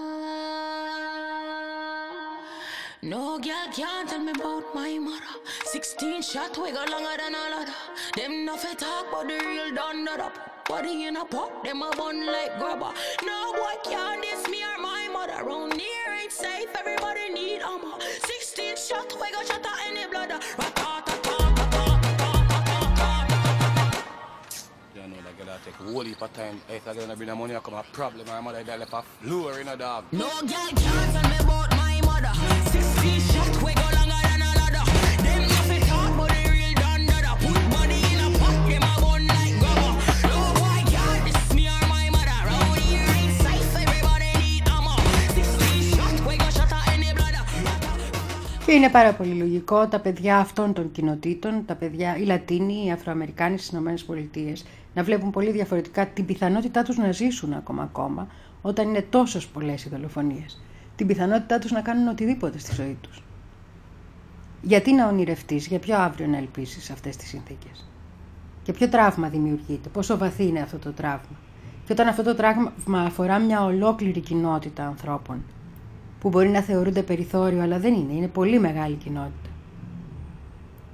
No 3.02 3.39
girl 3.40 3.66
can't 3.74 4.09
tell 4.09 4.20
me 4.20 4.31
about 4.31 4.72
my 4.76 4.97
mother. 4.98 5.40
16 5.64 6.22
shot, 6.22 6.56
we 6.56 6.70
go 6.70 6.85
longer 6.89 7.16
than 7.18 7.35
a 7.35 7.51
ladder. 7.51 7.74
Them 8.14 8.44
nothing 8.44 8.76
talk, 8.76 9.06
but 9.10 9.26
the 9.26 9.44
real 9.44 9.74
done 9.74 10.05
that 10.05 10.20
up. 10.20 10.53
Body 10.69 11.05
in 11.05 11.16
a 11.16 11.24
pot, 11.27 11.62
them 11.62 11.82
a 11.82 11.91
bun 11.95 12.27
like 12.27 12.59
grabber. 12.59 12.93
No 13.23 13.53
boy 13.53 13.74
can't 13.85 14.23
diss 14.23 14.49
me 14.49 14.62
or 14.65 14.81
my 14.81 15.09
mother. 15.12 15.45
Round 15.45 15.74
here 15.78 15.91
ain't 16.23 16.32
safe, 16.32 16.69
everybody 16.74 17.28
need 17.35 17.61
armor. 17.61 18.01
16 18.01 18.77
shot, 18.77 19.12
we 19.20 19.31
go 19.31 19.45
shot 19.45 19.66
in 19.89 19.95
the 19.95 20.09
bladder. 20.11 20.41
You 24.95 25.03
know 25.03 25.16
that 25.23 25.36
girl 25.36 25.59
take 25.65 25.74
a 25.81 25.93
whole 25.93 26.01
heap 26.01 26.23
of 26.23 26.32
time. 26.32 26.61
If 26.70 26.89
I 26.89 26.95
gonna 26.95 27.15
bring 27.15 27.28
the 27.28 27.35
money, 27.35 27.55
I 27.55 27.61
come 27.61 27.74
a 27.74 27.82
problem. 27.93 28.27
My 28.27 28.41
mother 28.41 28.65
die 28.65 28.77
left 28.77 28.95
a 28.95 29.03
floor 29.03 29.61
in 29.61 29.69
a 29.69 29.77
dog. 29.77 30.05
No 30.12 30.31
girl 30.31 30.49
can't 30.49 30.78
tell 30.78 31.28
me 31.28 31.36
about 31.41 31.70
my 31.77 32.01
mother. 32.07 32.32
16 32.70 33.34
Και 48.66 48.73
είναι 48.73 48.91
πάρα 48.91 49.12
πολύ 49.12 49.35
λογικό 49.35 49.89
τα 49.89 50.01
παιδιά 50.01 50.36
αυτών 50.36 50.73
των 50.73 50.93
κοινοτήτων, 50.93 51.65
τα 51.66 51.74
παιδιά, 51.74 52.16
οι 52.16 52.23
Λατίνοι, 52.24 52.85
οι 52.86 52.91
Αφροαμερικάνοι 52.91 53.59
στις 53.59 53.78
ΗΠΑ, 53.78 54.53
να 54.95 55.03
βλέπουν 55.03 55.31
πολύ 55.31 55.51
διαφορετικά 55.51 56.07
την 56.07 56.27
πιθανότητά 56.27 56.82
τους 56.82 56.97
να 56.97 57.12
ζήσουν 57.12 57.53
ακόμα 57.53 57.82
ακόμα 57.82 58.27
όταν 58.62 58.89
είναι 58.89 59.07
τόσες 59.11 59.47
πολλές 59.47 59.85
οι 59.85 59.89
δολοφονίες. 59.89 60.62
Την 60.97 61.07
πιθανότητά 61.07 61.59
τους 61.59 61.70
να 61.70 61.81
κάνουν 61.81 62.09
οτιδήποτε 62.09 62.59
στη 62.59 62.74
ζωή 62.74 62.99
τους. 63.01 63.23
Γιατί 64.62 64.93
να 64.93 65.09
ονειρευτείς, 65.09 65.66
για 65.66 65.78
ποιο 65.78 65.97
αύριο 65.97 66.27
να 66.27 66.36
ελπίσεις 66.36 66.85
σε 66.85 66.93
αυτές 66.93 67.16
τις 67.16 67.28
συνθήκες; 67.28 67.89
Και 68.62 68.73
ποιο 68.73 68.89
τραύμα 68.89 69.28
δημιουργείται, 69.28 69.89
πόσο 69.89 70.19
βαθύ 70.19 70.47
είναι 70.47 70.61
αυτό 70.61 70.78
το 70.78 70.93
τραύμα; 70.93 71.39
Και 71.86 71.93
όταν 71.93 72.09
αυτό 72.09 72.23
το 72.23 72.35
τραύμα 72.35 73.01
αφορά 73.01 73.39
μια 73.39 73.65
ολόκληρη 73.65 74.20
κοινότητα 74.20 74.86
ανθρώπων, 74.86 75.43
που 76.24 76.30
μπορεί 76.30 76.48
να 76.48 76.60
θεωρούνται 76.60 77.02
περιθώριο, 77.02 77.62
αλλά 77.62 77.78
δεν 77.78 77.94
είναι, 77.94 78.12
είναι 78.12 78.28
πολύ 78.28 78.59
μεγάλη 78.59 78.94
κοινότητα. 78.94 79.48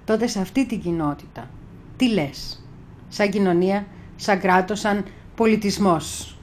Τότε 0.05 0.27
σε 0.27 0.40
αυτή 0.40 0.66
την 0.66 0.81
κοινότητα, 0.81 1.51
τι 1.97 2.09
λες, 2.09 2.65
σαν 3.09 3.31
κοινωνία, 3.31 3.86
σαν 4.16 4.40
κράτος, 4.40 4.81
σαν 4.81 5.05
πολιτισμός. 5.35 6.39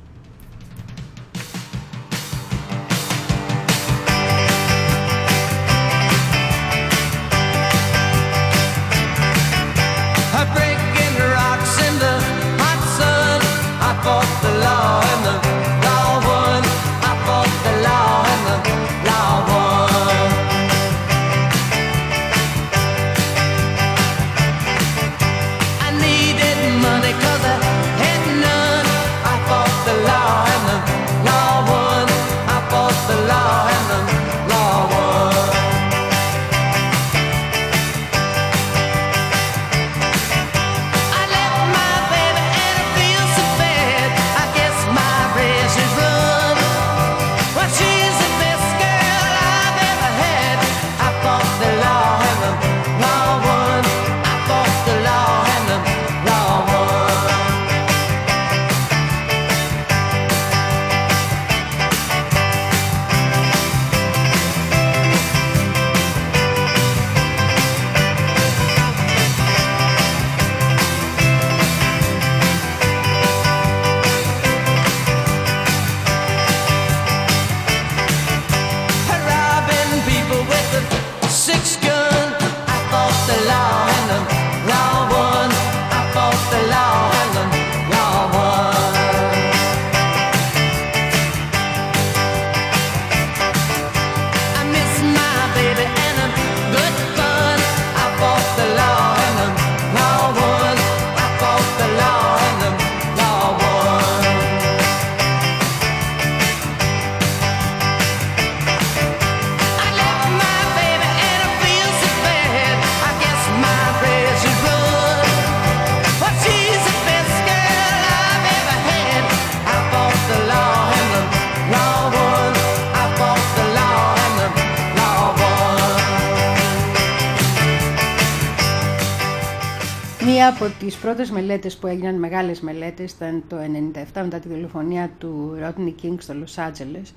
Πρώτες 131.07 131.31
μελέτες 131.31 131.77
που 131.77 131.87
έγιναν, 131.87 132.15
μεγάλες 132.15 132.61
μελέτες, 132.61 133.11
ήταν 133.11 133.43
το 133.47 133.57
97 133.57 134.21
μετά 134.23 134.39
τη 134.39 134.47
δολοφονία 134.47 135.11
του 135.17 135.55
Ρότνι 135.59 135.91
Κίνγκ 135.91 136.19
στο 136.19 136.33
Λος 136.33 136.57
Άντζελες, 136.57 137.13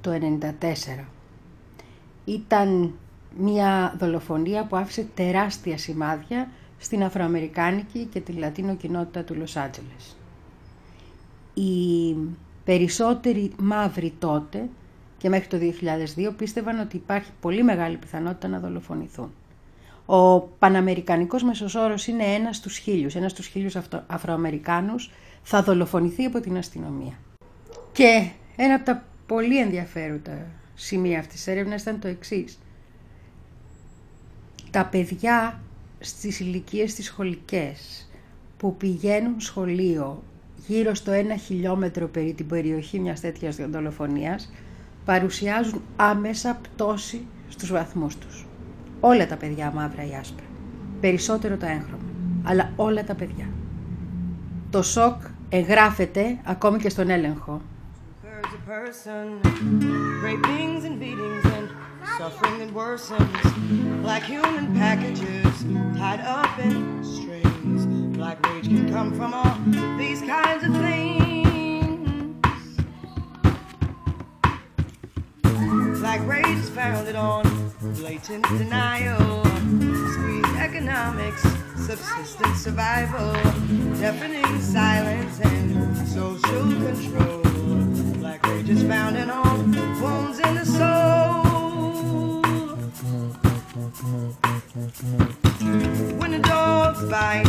το 0.00 0.10
94. 0.10 1.04
Ήταν 2.24 2.94
μια 3.36 3.94
δολοφονία 3.98 4.64
που 4.64 4.76
άφησε 4.76 5.06
τεράστια 5.14 5.78
σημάδια 5.78 6.50
στην 6.78 7.02
Αφροαμερικάνικη 7.04 8.04
και 8.04 8.20
τη 8.20 8.32
Λατίνο 8.32 8.74
κοινότητα 8.74 9.22
του 9.24 9.34
Λος 9.34 9.56
Άντζελες. 9.56 10.16
Οι 11.54 12.14
περισσότεροι 12.64 13.52
μαύροι 13.58 14.14
τότε 14.18 14.68
και 15.18 15.28
μέχρι 15.28 15.46
το 15.46 15.58
2002 16.16 16.32
πίστευαν 16.36 16.80
ότι 16.80 16.96
υπάρχει 16.96 17.30
πολύ 17.40 17.62
μεγάλη 17.62 17.96
πιθανότητα 17.96 18.48
να 18.48 18.58
δολοφονηθούν. 18.58 19.30
Ο 20.06 20.40
Παναμερικανικός 20.40 21.42
μεσοσόρος 21.42 22.06
είναι 22.06 22.24
ένας 22.24 22.56
στους 22.56 22.76
χίλιους, 22.76 23.14
ένας 23.14 23.30
στους 23.30 23.46
χίλιους 23.46 23.76
αυτο- 23.76 24.04
Αφροαμερικάνους 24.06 25.10
θα 25.42 25.62
δολοφονηθεί 25.62 26.24
από 26.24 26.40
την 26.40 26.56
αστυνομία. 26.56 27.18
Και 27.92 28.28
ένα 28.56 28.74
από 28.74 28.84
τα 28.84 29.04
πολύ 29.26 29.58
ενδιαφέροντα 29.58 30.46
σημεία 30.74 31.18
αυτής 31.18 31.34
της 31.34 31.46
έρευνας 31.46 31.82
ήταν 31.82 32.00
το 32.00 32.08
εξής. 32.08 32.58
Τα 34.70 34.84
παιδιά 34.86 35.60
στις 36.00 36.40
ηλικίες 36.40 36.94
τις 36.94 37.04
σχολικές 37.04 38.08
που 38.56 38.76
πηγαίνουν 38.76 39.40
σχολείο 39.40 40.22
γύρω 40.66 40.94
στο 40.94 41.10
ένα 41.10 41.36
χιλιόμετρο 41.36 42.08
περί 42.08 42.32
την 42.32 42.46
περιοχή 42.46 42.98
μιας 43.00 43.20
τέτοιας 43.20 43.56
δολοφονίας 43.56 44.52
παρουσιάζουν 45.04 45.82
άμεσα 45.96 46.54
πτώση 46.62 47.24
στους 47.48 47.70
βαθμούς 47.70 48.16
τους. 48.18 48.43
Όλα 49.06 49.26
τα 49.26 49.36
παιδιά 49.36 49.72
μαύρα 49.74 50.06
ή 50.06 50.14
άσπρα. 50.20 50.44
Περισσότερο 51.00 51.56
τα 51.56 51.66
έγχρωμα. 51.66 52.04
Αλλά 52.42 52.72
όλα 52.76 53.04
τα 53.04 53.14
παιδιά. 53.14 53.46
Το 54.70 54.82
σοκ 54.82 55.22
εγγράφεται 55.48 56.38
ακόμη 56.44 56.78
και 56.78 56.88
στον 56.88 57.10
έλεγχο. 57.10 57.60
Birds 58.22 58.54
a 58.58 58.70
person, 58.74 59.24
rapings 60.28 60.82
and 60.88 60.96
beatings 61.02 61.44
and 61.56 61.66
suffering 62.18 62.56
that 62.60 62.70
worsens, 62.80 63.44
like 64.10 64.24
human 64.34 64.66
packages 64.82 65.54
tied 66.00 66.22
up 66.40 66.52
in 66.66 66.74
strings. 67.16 67.80
Black 68.18 68.38
rage 68.48 68.68
can 68.74 68.86
come 68.94 69.10
from 69.18 69.30
all 69.40 69.56
these 70.02 70.20
kinds 70.34 70.62
of 70.66 70.72
things. 70.86 71.23
Black 76.04 76.28
rage 76.28 76.58
is 76.58 76.68
founded 76.68 77.16
on 77.16 77.72
blatant 77.96 78.46
denial, 78.58 79.42
squeeze 80.12 80.54
economics, 80.58 81.42
subsistence 81.78 82.60
survival, 82.60 83.32
deafening 83.98 84.60
silence 84.60 85.40
and 85.40 85.96
social 86.06 86.60
control. 86.84 87.40
Black 88.20 88.46
rage 88.46 88.68
is 88.68 88.82
founded 88.82 89.30
on 89.30 89.72
wounds 89.98 90.40
in 90.40 90.54
the 90.56 90.66
soul. 90.66 92.42
When 96.18 96.32
the 96.32 96.40
dogs 96.40 97.02
bite, 97.08 97.48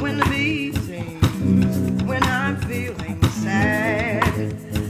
when 0.00 0.18
the 0.18 0.26
beatings, 0.26 2.04
when 2.04 2.22
I'm 2.22 2.58
feeling 2.58 3.20
sad, 3.24 4.22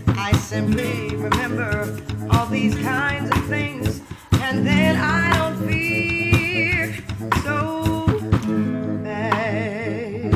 I 0.09 0.33
simply 0.33 1.17
remember 1.17 2.12
all 2.31 2.47
these 2.47 2.75
kinds 2.77 3.31
of 3.31 3.45
things, 3.47 4.01
and 4.41 4.67
then 4.67 4.97
I 4.97 5.37
don't 5.37 5.67
fear 5.69 6.95
so 7.43 8.05
bad. 9.03 10.33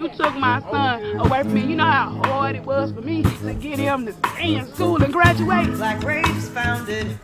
You 0.00 0.08
took 0.10 0.34
my 0.36 0.60
son 0.70 1.16
away 1.18 1.42
from 1.42 1.54
me. 1.54 1.60
You 1.62 1.76
know 1.76 1.84
how 1.84 2.10
hard 2.24 2.56
it 2.56 2.64
was 2.64 2.92
for 2.92 3.02
me 3.02 3.22
to 3.22 3.54
get 3.54 3.78
him 3.78 4.06
to 4.06 4.12
stay 4.12 4.54
in 4.56 4.66
school 4.74 5.02
and 5.02 5.12
graduate. 5.12 5.66
Black 5.74 6.02
rage 6.02 6.26
is 6.28 6.48
founded, 6.48 7.18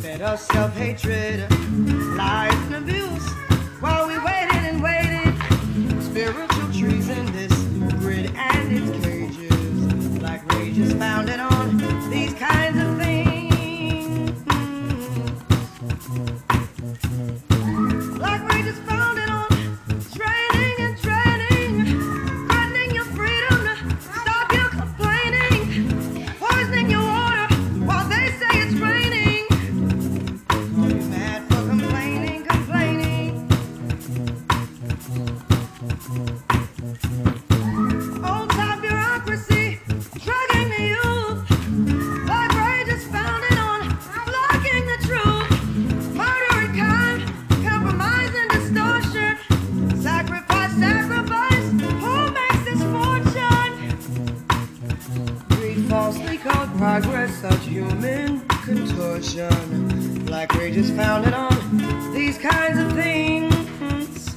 fed 0.00 0.20
us 0.22 0.46
self 0.46 0.74
hatred, 0.76 1.48
lies 2.16 2.54
and 2.54 2.76
abuse, 2.76 3.28
while 3.80 4.06
we 4.06 4.18
waited 4.18 4.62
and 4.70 4.82
waited. 4.82 5.34
Spiritual 6.02 6.72
treason, 6.72 7.26
this 7.32 7.52
grid 8.00 8.30
and 8.34 8.72
its 8.72 8.90
cages. 9.04 10.18
Black 10.18 10.52
rage 10.52 10.78
is 10.78 10.92
founded 10.94 11.38
on 11.40 11.78
such 57.40 57.64
human 57.64 58.46
contortion. 58.48 60.24
Black 60.26 60.52
rage 60.56 60.76
is 60.76 60.90
founded 60.90 61.32
on 61.32 62.12
these 62.12 62.36
kinds 62.36 62.78
of 62.78 62.92
things. 62.92 64.34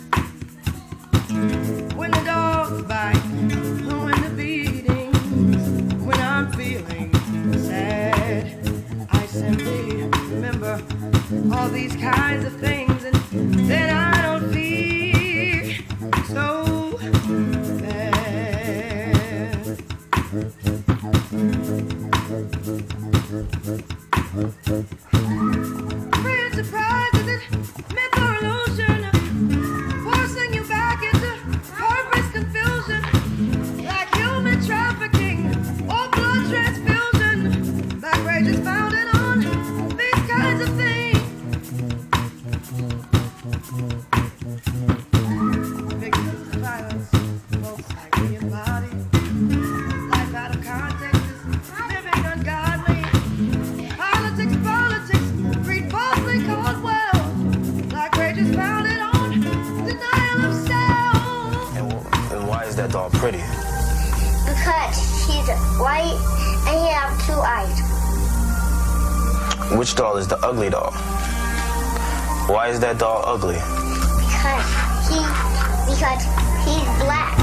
When 1.97 2.11
the 2.11 2.23
dogs 2.23 2.81
bite, 2.83 3.17
when 3.17 4.21
the 4.21 4.29
beatings, 4.37 6.01
when 6.01 6.17
I'm 6.17 6.49
feeling 6.53 7.13
sad, 7.59 8.57
I 9.11 9.25
simply 9.25 10.03
remember 10.33 10.81
all 11.53 11.67
these 11.67 11.97
kinds 11.97 12.45
of 12.45 12.53
things, 12.61 12.82
pretty? 63.23 63.37
Because 64.43 64.97
he's 65.25 65.47
white 65.79 66.19
and 66.67 66.75
he 66.77 66.87
has 66.91 67.25
two 67.25 67.39
eyes. 67.39 67.79
Which 69.77 69.95
doll 69.95 70.17
is 70.17 70.27
the 70.27 70.37
ugly 70.45 70.69
doll? 70.69 70.91
Why 72.51 72.67
is 72.67 72.81
that 72.81 72.97
doll 72.97 73.23
ugly? 73.25 73.55
Because 73.55 74.67
he 75.07 75.19
because 75.87 76.23
he's 76.67 76.83
black. 77.01 77.42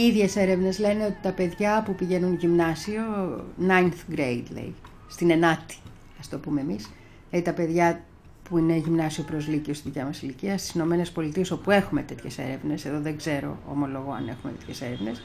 οι 0.00 0.06
ίδιες 0.06 0.36
έρευνες 0.36 0.78
λένε 0.78 1.04
ότι 1.04 1.16
τα 1.22 1.32
παιδιά 1.32 1.82
που 1.82 1.94
πηγαίνουν 1.94 2.34
γυμνάσιο, 2.34 3.02
9th 3.68 4.14
grade 4.16 4.44
λέει, 4.50 4.74
στην 5.08 5.30
ενάτη 5.30 5.76
ας 6.20 6.28
το 6.28 6.38
πούμε 6.38 6.60
εμείς, 6.60 6.90
δηλαδή 7.30 7.46
τα 7.46 7.52
παιδιά 7.52 8.04
που 8.42 8.58
είναι 8.58 8.76
γυμνάσιο 8.76 9.24
προς 9.24 9.48
λύκειο 9.48 9.74
στη 9.74 9.88
δικιά 9.88 10.04
μας 10.04 10.22
ηλικία, 10.22 10.58
στις 10.58 10.74
Ηνωμένες 10.74 11.10
Πολιτείες 11.10 11.50
όπου 11.50 11.70
έχουμε 11.70 12.02
τέτοιες 12.02 12.38
έρευνες, 12.38 12.84
εδώ 12.84 13.00
δεν 13.00 13.16
ξέρω 13.16 13.58
ομολογώ 13.70 14.12
αν 14.12 14.28
έχουμε 14.28 14.52
τέτοιες 14.58 14.80
έρευνες, 14.82 15.22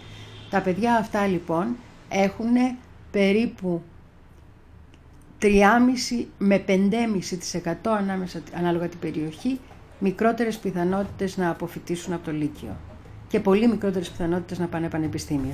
τα 0.49 0.61
παιδιά 0.61 0.95
αυτά 0.95 1.27
λοιπόν 1.27 1.75
έχουν 2.09 2.77
περίπου 3.11 3.81
3,5 5.41 6.25
με 6.37 6.63
5,5% 6.67 7.73
ανάμεσα, 7.83 8.41
ανάλογα 8.57 8.87
την 8.87 8.99
περιοχή 8.99 9.59
μικρότερες 9.99 10.57
πιθανότητες 10.57 11.37
να 11.37 11.49
αποφυτίσουν 11.49 12.13
από 12.13 12.25
το 12.25 12.31
Λύκειο 12.31 12.75
και 13.27 13.39
πολύ 13.39 13.67
μικρότερες 13.67 14.09
πιθανότητες 14.09 14.59
να 14.59 14.67
πάνε 14.67 14.89
πανεπιστήμια. 14.89 15.53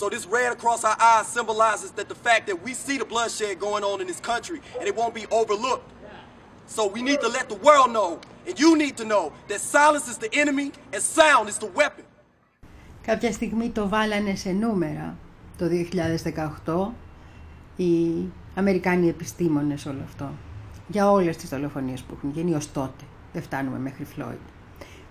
So 0.00 0.08
this 0.08 0.26
red 0.38 0.50
across 0.56 0.82
our 0.90 0.98
eyes 1.12 1.26
symbolizes 1.38 1.90
that 1.98 2.08
the 2.12 2.18
fact 2.26 2.42
that 2.48 2.58
we 2.66 2.72
see 2.84 2.96
the 3.02 3.08
bloodshed 3.12 3.54
going 3.66 3.84
on 3.90 3.96
in 4.02 4.06
this 4.12 4.22
country 4.32 4.58
and 4.78 4.84
it 4.90 4.94
won't 5.00 5.14
be 5.20 5.26
overlooked. 5.40 5.88
So 6.74 6.80
we 6.96 7.00
need 7.08 7.20
to 7.26 7.30
let 7.38 7.46
the 7.52 7.58
world 7.66 7.90
know, 7.98 8.10
and 8.46 8.54
you 8.62 8.70
need 8.82 8.96
to 9.02 9.04
know, 9.12 9.24
that 9.50 9.60
silence 9.76 10.06
is 10.12 10.16
the 10.24 10.30
enemy 10.42 10.68
and 10.94 11.02
sound 11.02 11.44
is 11.52 11.58
the 11.58 11.70
weapon. 11.80 12.04
Κάποια 13.02 13.32
στιγμή 13.32 13.70
το 13.70 13.88
βάλανε 13.88 14.34
σε 14.34 14.50
νούμερα 14.50 15.16
το 15.58 15.64
2018 16.64 16.92
οι 17.76 18.24
Αμερικάνοι 18.54 19.08
επιστήμονες 19.08 19.86
όλο 19.86 20.00
αυτό 20.04 20.30
για 20.88 21.10
όλες 21.10 21.36
τις 21.36 21.48
δολοφονίες 21.48 22.00
που 22.00 22.14
έχουν 22.16 22.30
γίνει 22.30 22.54
ως 22.54 22.72
τότε. 22.72 23.04
Δεν 23.32 23.42
φτάνουμε 23.42 23.78
μέχρι 23.78 24.04
Φλόιντ. 24.04 24.38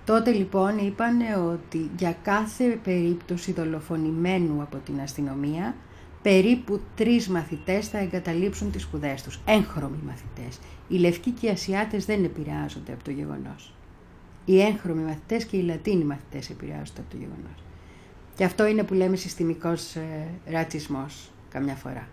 Τότε 0.09 0.31
λοιπόν 0.31 0.77
είπαν 0.77 1.17
ότι 1.51 1.89
για 1.97 2.15
κάθε 2.23 2.79
περίπτωση 2.83 3.51
δολοφονημένου 3.51 4.61
από 4.61 4.77
την 4.77 4.99
αστυνομία 4.99 5.75
περίπου 6.21 6.81
τρεις 6.95 7.27
μαθητές 7.27 7.87
θα 7.87 7.97
εγκαταλείψουν 7.97 8.71
τις 8.71 8.81
σπουδές 8.81 9.23
τους. 9.23 9.39
Έγχρωμοι 9.45 9.99
μαθητές. 10.05 10.59
Οι 10.87 10.97
λευκοί 10.97 11.29
και 11.31 11.45
οι 11.45 11.49
Ασιάτες 11.49 12.05
δεν 12.05 12.23
επηρεάζονται 12.23 12.93
από 12.93 13.03
το 13.03 13.11
γεγονός. 13.11 13.73
Οι 14.45 14.61
έγχρωμοι 14.61 15.01
μαθητές 15.01 15.45
και 15.45 15.57
οι 15.57 15.61
Λατίνοι 15.61 16.03
μαθητές 16.03 16.49
επηρεάζονται 16.49 17.01
από 17.01 17.09
το 17.09 17.17
γεγονός. 17.17 17.63
Και 18.35 18.43
αυτό 18.43 18.67
είναι 18.67 18.83
που 18.83 18.93
λέμε 18.93 19.15
συστημικός 19.15 19.95
ε, 19.95 20.27
ρατσισμός 20.45 21.31
καμιά 21.49 21.75
φορά. 21.75 22.07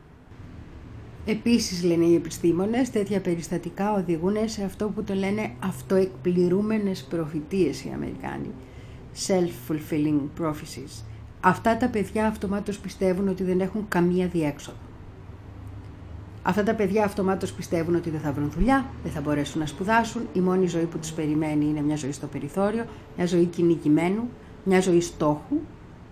Επίσης 1.29 1.83
λένε 1.83 2.05
οι 2.05 2.15
επιστήμονες, 2.15 2.91
τέτοια 2.91 3.21
περιστατικά 3.21 3.95
οδηγούν 3.95 4.35
σε 4.45 4.65
αυτό 4.65 4.89
που 4.89 5.03
το 5.03 5.15
λένε 5.15 5.51
αυτοεκπληρούμενες 5.59 7.03
προφητείες 7.03 7.85
οι 7.85 7.91
Αμερικάνοι. 7.95 8.51
Self-fulfilling 9.27 10.21
prophecies. 10.41 11.05
Αυτά 11.41 11.77
τα 11.77 11.89
παιδιά 11.89 12.27
αυτομάτως 12.27 12.79
πιστεύουν 12.79 13.29
ότι 13.29 13.43
δεν 13.43 13.61
έχουν 13.61 13.85
καμία 13.89 14.27
διέξοδο. 14.27 14.79
Αυτά 16.43 16.63
τα 16.63 16.75
παιδιά 16.75 17.05
αυτομάτως 17.05 17.53
πιστεύουν 17.53 17.95
ότι 17.95 18.11
δεν 18.11 18.21
θα 18.21 18.33
βρουν 18.33 18.51
δουλειά, 18.51 18.87
δεν 19.03 19.13
θα 19.13 19.21
μπορέσουν 19.21 19.61
να 19.61 19.67
σπουδάσουν, 19.67 20.23
η 20.33 20.41
μόνη 20.41 20.67
ζωή 20.67 20.85
που 20.85 20.99
τους 20.99 21.13
περιμένει 21.13 21.65
είναι 21.65 21.81
μια 21.81 21.97
ζωή 21.97 22.13
στο 22.13 22.27
περιθώριο, 22.27 22.85
μια 23.17 23.27
ζωή 23.27 23.45
κυνηγημένου, 23.45 24.29
μια 24.65 24.81
ζωή 24.81 25.01
στόχου, 25.01 25.57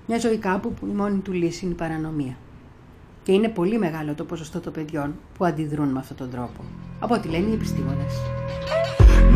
μια 0.06 0.18
ζωή 0.18 0.36
κάπου 0.38 0.72
που 0.72 0.86
η 0.86 0.94
μόνη 0.94 1.18
του 1.18 1.32
λύση 1.32 1.64
είναι 1.64 1.74
η 1.74 1.76
παρανομία. 1.76 2.36
Και 3.24 3.32
είναι 3.32 3.48
πολύ 3.48 3.78
μεγάλο 3.78 4.14
το 4.14 4.24
ποσοστό 4.24 4.60
των 4.60 4.72
παιδιών 4.72 5.14
που 5.38 5.44
αντιδρούν 5.44 5.88
με 5.88 5.98
αυτόν 5.98 6.16
τον 6.16 6.30
τρόπο. 6.30 6.64
Από 7.00 7.14
ό,τι 7.14 7.28
λένε 7.28 7.50
οι 7.50 7.52
επιστήμονες. 7.52 8.14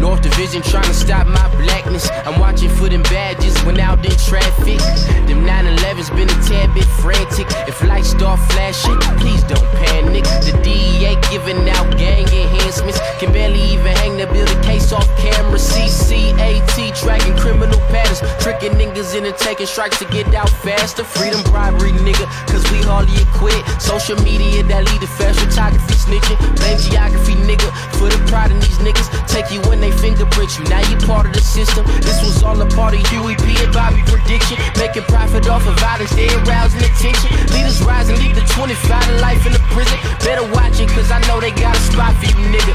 North 0.09 0.23
Division 0.23 0.63
trying 0.63 0.89
to 0.89 0.95
stop 0.95 1.27
my 1.27 1.47
blackness. 1.61 2.09
I'm 2.25 2.41
watching 2.41 2.71
for 2.71 2.89
them 2.89 3.03
badges 3.03 3.55
when 3.65 3.79
out 3.79 4.03
in 4.03 4.17
traffic. 4.17 4.81
Them 5.29 5.45
911's 5.45 6.09
been 6.17 6.31
a 6.31 6.39
tad 6.49 6.73
bit 6.73 6.89
frantic. 7.05 7.47
If 7.69 7.85
lights 7.85 8.17
start 8.17 8.41
flashing, 8.53 8.97
please 9.21 9.45
don't 9.45 9.69
panic. 9.77 10.25
The 10.25 10.59
DEA 10.65 11.21
giving 11.29 11.69
out 11.69 11.93
gang 11.99 12.25
enhancements. 12.25 12.99
Can 13.21 13.33
barely 13.35 13.61
even 13.61 13.93
hang 14.01 14.17
the 14.17 14.27
build 14.33 14.49
a 14.49 14.59
case 14.63 14.93
off 14.93 15.05
camera. 15.19 15.59
CCAT 15.59 16.97
tracking 16.97 17.37
criminal 17.37 17.79
patterns. 17.93 18.25
Tricking 18.41 18.81
niggas 18.81 19.15
into 19.15 19.33
taking 19.33 19.67
strikes 19.67 19.99
to 19.99 20.07
get 20.07 20.33
out 20.35 20.49
faster. 20.49 21.05
Freedom 21.05 21.43
bribery, 21.53 21.93
nigga, 21.93 22.25
cause 22.49 22.65
we 22.73 22.81
hardly 22.81 23.13
equip. 23.21 23.61
Social 23.79 24.17
media 24.25 24.63
that 24.73 24.89
lead 24.89 25.01
to 25.03 25.07
fast 25.07 25.39
photography 25.39 25.93
snitching. 26.01 26.39
Blame 26.57 26.79
geography, 26.81 27.35
nigga, 27.45 27.69
for 28.01 28.09
the 28.09 28.17
pride 28.25 28.51
in 28.51 28.59
these 28.61 28.79
niggas. 28.79 29.13
Take 29.29 29.53
you 29.53 29.61
when 29.69 29.83
they 29.83 29.98
fingerprint 30.01 30.59
you. 30.59 30.65
Now 30.67 30.83
you 30.89 30.97
part 31.07 31.27
of 31.27 31.33
the 31.33 31.43
system. 31.43 31.85
This 32.01 32.23
was 32.23 32.43
all 32.43 32.61
a 32.61 32.67
part 32.71 32.95
of 32.95 33.03
Huey 33.11 33.37
P 33.37 33.55
and 33.63 33.73
Bobby 33.73 34.03
prediction. 34.07 34.57
Making 34.79 35.05
profit 35.05 35.49
off 35.49 35.67
of 35.67 35.79
violence, 35.79 36.15
they 36.15 36.29
arousing 36.43 36.83
attention. 36.83 37.29
Leaders 37.55 37.83
rise 37.83 38.09
and 38.09 38.19
leave 38.19 38.35
the 38.35 38.47
25 38.55 38.75
to 38.75 39.15
life 39.21 39.45
in 39.47 39.53
the 39.53 39.63
prison. 39.75 39.99
Better 40.25 40.47
watch 40.55 40.81
it, 40.81 40.89
cause 40.91 41.11
I 41.11 41.21
know 41.27 41.41
they 41.41 41.51
got 41.53 41.77
a 41.77 41.81
spot 41.81 42.15
for 42.17 42.27
you, 42.27 42.47
nigga. 42.49 42.75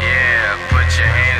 Yeah, 0.00 0.56
put 0.68 0.88
your 0.98 1.06
hands 1.06 1.39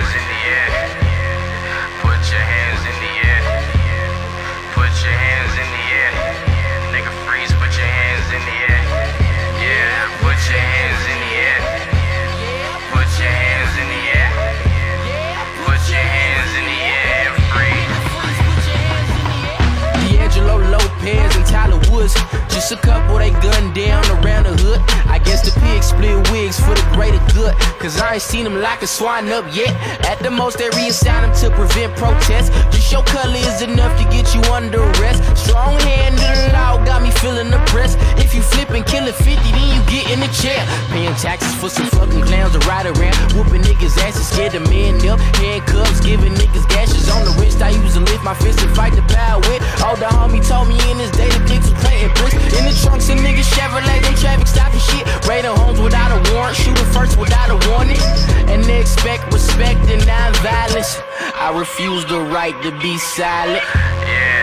Just 22.00 22.72
a 22.72 22.76
couple 22.76 23.18
they 23.18 23.28
gunned 23.44 23.74
down 23.74 24.00
around 24.24 24.44
the 24.44 24.56
hood. 24.56 24.80
I 25.04 25.18
guess 25.18 25.44
the 25.44 25.52
pigs 25.60 25.92
split 25.92 26.16
wigs 26.32 26.58
for 26.58 26.72
the 26.72 26.86
greater 26.96 27.20
good. 27.36 27.52
Cause 27.76 28.00
I 28.00 28.14
ain't 28.14 28.22
seen 28.22 28.44
them 28.44 28.56
lock 28.62 28.80
a 28.80 28.86
swine 28.86 29.28
up 29.28 29.44
yet. 29.52 29.68
At 30.08 30.18
the 30.20 30.30
most, 30.30 30.56
they 30.56 30.70
reassign 30.70 31.28
them 31.28 31.34
to 31.44 31.54
prevent 31.54 31.94
protests. 31.96 32.48
Just 32.72 32.90
your 32.90 33.04
color 33.04 33.36
is 33.36 33.60
enough 33.60 33.92
to 34.00 34.04
get 34.08 34.34
you 34.34 34.40
under 34.48 34.80
arrest. 34.80 35.20
Strong 35.36 35.76
hand 35.80 36.16
of 36.16 36.32
the 36.40 36.56
law 36.56 36.82
got 36.86 37.02
me 37.02 37.10
feeling 37.20 37.52
oppressed. 37.52 37.98
If 38.16 38.34
you 38.34 38.40
flip 38.40 38.70
and 38.70 38.86
kill 38.86 39.06
a 39.06 39.12
50, 39.12 39.36
then 39.36 39.68
you 39.68 39.80
get 39.84 40.08
in 40.08 40.20
the 40.20 40.32
chair. 40.32 40.56
Paying 40.88 41.14
taxes 41.20 41.52
for 41.60 41.68
some 41.68 41.86
fucking 41.92 42.22
clowns 42.22 42.56
to 42.56 42.60
ride 42.64 42.86
around. 42.86 43.12
Whooping 43.36 43.60
niggas' 43.60 44.00
asses, 44.00 44.26
scared 44.26 44.52
the 44.52 44.60
man 44.72 44.96
up. 45.04 45.20
Handcuffs, 45.36 46.00
giving 46.00 46.32
niggas 46.32 46.64
gashes 46.72 47.10
on 47.10 47.28
the 47.28 47.36
wrist. 47.36 47.60
I 47.60 47.76
used 47.76 47.92
to 47.92 48.00
lift 48.00 48.24
my 48.24 48.32
fist 48.40 48.64
and 48.64 48.74
fight 48.74 48.96
the 48.96 49.02
power 49.12 49.36
with. 49.52 49.60
Oh, 49.84 49.96
the 50.00 50.08
homie 50.08 50.40
told 50.40 50.68
me 50.68 50.80
in 50.90 50.96
his 50.96 51.10
day 51.12 51.28
dicks 51.44 51.68
were 51.68 51.89
planting 51.90 52.14
bricks. 52.14 52.58
In 52.58 52.64
the 52.64 52.74
trunks 52.82 53.08
of 53.08 53.18
niggas 53.18 53.50
Chevrolet, 53.54 54.02
them 54.02 54.14
traffic 54.14 54.46
stopping 54.46 54.80
shit. 54.80 55.06
Raiding 55.26 55.50
homes 55.50 55.80
without 55.80 56.10
a 56.10 56.32
warrant, 56.32 56.56
shooting 56.56 56.84
first 56.92 57.18
without 57.18 57.50
a 57.50 57.58
warning. 57.70 58.00
And 58.48 58.64
they 58.64 58.80
expect 58.80 59.32
respect 59.32 59.80
and 59.90 60.04
non-violence. 60.06 60.98
I 61.34 61.56
refuse 61.58 62.04
the 62.06 62.20
right 62.20 62.54
to 62.62 62.70
be 62.78 62.98
silent. 62.98 63.62
Yeah, 63.74 64.39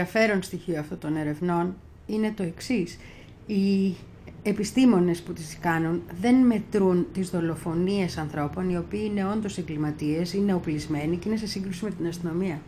ενδιαφέρον 0.00 0.42
στοιχείο 0.42 0.78
αυτών 0.78 0.98
των 0.98 1.16
ερευνών 1.16 1.74
είναι 2.06 2.32
το 2.36 2.42
εξής. 2.42 2.98
Οι 3.46 3.94
επιστήμονες 4.42 5.20
που 5.20 5.32
τις 5.32 5.58
κάνουν 5.60 6.02
δεν 6.20 6.34
μετρούν 6.34 7.06
τις 7.12 7.30
δολοφονίες 7.30 8.18
ανθρώπων 8.18 8.70
οι 8.70 8.76
οποίοι 8.76 9.00
είναι 9.04 9.24
όντως 9.24 9.58
εγκληματίες, 9.58 10.32
είναι 10.32 10.54
οπλισμένοι 10.54 11.16
και 11.16 11.28
είναι 11.28 11.36
σε 11.36 11.46
σύγκρουση 11.46 11.84
με 11.84 11.90
την 11.90 12.06
αστυνομία. 12.06 12.60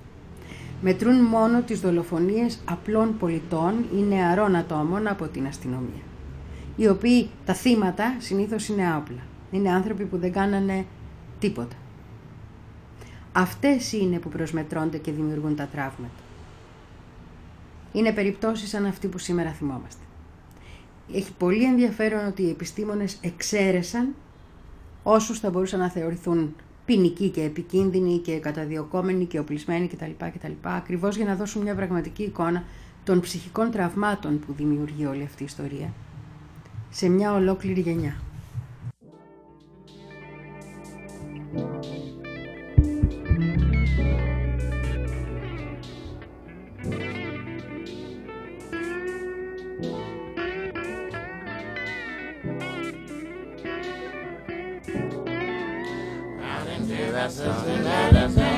Μετρούν 0.83 1.15
μόνο 1.15 1.63
τις 1.63 1.81
δολοφονίες 1.81 2.59
απλών 2.65 3.17
πολιτών 3.19 3.75
ή 3.97 4.03
νεαρών 4.03 4.57
ατόμων 4.57 5.07
από 5.07 5.27
την 5.29 5.47
αστυνομία. 5.47 6.03
Οι 6.77 6.89
οποίοι 6.89 7.31
τα 7.45 7.55
θύματα 7.55 8.17
συνήθως 8.19 8.69
είναι 8.69 8.87
άοπλα. 8.87 9.23
Είναι 9.51 9.71
άνθρωποι 9.71 10.05
που 10.05 10.19
δεν 10.19 10.33
κάνανε 10.33 10.85
τίποτα. 11.39 11.77
Αυτές 13.33 13.93
είναι 13.93 14.19
που 14.19 14.29
προσμετρώνται 14.29 14.99
και 14.99 15.13
δημιουργούν 15.13 15.57
τα 15.57 15.67
τραύματα. 15.67 16.21
Είναι 17.93 18.13
περιπτώσεις 18.13 18.69
σαν 18.69 18.87
αυτή 18.87 19.09
που 19.09 19.19
σήμερα 19.19 19.51
θυμόμαστε. 19.51 20.03
Έχει 21.15 21.33
πολύ 21.33 21.65
ενδιαφέρον 21.65 22.27
ότι 22.27 22.43
οι 22.43 22.51
επιστήμονες 22.51 23.19
εξαίρεσαν 23.21 24.15
όσους 25.03 25.39
θα 25.39 25.51
μπορούσαν 25.51 25.81
να 25.81 25.91
θεωρηθούν 25.91 26.55
ποινικοί 26.85 27.29
και 27.29 27.43
επικίνδυνοι 27.43 28.19
και 28.19 28.39
καταδιωκόμενοι 28.39 29.25
και 29.25 29.39
οπλισμένοι 29.39 29.87
κτλ. 29.89 30.11
κτλ 30.19 30.53
ακριβώς 30.63 31.17
για 31.17 31.25
να 31.25 31.35
δώσουν 31.35 31.63
μια 31.63 31.75
πραγματική 31.75 32.23
εικόνα 32.23 32.65
των 33.05 33.21
ψυχικών 33.21 33.71
τραυμάτων 33.71 34.39
που 34.39 34.53
δημιουργεί 34.53 35.07
όλη 35.07 35.23
αυτή 35.23 35.43
η 35.43 35.47
ιστορία 35.47 35.93
σε 36.91 37.09
μια 37.09 37.35
ολόκληρη 37.35 37.81
γενιά. 37.81 38.17
da 57.23 57.29
da 57.29 58.09
da 58.11 58.27
da 58.27 58.29
da 58.37 58.52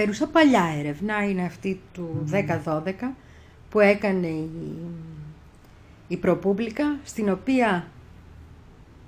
ενδιαφέρουσα. 0.00 0.26
Παλιά 0.26 0.74
έρευνα 0.78 1.28
είναι 1.28 1.44
αυτή 1.44 1.80
του 1.92 2.24
10-12 2.64 2.92
που 3.70 3.80
έκανε 3.80 4.26
η, 4.26 4.50
η 6.08 6.16
Προπούμπλικα 6.16 6.98
στην 7.04 7.30
οποία 7.30 7.86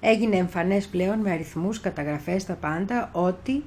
έγινε 0.00 0.36
εμφανές 0.36 0.86
πλέον 0.86 1.18
με 1.18 1.30
αριθμούς, 1.30 1.80
καταγραφές, 1.80 2.44
τα 2.44 2.54
πάντα 2.54 3.10
ότι 3.12 3.64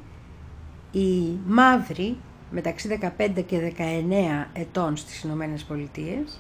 οι 0.92 1.38
μαύροι 1.46 2.18
μεταξύ 2.52 3.00
15 3.18 3.44
και 3.46 3.74
19 3.78 4.46
ετών 4.54 4.98
στις 4.98 5.24
Ηνωμένες 5.24 5.64
Πολιτείες 5.64 6.40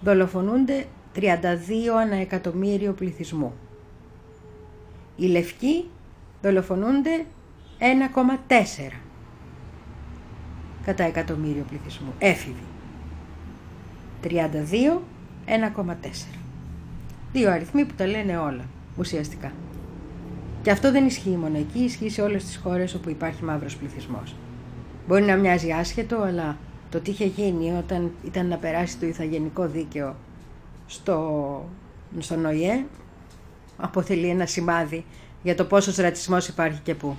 δολοφονούνται 0.00 0.86
32 1.14 1.20
ανά 2.00 2.16
εκατομμύριο 2.16 2.92
πληθυσμού. 2.92 3.52
Οι 5.16 5.26
λευκοί 5.26 5.90
δολοφονούνται 6.42 7.24
1,4 7.78 9.07
κατά 10.84 11.04
εκατομμύριο 11.04 11.64
πληθυσμού. 11.68 12.12
Έφηβοι. 12.18 12.64
32, 14.22 15.00
1,4. 15.46 16.38
Δύο 17.32 17.50
αριθμοί 17.50 17.84
που 17.84 17.94
τα 17.96 18.06
λένε 18.06 18.38
όλα, 18.38 18.64
ουσιαστικά. 18.96 19.52
Και 20.62 20.70
αυτό 20.70 20.92
δεν 20.92 21.06
ισχύει 21.06 21.36
μόνο 21.40 21.58
εκεί, 21.58 21.78
ισχύει 21.78 22.10
σε 22.10 22.22
όλες 22.22 22.44
τις 22.44 22.56
χώρες 22.56 22.94
όπου 22.94 23.10
υπάρχει 23.10 23.44
μαύρος 23.44 23.76
πληθυσμός. 23.76 24.34
Μπορεί 25.08 25.22
να 25.22 25.36
μοιάζει 25.36 25.72
άσχετο, 25.72 26.20
αλλά 26.22 26.56
το 26.90 27.00
τι 27.00 27.10
είχε 27.10 27.24
γίνει 27.24 27.72
όταν 27.78 28.10
ήταν 28.24 28.46
να 28.46 28.56
περάσει 28.56 28.96
το 28.96 29.06
ηθαγενικό 29.06 29.66
δίκαιο 29.66 30.16
στο, 30.86 31.68
στον 32.18 32.44
ΟΗΕ 32.44 32.84
αποτελεί 33.76 34.28
ένα 34.28 34.46
σημάδι 34.46 35.04
για 35.42 35.54
το 35.54 35.64
πόσος 35.64 35.96
ρατσισμός 35.96 36.48
υπάρχει 36.48 36.80
και 36.80 36.94
πού. 36.94 37.16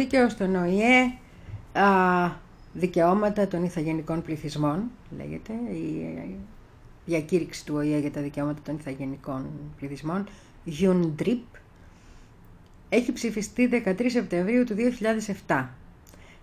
Δίκαιο 0.00 0.28
στον 0.28 0.54
ΟΗΕ, 0.54 1.12
α, 1.72 2.30
δικαιώματα 2.72 3.48
των 3.48 3.64
ηθαγενικών 3.64 4.22
πληθυσμών, 4.22 4.90
λέγεται, 5.16 5.52
η 5.72 6.14
ε, 6.16 6.28
διακήρυξη 7.04 7.64
του 7.64 7.74
ΟΗΕ 7.76 7.98
για 7.98 8.10
τα 8.10 8.20
δικαιώματα 8.20 8.60
των 8.64 8.76
ηθαγενικών 8.76 9.46
πληθυσμών, 9.76 10.26
UNDRIP, 10.80 11.38
έχει 12.88 13.12
ψηφιστεί 13.12 13.68
13 13.84 14.06
Σεπτεμβρίου 14.06 14.64
του 14.64 14.74
2007. 15.46 15.66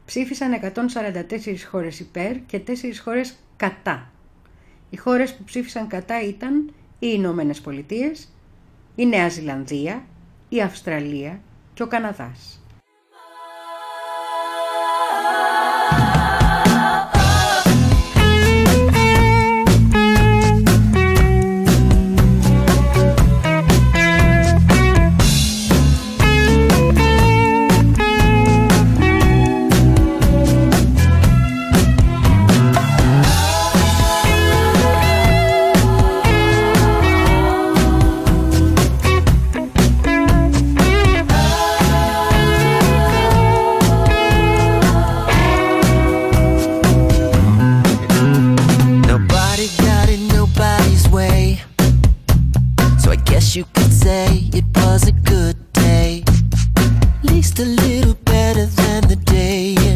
Ψήφισαν 0.05 0.51
144 0.61 1.55
χώρες 1.69 1.99
υπέρ 1.99 2.45
και 2.45 2.61
4 2.67 2.71
χώρες 3.03 3.35
κατά. 3.57 4.11
Οι 4.89 4.97
χώρες 4.97 5.33
που 5.33 5.43
ψήφισαν 5.43 5.87
κατά 5.87 6.21
ήταν 6.21 6.73
οι 6.99 7.07
Ηνωμένες 7.13 7.61
Πολιτείες, 7.61 8.27
η 8.95 9.05
Νέα 9.05 9.29
Ζηλανδία, 9.29 10.05
η 10.49 10.61
Αυστραλία 10.61 11.39
και 11.73 11.83
ο 11.83 11.87
Καναδάς. 11.87 12.61
I 53.17 53.19
guess 53.21 53.55
you 53.55 53.65
could 53.73 53.91
say 53.91 54.47
it 54.53 54.65
was 54.75 55.07
a 55.07 55.11
good 55.11 55.57
day. 55.73 56.23
At 56.75 57.23
Least 57.23 57.57
a 57.57 57.65
little 57.65 58.13
better 58.13 58.67
than 58.67 59.07
the 59.07 59.15
day 59.15 59.86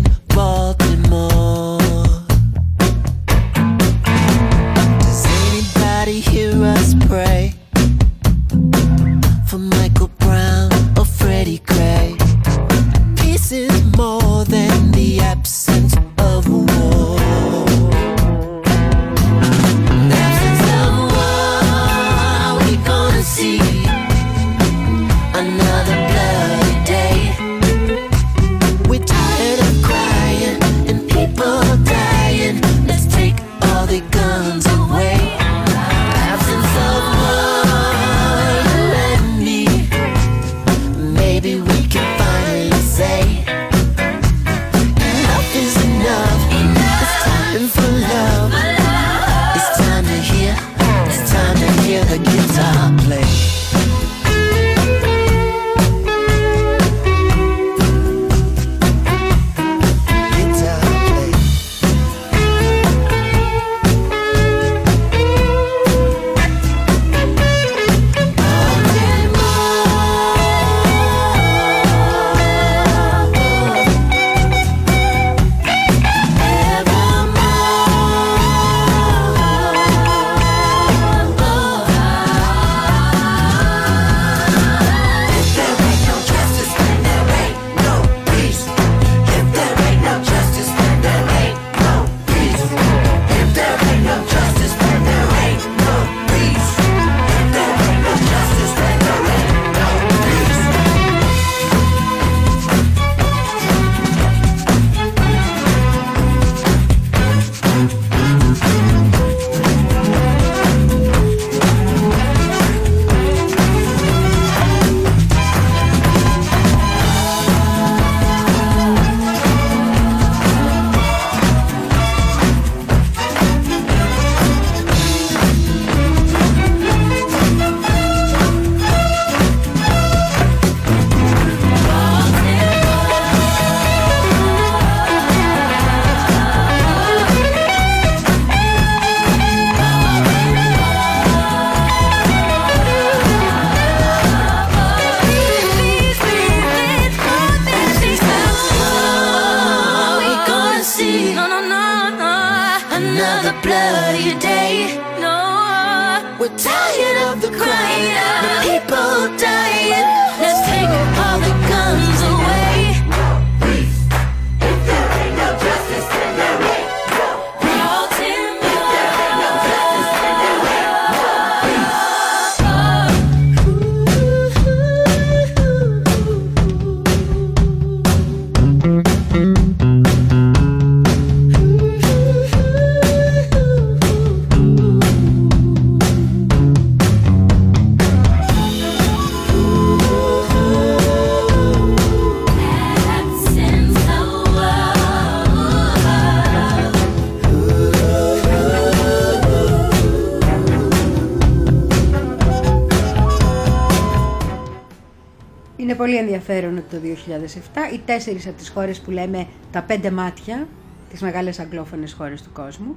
το 206.91 206.97
2007 207.03 207.93
οι 207.93 208.01
τέσσερις 208.05 208.47
από 208.47 208.57
τις 208.57 208.69
χώρες 208.69 208.99
που 208.99 209.11
λέμε 209.11 209.47
τα 209.72 209.81
πέντε 209.81 210.11
μάτια, 210.11 210.68
τις 211.09 211.22
μεγάλες 211.22 211.59
αγγλόφωνες 211.59 212.13
χώρες 212.13 212.41
του 212.41 212.51
κόσμου, 212.53 212.95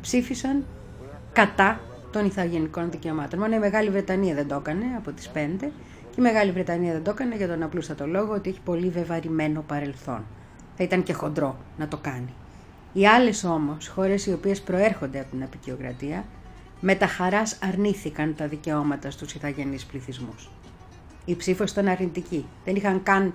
ψήφισαν 0.00 0.64
κατά 1.32 1.80
των 2.12 2.26
ηθαγενικών 2.26 2.90
δικαιωμάτων. 2.90 3.38
Μόνο 3.38 3.54
η 3.54 3.58
Μεγάλη 3.58 3.90
Βρετανία 3.90 4.34
δεν 4.34 4.48
το 4.48 4.54
έκανε 4.54 4.84
από 4.96 5.12
τις 5.12 5.28
πέντε 5.28 5.70
και 6.10 6.20
η 6.20 6.22
Μεγάλη 6.22 6.50
Βρετανία 6.50 6.92
δεν 6.92 7.02
το 7.02 7.10
έκανε 7.10 7.36
για 7.36 7.48
τον 7.48 7.62
απλούστατο 7.62 8.06
λόγο 8.06 8.32
ότι 8.32 8.48
έχει 8.48 8.60
πολύ 8.64 8.88
βεβαρημένο 8.88 9.64
παρελθόν. 9.66 10.24
Θα 10.76 10.84
ήταν 10.84 11.02
και 11.02 11.12
χοντρό 11.12 11.56
να 11.78 11.88
το 11.88 11.96
κάνει. 11.96 12.34
Οι 12.92 13.06
άλλες 13.06 13.44
όμως, 13.44 13.88
χώρες 13.88 14.26
οι 14.26 14.32
οποίες 14.32 14.60
προέρχονται 14.60 15.20
από 15.20 15.30
την 15.30 15.42
απεικιοκρατία, 15.42 16.24
με 16.80 16.94
τα 16.94 17.06
χαράς 17.06 17.58
αρνήθηκαν 17.62 18.34
τα 18.34 18.46
δικαιώματα 18.46 19.10
στους 19.10 19.34
ηθαγενείς 19.34 19.84
πληθυσμούς. 19.84 20.50
Η 21.28 21.36
ψήφος 21.36 21.70
ήταν 21.70 21.88
αρνητική. 21.88 22.46
Δεν 22.64 22.76
είχαν 22.76 23.02
καν 23.02 23.32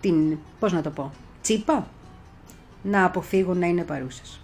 την, 0.00 0.38
πώς 0.58 0.72
να 0.72 0.82
το 0.82 0.90
πω, 0.90 1.12
τσίπα 1.42 1.86
να 2.82 3.04
αποφύγουν 3.04 3.58
να 3.58 3.66
είναι 3.66 3.82
παρούσες. 3.82 4.40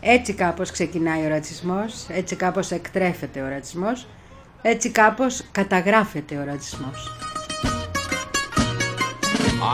Έτσι 0.00 0.32
κάπως 0.32 0.70
ξεκινάει 0.70 1.24
ο 1.24 1.28
ρατσισμός, 1.28 2.06
έτσι 2.08 2.36
κάπως 2.36 2.70
εκτρέφεται 2.70 3.40
ο 3.40 3.48
ρατσισμός, 3.48 4.06
έτσι 4.62 4.90
κάπως 4.90 5.42
καταγράφεται 5.52 6.36
ο 6.36 6.44
ρατσισμός. 6.44 7.16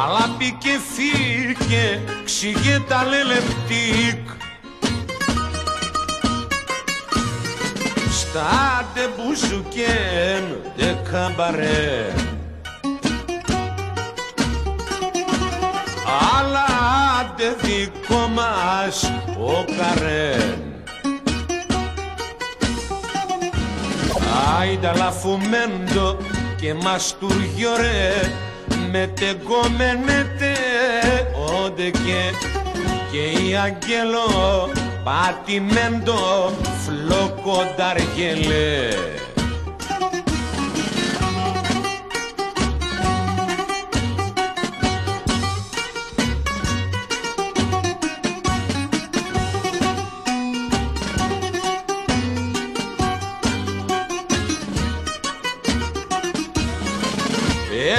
Αλλά 0.05 0.37
μπήκε 0.39 0.79
φύγε, 0.95 2.01
ξηγέ 2.25 2.81
τα 2.89 3.05
λελεπτίκ 8.35 8.39
Στα 8.39 8.89
ντεμπουζουκέν, 8.95 10.73
δε 10.77 10.93
καμπαρέ. 11.11 12.15
Αλλά 16.39 16.67
άντε 17.21 17.57
δικό 17.63 18.29
μας 18.29 19.13
ο 19.39 19.65
καρέν. 19.77 20.63
Άιντα 24.59 24.97
λαφουμέντο 24.97 26.17
και 26.61 26.75
μαστούργιο 26.75 27.77
ρε. 27.77 28.13
Με 28.91 29.07
τεγκόμενετε 29.07 30.57
όντε 31.65 31.91
και 31.91 32.33
και 33.11 33.49
η 33.49 33.57
αγγέλο 33.57 34.69
πατημέντο 35.09 36.53
φλοκονταργελέ 36.85 38.89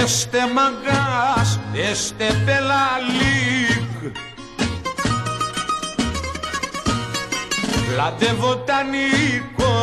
Este 0.03 0.41
μαγκάς, 0.53 1.59
este 1.73 2.27
πελαλίκ 2.45 3.68
Λάτε 7.95 8.33
βοτανικό, 8.33 9.75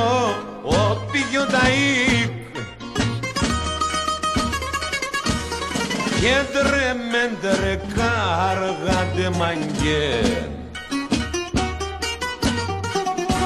ο 0.63 1.07
πηγιονταίκ 1.13 2.35
Κέντρε 6.21 6.95
μέντρε 7.11 7.81
κάργαντε 7.95 9.37
μαγκέν 9.39 10.51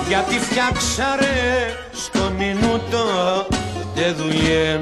Γιατί 0.08 0.38
φτιάξαρε 0.38 1.76
στο 1.92 2.30
μινούτο 2.38 3.06
τε 3.94 4.12
δουλειέν 4.12 4.80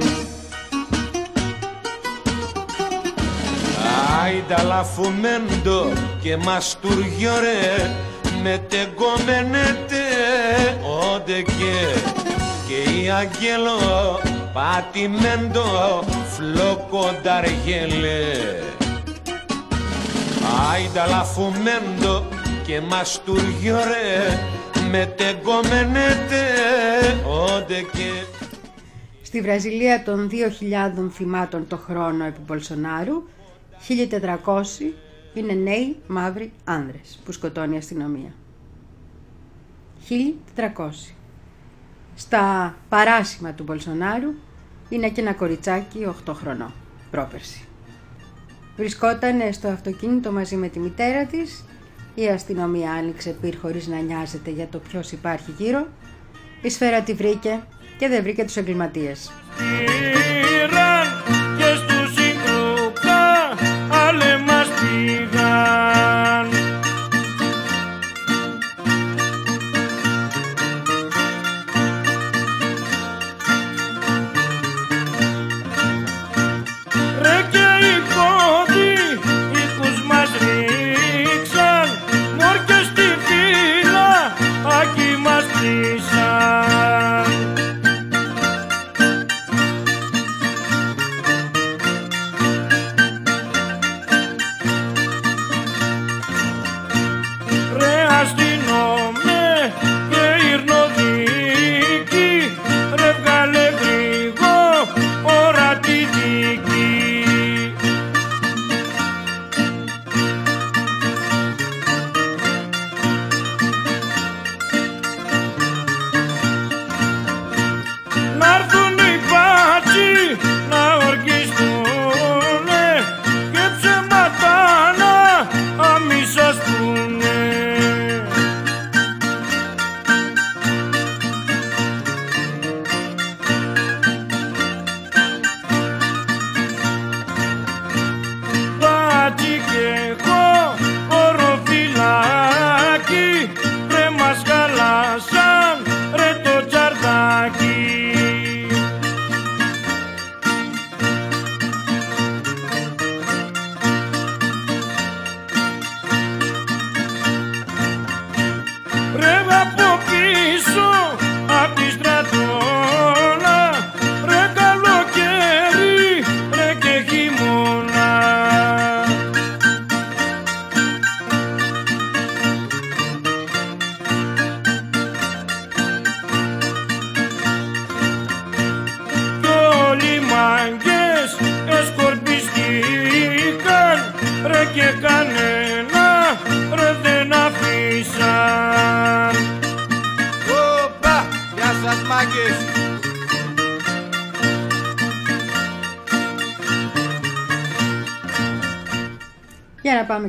Άιντα 4.23 4.63
λαφουμέντο 4.63 5.93
και 6.23 6.37
μαστούργιο 6.37 7.33
ρε 7.41 7.97
με 8.49 8.65
τεγκόμενετε 8.69 10.03
όντε 11.15 11.43
και 11.43 12.01
και 12.69 13.01
η 13.01 13.11
αγγέλο 13.11 13.79
πατημέντο 14.53 16.05
φλοκονταργελέ 16.37 18.23
Άιντα 20.73 21.07
λαφουμέντο 21.07 22.27
και 22.67 22.81
μαστούργιο 22.81 23.77
ρε 23.77 24.39
με 24.91 25.15
τεγκόμενετε 25.17 26.43
όντε 27.27 27.81
και. 27.93 28.11
Στη 29.23 29.41
Βραζιλία 29.41 30.03
των 30.03 30.31
2.000 30.33 30.37
θυμάτων 31.13 31.67
το 31.67 31.77
χρόνο 31.77 32.25
επί 32.25 32.41
Μπολσονάρου, 32.47 33.23
1.400 33.89 35.08
είναι 35.39 35.53
νέοι 35.53 35.97
μαύροι 36.07 36.53
άνδρες 36.65 37.19
που 37.25 37.33
σκοτώνει 37.33 37.75
η 37.75 37.79
αστυνομία. 37.79 38.33
1.400. 40.09 40.91
Στα 42.15 42.77
παράσημα 42.89 43.53
του 43.53 43.63
Μπολσονάρου 43.63 44.35
είναι 44.89 45.09
και 45.09 45.21
ένα 45.21 45.33
κοριτσάκι 45.33 46.07
8 46.27 46.33
χρονών, 46.35 46.73
πρόπερση. 47.11 47.69
Βρισκόταν 48.77 49.53
στο 49.53 49.69
αυτοκίνητο 49.69 50.33
μαζί 50.33 50.57
με 50.57 50.69
τη 50.69 50.79
μητέρα 50.79 51.25
της, 51.25 51.65
η 52.15 52.27
αστυνομία 52.27 52.93
άνοιξε 52.93 53.37
πυρ 53.41 53.57
χωρίς 53.59 53.87
να 53.87 53.99
νοιάζεται 53.99 54.51
για 54.51 54.67
το 54.67 54.79
ποιος 54.79 55.13
υπάρχει 55.13 55.55
γύρω, 55.59 55.87
η 56.63 56.69
σφαίρα 56.71 57.01
τη 57.03 57.13
βρήκε 57.13 57.61
και 57.99 58.09
δεν 58.09 58.23
βρήκε 58.23 58.45
τους 58.45 58.57
εγκληματίες. 58.57 59.33
πήραν 59.59 61.28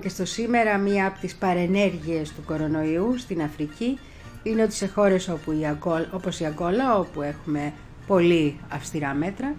Για 0.01 0.07
να 0.07 0.15
πάμε 0.15 0.25
και 0.25 0.33
στο 0.33 0.41
σήμερα, 0.41 0.77
μία 0.77 1.07
από 1.07 1.19
τις 1.19 1.35
παρενέργειες 1.35 2.33
του 2.33 2.43
κορονοϊού 2.45 3.17
στην 3.17 3.41
Αφρική 3.41 3.99
είναι 4.43 4.63
ότι 4.63 4.73
σε 4.73 4.87
χώρες 4.87 5.29
όπου 5.29 5.51
η 5.51 5.65
Αγκόλ, 5.65 6.05
όπως 6.11 6.39
η 6.39 6.45
Αγκόλα, 6.45 6.97
όπου 6.97 7.21
έχουμε 7.21 7.73
πολύ 8.07 8.59
αυστηρά 8.69 9.13
μέτρα, 9.13 9.55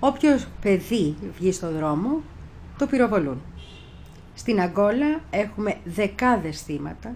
όποιος 0.00 0.46
παιδί 0.60 1.16
βγει 1.38 1.52
στο 1.52 1.70
δρόμο, 1.72 2.20
το 2.78 2.86
πυροβολούν. 2.86 3.42
Στην 4.34 4.60
Αγκόλα 4.60 5.20
έχουμε 5.30 5.76
δεκάδες 5.84 6.62
θύματα, 6.62 7.14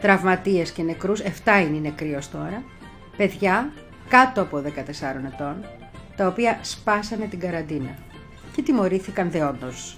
τραυματίες 0.00 0.70
και 0.70 0.82
νεκρούς, 0.82 1.20
7 1.20 1.62
είναι 1.66 1.76
οι 1.76 1.80
νεκροί 1.80 2.14
ως 2.14 2.30
τώρα, 2.30 2.62
παιδιά 3.16 3.72
κάτω 4.08 4.40
από 4.40 4.58
14 4.58 5.24
ετών, 5.34 5.64
τα 6.16 6.26
οποία 6.26 6.58
σπάσανε 6.62 7.26
την 7.26 7.40
καραντίνα 7.40 7.94
και 8.54 8.62
τιμωρήθηκαν 8.62 9.30
δεόντως. 9.30 9.96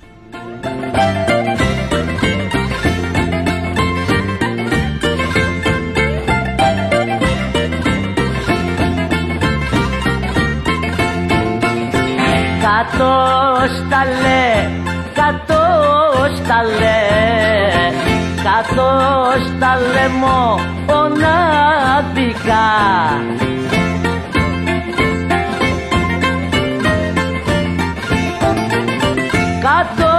Κάτω 12.80 13.12
στα 13.76 14.00
λέ, 14.22 14.46
κάτω 15.14 15.62
στα 16.36 16.58
λέ, 16.62 17.02
κάτω 18.42 18.88
στα 19.46 19.70
λαιμό 19.92 20.44
μοναδικά. 20.86 22.68
Κάτω 29.60 30.12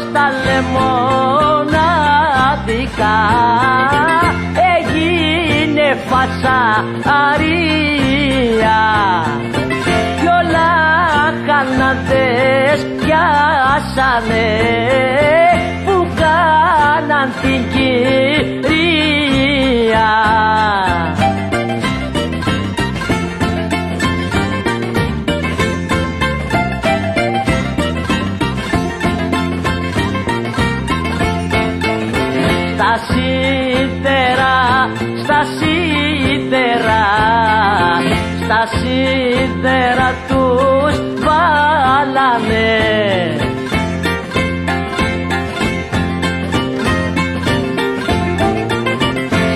στα 0.00 0.24
λεμονάδικα 0.44 1.56
έγινε 4.78 5.86
φασαρία 6.08 7.58
κι 10.28 10.34
όλα 10.34 10.72
καναντές 11.46 12.78
πιάσανε 12.96 14.50
που 15.84 15.96
κάναν 16.20 17.28
την 17.42 17.60
κυρία. 17.72 17.98
Στα 32.74 32.92
σίδερα, 33.08 34.56
στα 35.22 35.40
σίδερα, 35.56 37.04
στα 38.44 38.60
σίδερα 38.66 40.08
τους 40.10 40.17
βάλανε. 41.48 42.68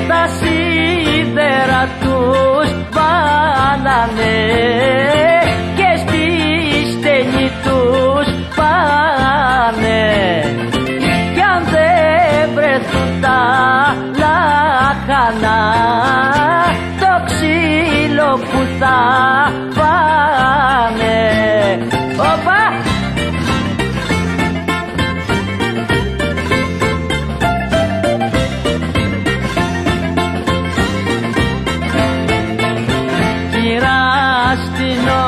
Στα 0.04 0.26
σίδερα 0.38 1.88
τους 2.00 2.68
βάλανε 2.94 4.38
και 5.76 5.90
στη 5.96 6.24
στενή 6.92 7.50
τους 7.64 8.28
πάνε 8.56 10.10
κι 11.34 11.40
αν 11.40 11.64
δεν 11.64 12.50
βρεθούν 12.54 13.20
τα 13.20 13.40
λάχανα 14.18 15.60
το 17.00 17.24
ξύλο 17.26 18.36
που 18.36 18.58
θα 18.78 18.98
φάνε 19.70 21.41
Οπα! 22.22 22.62
Κυράστινο, 33.52 35.22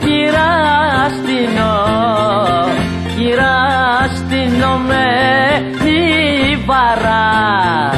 κυράστινο, 0.00 1.74
κυράστινο 3.16 4.70
με 4.88 5.06
τι 5.78 6.00
βαράς. 6.66 7.97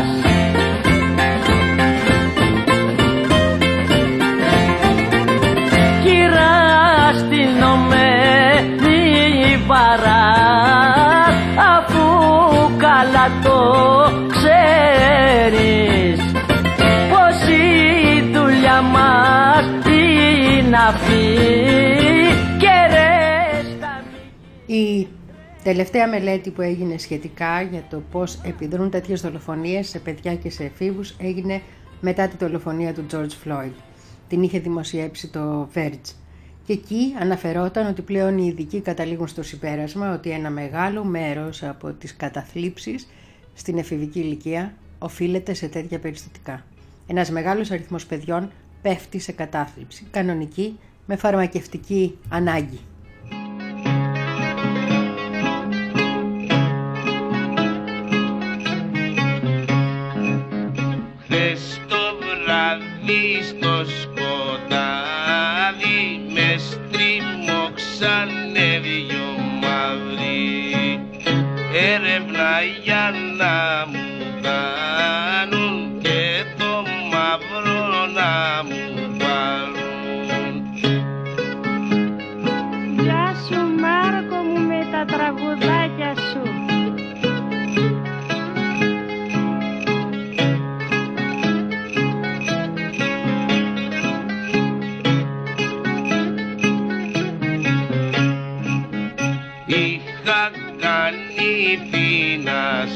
Τελευταία 25.70 26.08
μελέτη 26.08 26.50
που 26.50 26.62
έγινε 26.62 26.98
σχετικά 26.98 27.62
για 27.62 27.84
το 27.90 28.02
πώς 28.10 28.40
επιδρούν 28.44 28.90
τέτοιες 28.90 29.20
δολοφονίες 29.20 29.88
σε 29.88 29.98
παιδιά 29.98 30.34
και 30.34 30.50
σε 30.50 30.64
εφήβους 30.64 31.14
έγινε 31.18 31.62
μετά 32.00 32.28
τη 32.28 32.36
δολοφονία 32.36 32.94
του 32.94 33.06
George 33.12 33.48
Floyd. 33.48 33.72
Την 34.28 34.42
είχε 34.42 34.58
δημοσιεύσει 34.58 35.28
το 35.28 35.68
Verge. 35.74 36.14
Και 36.66 36.72
εκεί 36.72 37.14
αναφερόταν 37.20 37.86
ότι 37.86 38.02
πλέον 38.02 38.38
οι 38.38 38.46
ειδικοί 38.46 38.80
καταλήγουν 38.80 39.28
στο 39.28 39.42
συμπέρασμα 39.42 40.14
ότι 40.14 40.30
ένα 40.30 40.50
μεγάλο 40.50 41.04
μέρος 41.04 41.62
από 41.62 41.92
τις 41.92 42.16
καταθλίψεις 42.16 43.06
στην 43.54 43.78
εφηβική 43.78 44.18
ηλικία 44.18 44.74
οφείλεται 44.98 45.54
σε 45.54 45.68
τέτοια 45.68 45.98
περιστατικά. 45.98 46.64
Ένας 47.06 47.30
μεγάλος 47.30 47.70
αριθμός 47.70 48.06
παιδιών 48.06 48.50
πέφτει 48.82 49.18
σε 49.18 49.32
κατάθλιψη, 49.32 50.06
κανονική, 50.10 50.78
με 51.06 51.16
φαρμακευτική 51.16 52.18
ανάγκη. 52.28 52.80
Βράδυ 63.10 63.42
στο 63.42 63.84
σκοτάδι 64.00 66.02
μες 66.34 66.62
στριμώξανε 66.62 68.68
δυο 68.82 69.28
μαύροι 69.60 71.00
έρευνα 71.72 72.52
για 72.84 73.04
να 73.38 73.54
μου 73.86 73.99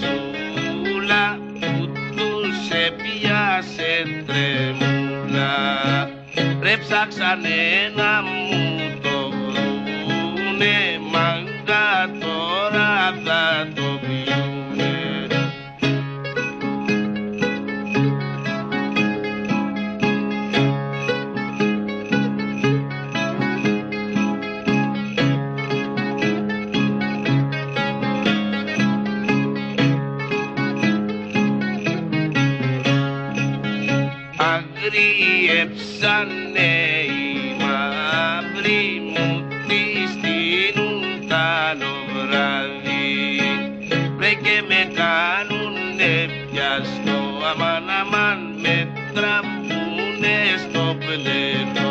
πεινασούλα 0.01 1.39
που 1.61 1.93
τους 2.17 2.69
έπιασε 2.87 3.93
τρεμούλα 4.27 5.53
Ρε 6.63 6.77
ψάξανε 6.77 7.93
να 7.97 8.23
μου 8.23 8.99
το 9.03 9.31
βρούνε 9.31 10.77
μάγκα 11.13 12.11
τώρα 12.21 13.15
θα 13.25 13.69
το 13.75 13.84
Πήγανε 36.05 36.73
οι 37.05 37.57
μαύροι 37.61 39.03
μου 39.13 39.47
πληστήνουν 39.67 41.29
τα 41.29 41.77
βράδυ 42.13 43.41
Βρε 44.17 44.29
και 44.29 44.63
με 44.69 44.93
κάνουνε 44.95 46.29
πιαστό 46.51 47.19
αμάν 47.51 47.89
αμάν 48.01 48.39
με 48.63 48.89
τραβούνε 49.15 50.37
στο 50.59 50.97
πνεύμα. 50.99 51.84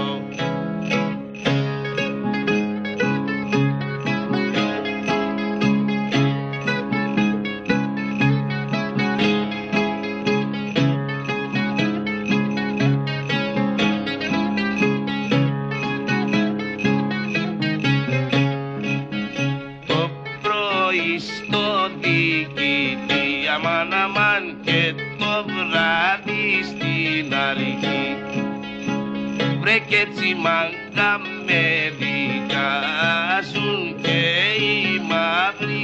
Βρε 29.73 29.81
και 29.87 29.95
έτσι 29.95 30.35
μάγκα 30.35 31.19
με 31.45 31.93
δικάζουν 31.99 33.79
και 34.01 34.19
οι 34.63 34.99
μαύροι 35.09 35.83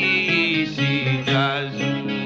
ησυχάζουν 0.61 2.18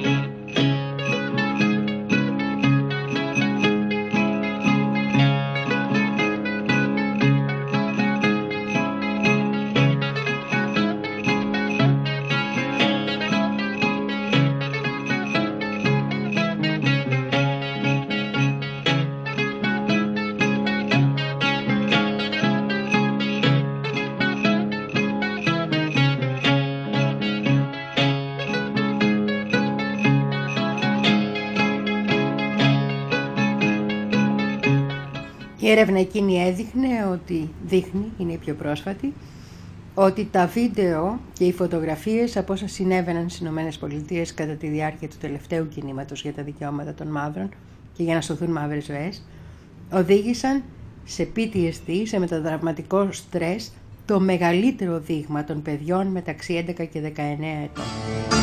Η 35.63 35.69
έρευνα 35.69 35.99
εκείνη 35.99 36.47
έδειχνε 36.47 36.87
ότι 37.11 37.49
δείχνει, 37.65 38.11
είναι 38.17 38.33
η 38.33 38.37
πιο 38.37 38.53
πρόσφατη, 38.53 39.13
ότι 39.93 40.27
τα 40.31 40.47
βίντεο 40.47 41.19
και 41.33 41.45
οι 41.45 41.51
φωτογραφίες 41.51 42.37
από 42.37 42.53
όσα 42.53 42.67
συνέβαιναν 42.67 43.29
στις 43.29 43.41
Ηνωμένες 43.41 43.77
Πολιτείες 43.77 44.33
κατά 44.33 44.53
τη 44.53 44.67
διάρκεια 44.67 45.07
του 45.07 45.15
τελευταίου 45.19 45.67
κινήματος 45.67 46.21
για 46.21 46.33
τα 46.33 46.43
δικαιώματα 46.43 46.93
των 46.93 47.07
μαύρων 47.07 47.49
και 47.93 48.03
για 48.03 48.13
να 48.13 48.21
σωθούν 48.21 48.51
μαύρες 48.51 48.85
ζωές, 48.85 49.23
οδήγησαν 49.91 50.63
σε 51.03 51.27
PTSD, 51.35 52.01
σε 52.03 52.19
μεταδραματικό 52.19 53.11
στρες, 53.11 53.71
το 54.05 54.19
μεγαλύτερο 54.19 54.99
δείγμα 54.99 55.43
των 55.43 55.61
παιδιών 55.61 56.07
μεταξύ 56.07 56.65
11 56.67 56.85
και 56.85 56.99
19 56.99 57.63
ετών. 57.63 58.42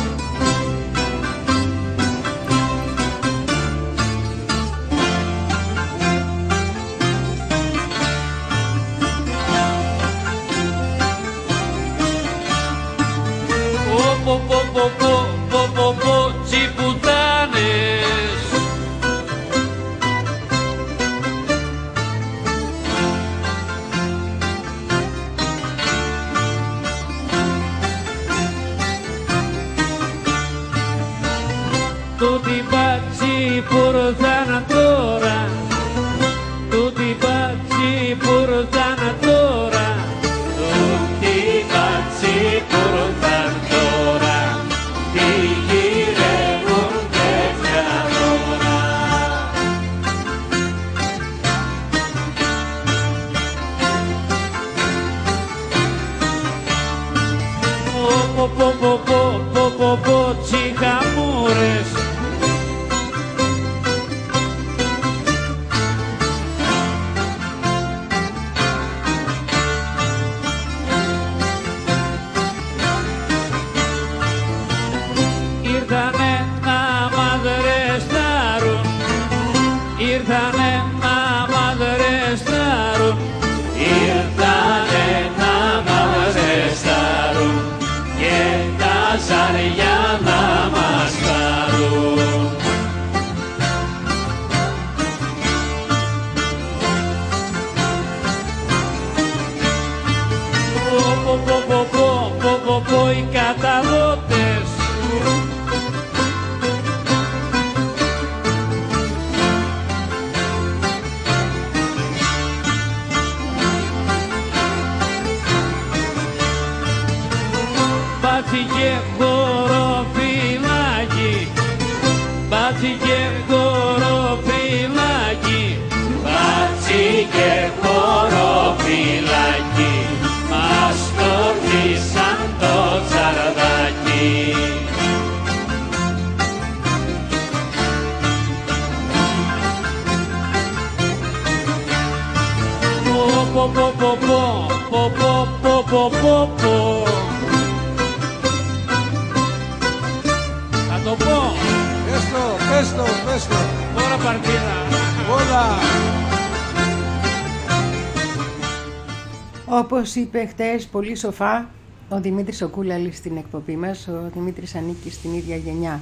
είπε 160.33 160.79
πολύ 160.91 161.15
σοφά 161.15 161.69
ο 162.09 162.21
Δημήτρης 162.21 162.61
Οκούλαλη 162.61 163.11
στην 163.11 163.37
εκπομπή 163.37 163.75
μας. 163.75 164.07
Ο 164.07 164.29
Δημήτρης 164.33 164.75
ανήκει 164.75 165.11
στην 165.11 165.33
ίδια 165.33 165.55
γενιά 165.55 166.01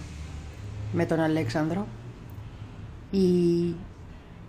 με 0.93 1.05
τον 1.05 1.19
Αλέξανδρο. 1.19 1.87
Η 3.11 3.75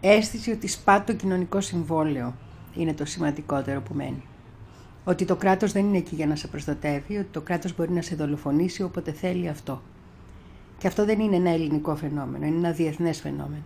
αίσθηση 0.00 0.50
ότι 0.50 0.68
σπά 0.68 1.04
το 1.04 1.12
κοινωνικό 1.12 1.60
συμβόλαιο 1.60 2.34
είναι 2.74 2.94
το 2.94 3.04
σημαντικότερο 3.04 3.80
που 3.80 3.94
μένει. 3.94 4.22
Ότι 5.04 5.24
το 5.24 5.36
κράτος 5.36 5.72
δεν 5.72 5.84
είναι 5.84 5.96
εκεί 5.96 6.14
για 6.14 6.26
να 6.26 6.36
σε 6.36 6.46
προστατεύει, 6.48 7.16
ότι 7.16 7.28
το 7.30 7.40
κράτος 7.40 7.76
μπορεί 7.76 7.92
να 7.92 8.02
σε 8.02 8.14
δολοφονήσει 8.14 8.82
όποτε 8.82 9.12
θέλει 9.12 9.48
αυτό. 9.48 9.82
Και 10.78 10.86
αυτό 10.86 11.04
δεν 11.04 11.20
είναι 11.20 11.36
ένα 11.36 11.50
ελληνικό 11.50 11.96
φαινόμενο, 11.96 12.46
είναι 12.46 12.56
ένα 12.56 12.72
διεθνές 12.72 13.20
φαινόμενο. 13.20 13.62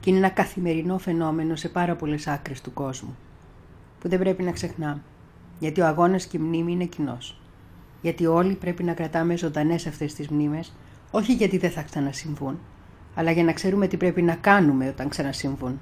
Και 0.00 0.10
είναι 0.10 0.18
ένα 0.18 0.28
καθημερινό 0.28 0.98
φαινόμενο 0.98 1.56
σε 1.56 1.68
πάρα 1.68 1.96
πολλές 1.96 2.26
άκρες 2.26 2.60
του 2.60 2.72
κόσμου, 2.72 3.16
που 4.00 4.08
δεν 4.08 4.18
πρέπει 4.18 4.42
να 4.42 4.50
ξεχνάμε 4.50 5.02
γιατί 5.60 5.80
ο 5.80 5.86
αγώνας 5.86 6.26
και 6.26 6.36
η 6.36 6.40
μνήμη 6.40 6.72
είναι 6.72 6.84
κοινός. 6.84 7.40
Γιατί 8.02 8.26
όλοι 8.26 8.54
πρέπει 8.54 8.82
να 8.82 8.92
κρατάμε 8.92 9.36
ζωντανές 9.36 9.86
αυτές 9.86 10.14
τις 10.14 10.28
μνήμες, 10.28 10.72
όχι 11.10 11.32
γιατί 11.32 11.58
δεν 11.58 11.70
θα 11.70 11.82
ξανασυμβούν, 11.82 12.58
αλλά 13.14 13.30
για 13.30 13.44
να 13.44 13.52
ξέρουμε 13.52 13.86
τι 13.86 13.96
πρέπει 13.96 14.22
να 14.22 14.34
κάνουμε 14.34 14.88
όταν 14.88 15.08
ξανασυμβούν. 15.08 15.80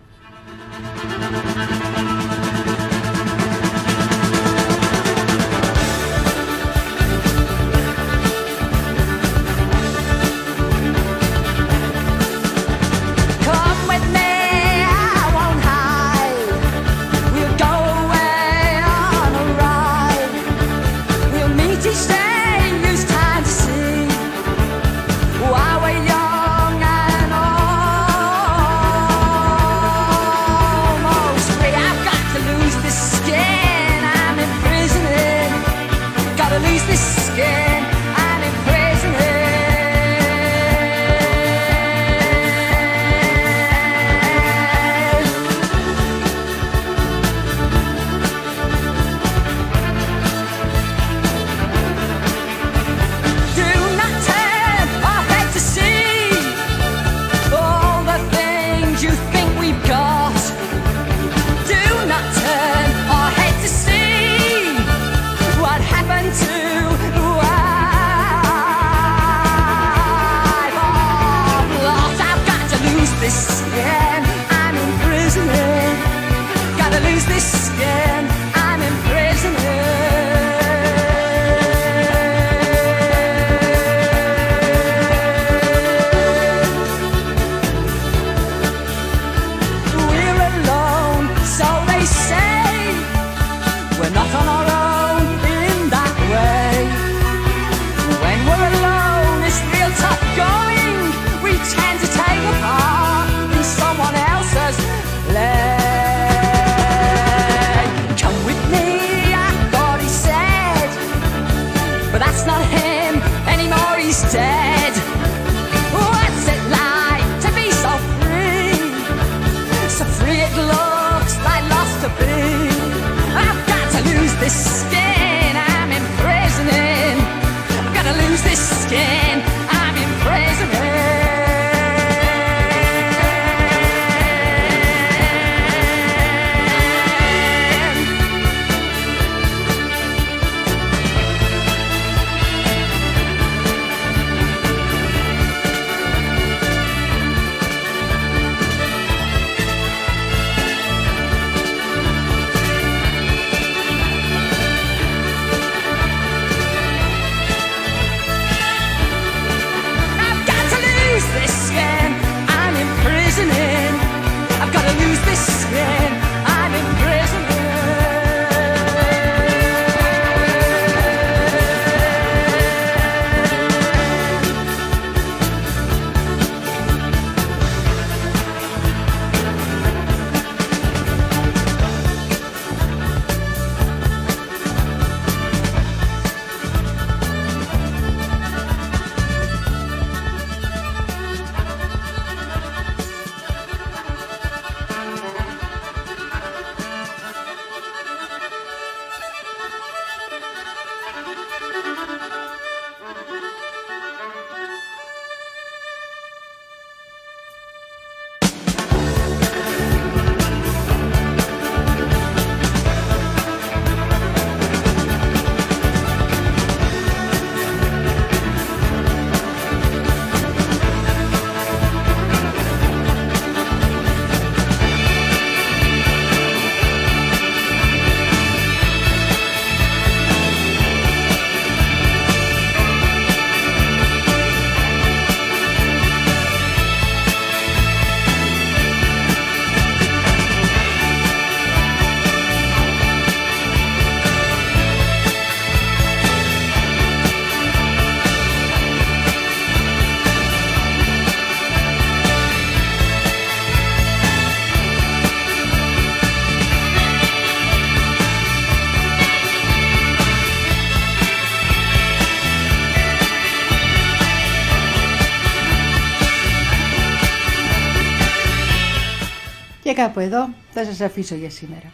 Και 269.88 269.94
κάπου 269.94 270.20
εδώ 270.20 270.48
θα 270.70 270.84
σας 270.84 271.00
αφήσω 271.00 271.34
για 271.34 271.50
σήμερα. 271.50 271.92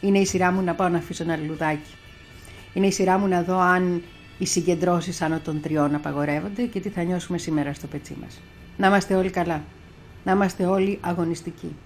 Είναι 0.00 0.18
η 0.18 0.24
σειρά 0.26 0.52
μου 0.52 0.62
να 0.62 0.74
πάω 0.74 0.88
να 0.88 0.98
αφήσω 0.98 1.22
ένα 1.22 1.36
λουλουδάκι. 1.36 1.94
Είναι 2.74 2.86
η 2.86 2.90
σειρά 2.90 3.18
μου 3.18 3.26
να 3.26 3.42
δω 3.42 3.58
αν 3.58 4.02
οι 4.38 4.46
συγκεντρώσεις 4.46 5.22
άνω 5.22 5.40
των 5.40 5.60
τριών 5.60 5.94
απαγορεύονται 5.94 6.62
και 6.62 6.80
τι 6.80 6.88
θα 6.88 7.02
νιώσουμε 7.02 7.38
σήμερα 7.38 7.74
στο 7.74 7.86
πετσί 7.86 8.16
μας. 8.20 8.40
Να 8.76 8.86
είμαστε 8.86 9.14
όλοι 9.14 9.30
καλά. 9.30 9.62
Να 10.24 10.32
είμαστε 10.32 10.66
όλοι 10.66 10.98
αγωνιστικοί. 11.00 11.76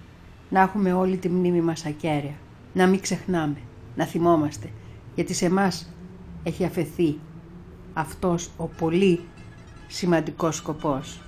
Να 0.49 0.61
έχουμε 0.61 0.93
όλη 0.93 1.17
τη 1.17 1.29
μνήμη 1.29 1.61
μας 1.61 1.85
ακέραια. 1.85 2.35
Να 2.73 2.87
μην 2.87 2.99
ξεχνάμε. 2.99 3.57
Να 3.95 4.05
θυμόμαστε. 4.05 4.69
Γιατί 5.15 5.33
σε 5.33 5.45
εμάς 5.45 5.93
έχει 6.43 6.65
αφαιθεί 6.65 7.19
αυτός 7.93 8.49
ο 8.57 8.65
πολύ 8.65 9.19
σημαντικός 9.87 10.55
σκοπός 10.55 11.21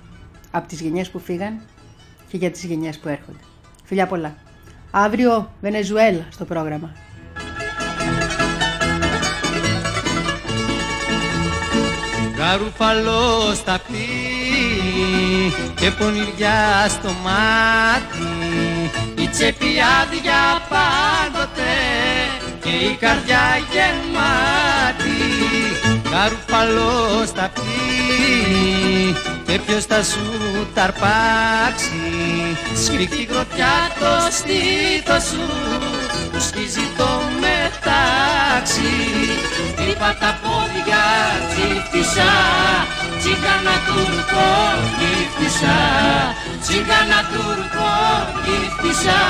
από 0.50 0.68
τις 0.68 0.80
γενιές 0.80 1.10
που 1.10 1.18
φύγαν 1.18 1.60
και 2.28 2.36
για 2.36 2.50
τις 2.50 2.64
γενιές 2.64 2.98
που 2.98 3.08
έρχονται. 3.08 3.44
Φιλιά 3.84 4.06
πολλά. 4.06 4.34
Αύριο 4.90 5.50
Βενεζουέλα 5.60 6.24
στο 6.30 6.44
πρόγραμμα. 6.44 6.92
Γαρουφαλό 12.36 13.54
στα 13.54 13.80
και 15.74 15.90
πονηριά 15.90 16.86
στο 16.88 17.10
μάτι 17.24 18.28
η 19.22 19.28
τσέπη 19.28 19.66
άδεια 20.00 20.62
πάντοτε 20.68 21.72
και 22.62 22.68
η 22.68 22.96
καρδιά 23.00 23.40
γεμάτη 23.72 25.18
Γαρουφαλό 26.10 27.24
στα 27.26 27.50
και 29.46 29.58
ποιος 29.66 29.84
θα 29.84 30.02
σου 30.02 30.20
ταρπάξει 30.74 32.23
σφιχτή 32.82 33.22
γροθιά 33.30 33.76
το 34.00 34.12
στήθος 34.38 35.24
σου 35.30 35.46
που 36.32 36.40
σκίζει 36.40 36.86
το 36.96 37.10
μετάξι. 37.42 38.92
Είπα 39.88 40.16
τα 40.20 40.38
πόδια 40.42 41.02
τσίφτησα 41.50 42.32
Τσίγκανα 43.18 43.76
τουρκό 43.86 44.50
γύφτησα 44.98 45.76
Τσίγκανα 46.62 47.20
τουρκό 47.32 47.92
γύφτησα 48.44 49.20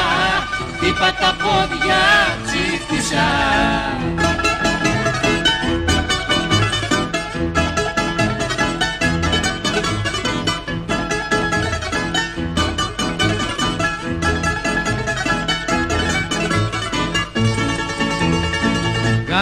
Είπα 0.86 1.08
τα 1.20 1.30
πόδια 1.42 2.02
τσίφτησα 2.44 3.26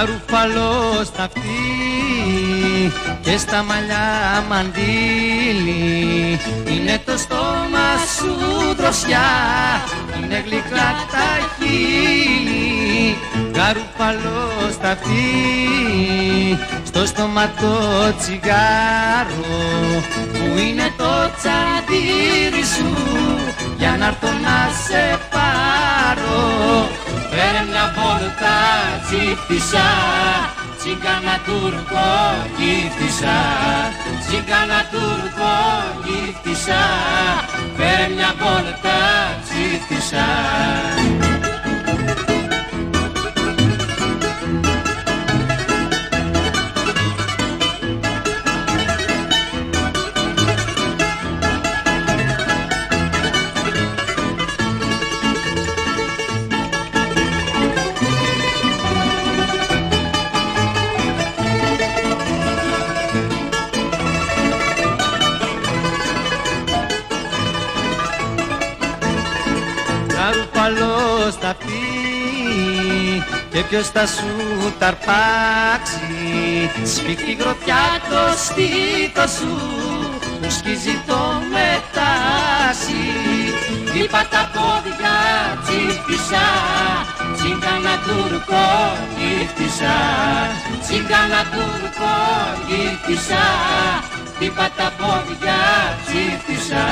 Γαρουφαλό 0.02 1.04
στα 1.04 1.22
αυτή 1.22 2.92
και 3.20 3.38
στα 3.38 3.62
μαλλιά 3.62 4.44
μαντήλι 4.48 6.40
είναι 6.66 7.02
το 7.04 7.16
στόμα 7.16 7.88
σου 8.16 8.34
δροσιά 8.76 9.30
είναι 10.16 10.42
γλυκά 10.46 10.94
τα 11.12 11.28
χείλη. 11.56 13.16
Γαρουφαλό 13.54 14.70
στα 14.72 14.90
αυτή 14.90 15.28
στο 16.84 17.06
στόμα 17.06 17.50
το 17.60 18.14
τσιγάρο 18.18 19.56
που 20.32 20.58
είναι 20.58 20.92
το 20.96 21.30
τσαντήρι 21.36 22.64
σου 22.76 22.96
για 23.82 23.96
να 23.98 24.06
έρθω 24.06 24.30
να 24.46 24.58
σε 24.84 25.02
πάρω. 25.30 26.42
Φέρε 27.30 27.62
μια 27.70 27.86
βόλτα 27.96 28.56
τσίφτησα 29.04 29.88
Τσίγκανα 30.78 31.36
τουρκό 31.46 32.10
γύφτησα 32.58 33.38
Τσίγκανα 34.22 34.80
τουρκό 34.92 35.54
γύφτησα 36.04 36.82
Φέρε 37.76 38.06
μια 38.14 38.34
βόλτα 38.40 38.98
τσίφτησα 39.44 40.26
και 73.52 73.62
ποιος 73.68 73.88
θα 73.88 74.06
σου 74.06 74.72
ταρπάξει 74.78 76.70
σφιχτή 76.84 77.32
γροθιά 77.40 77.84
το 78.08 78.36
στήθος 78.44 79.30
σου 79.30 79.58
που 80.40 80.50
σκίζει 80.50 81.02
το 81.06 81.20
μετάσι. 81.52 83.04
Είπα 84.02 84.26
τα 84.30 84.50
πόδια 84.54 85.16
τσίφτησα 85.62 86.46
τσίγκανα 87.36 87.94
τουρκό 88.06 88.68
γύφτησα 89.16 89.96
τσίγκανα 90.82 91.42
τουρκό 91.52 92.16
γύφτησα 92.66 93.44
Είπα 94.38 94.70
τα 94.76 94.92
πόδια 94.98 95.60
τσίφτησα 96.04 96.84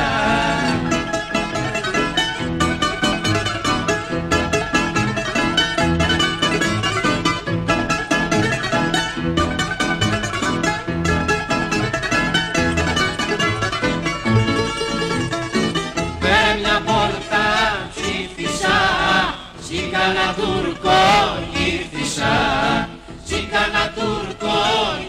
μάγισσα, 22.18 22.88
τσίκανα 23.24 23.92
τουρκό 23.94 24.58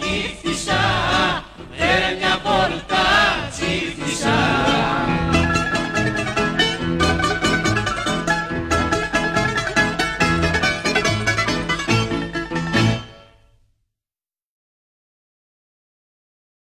γύφτισα, 0.01 0.81
φέρε 1.77 2.15
μια 2.19 2.37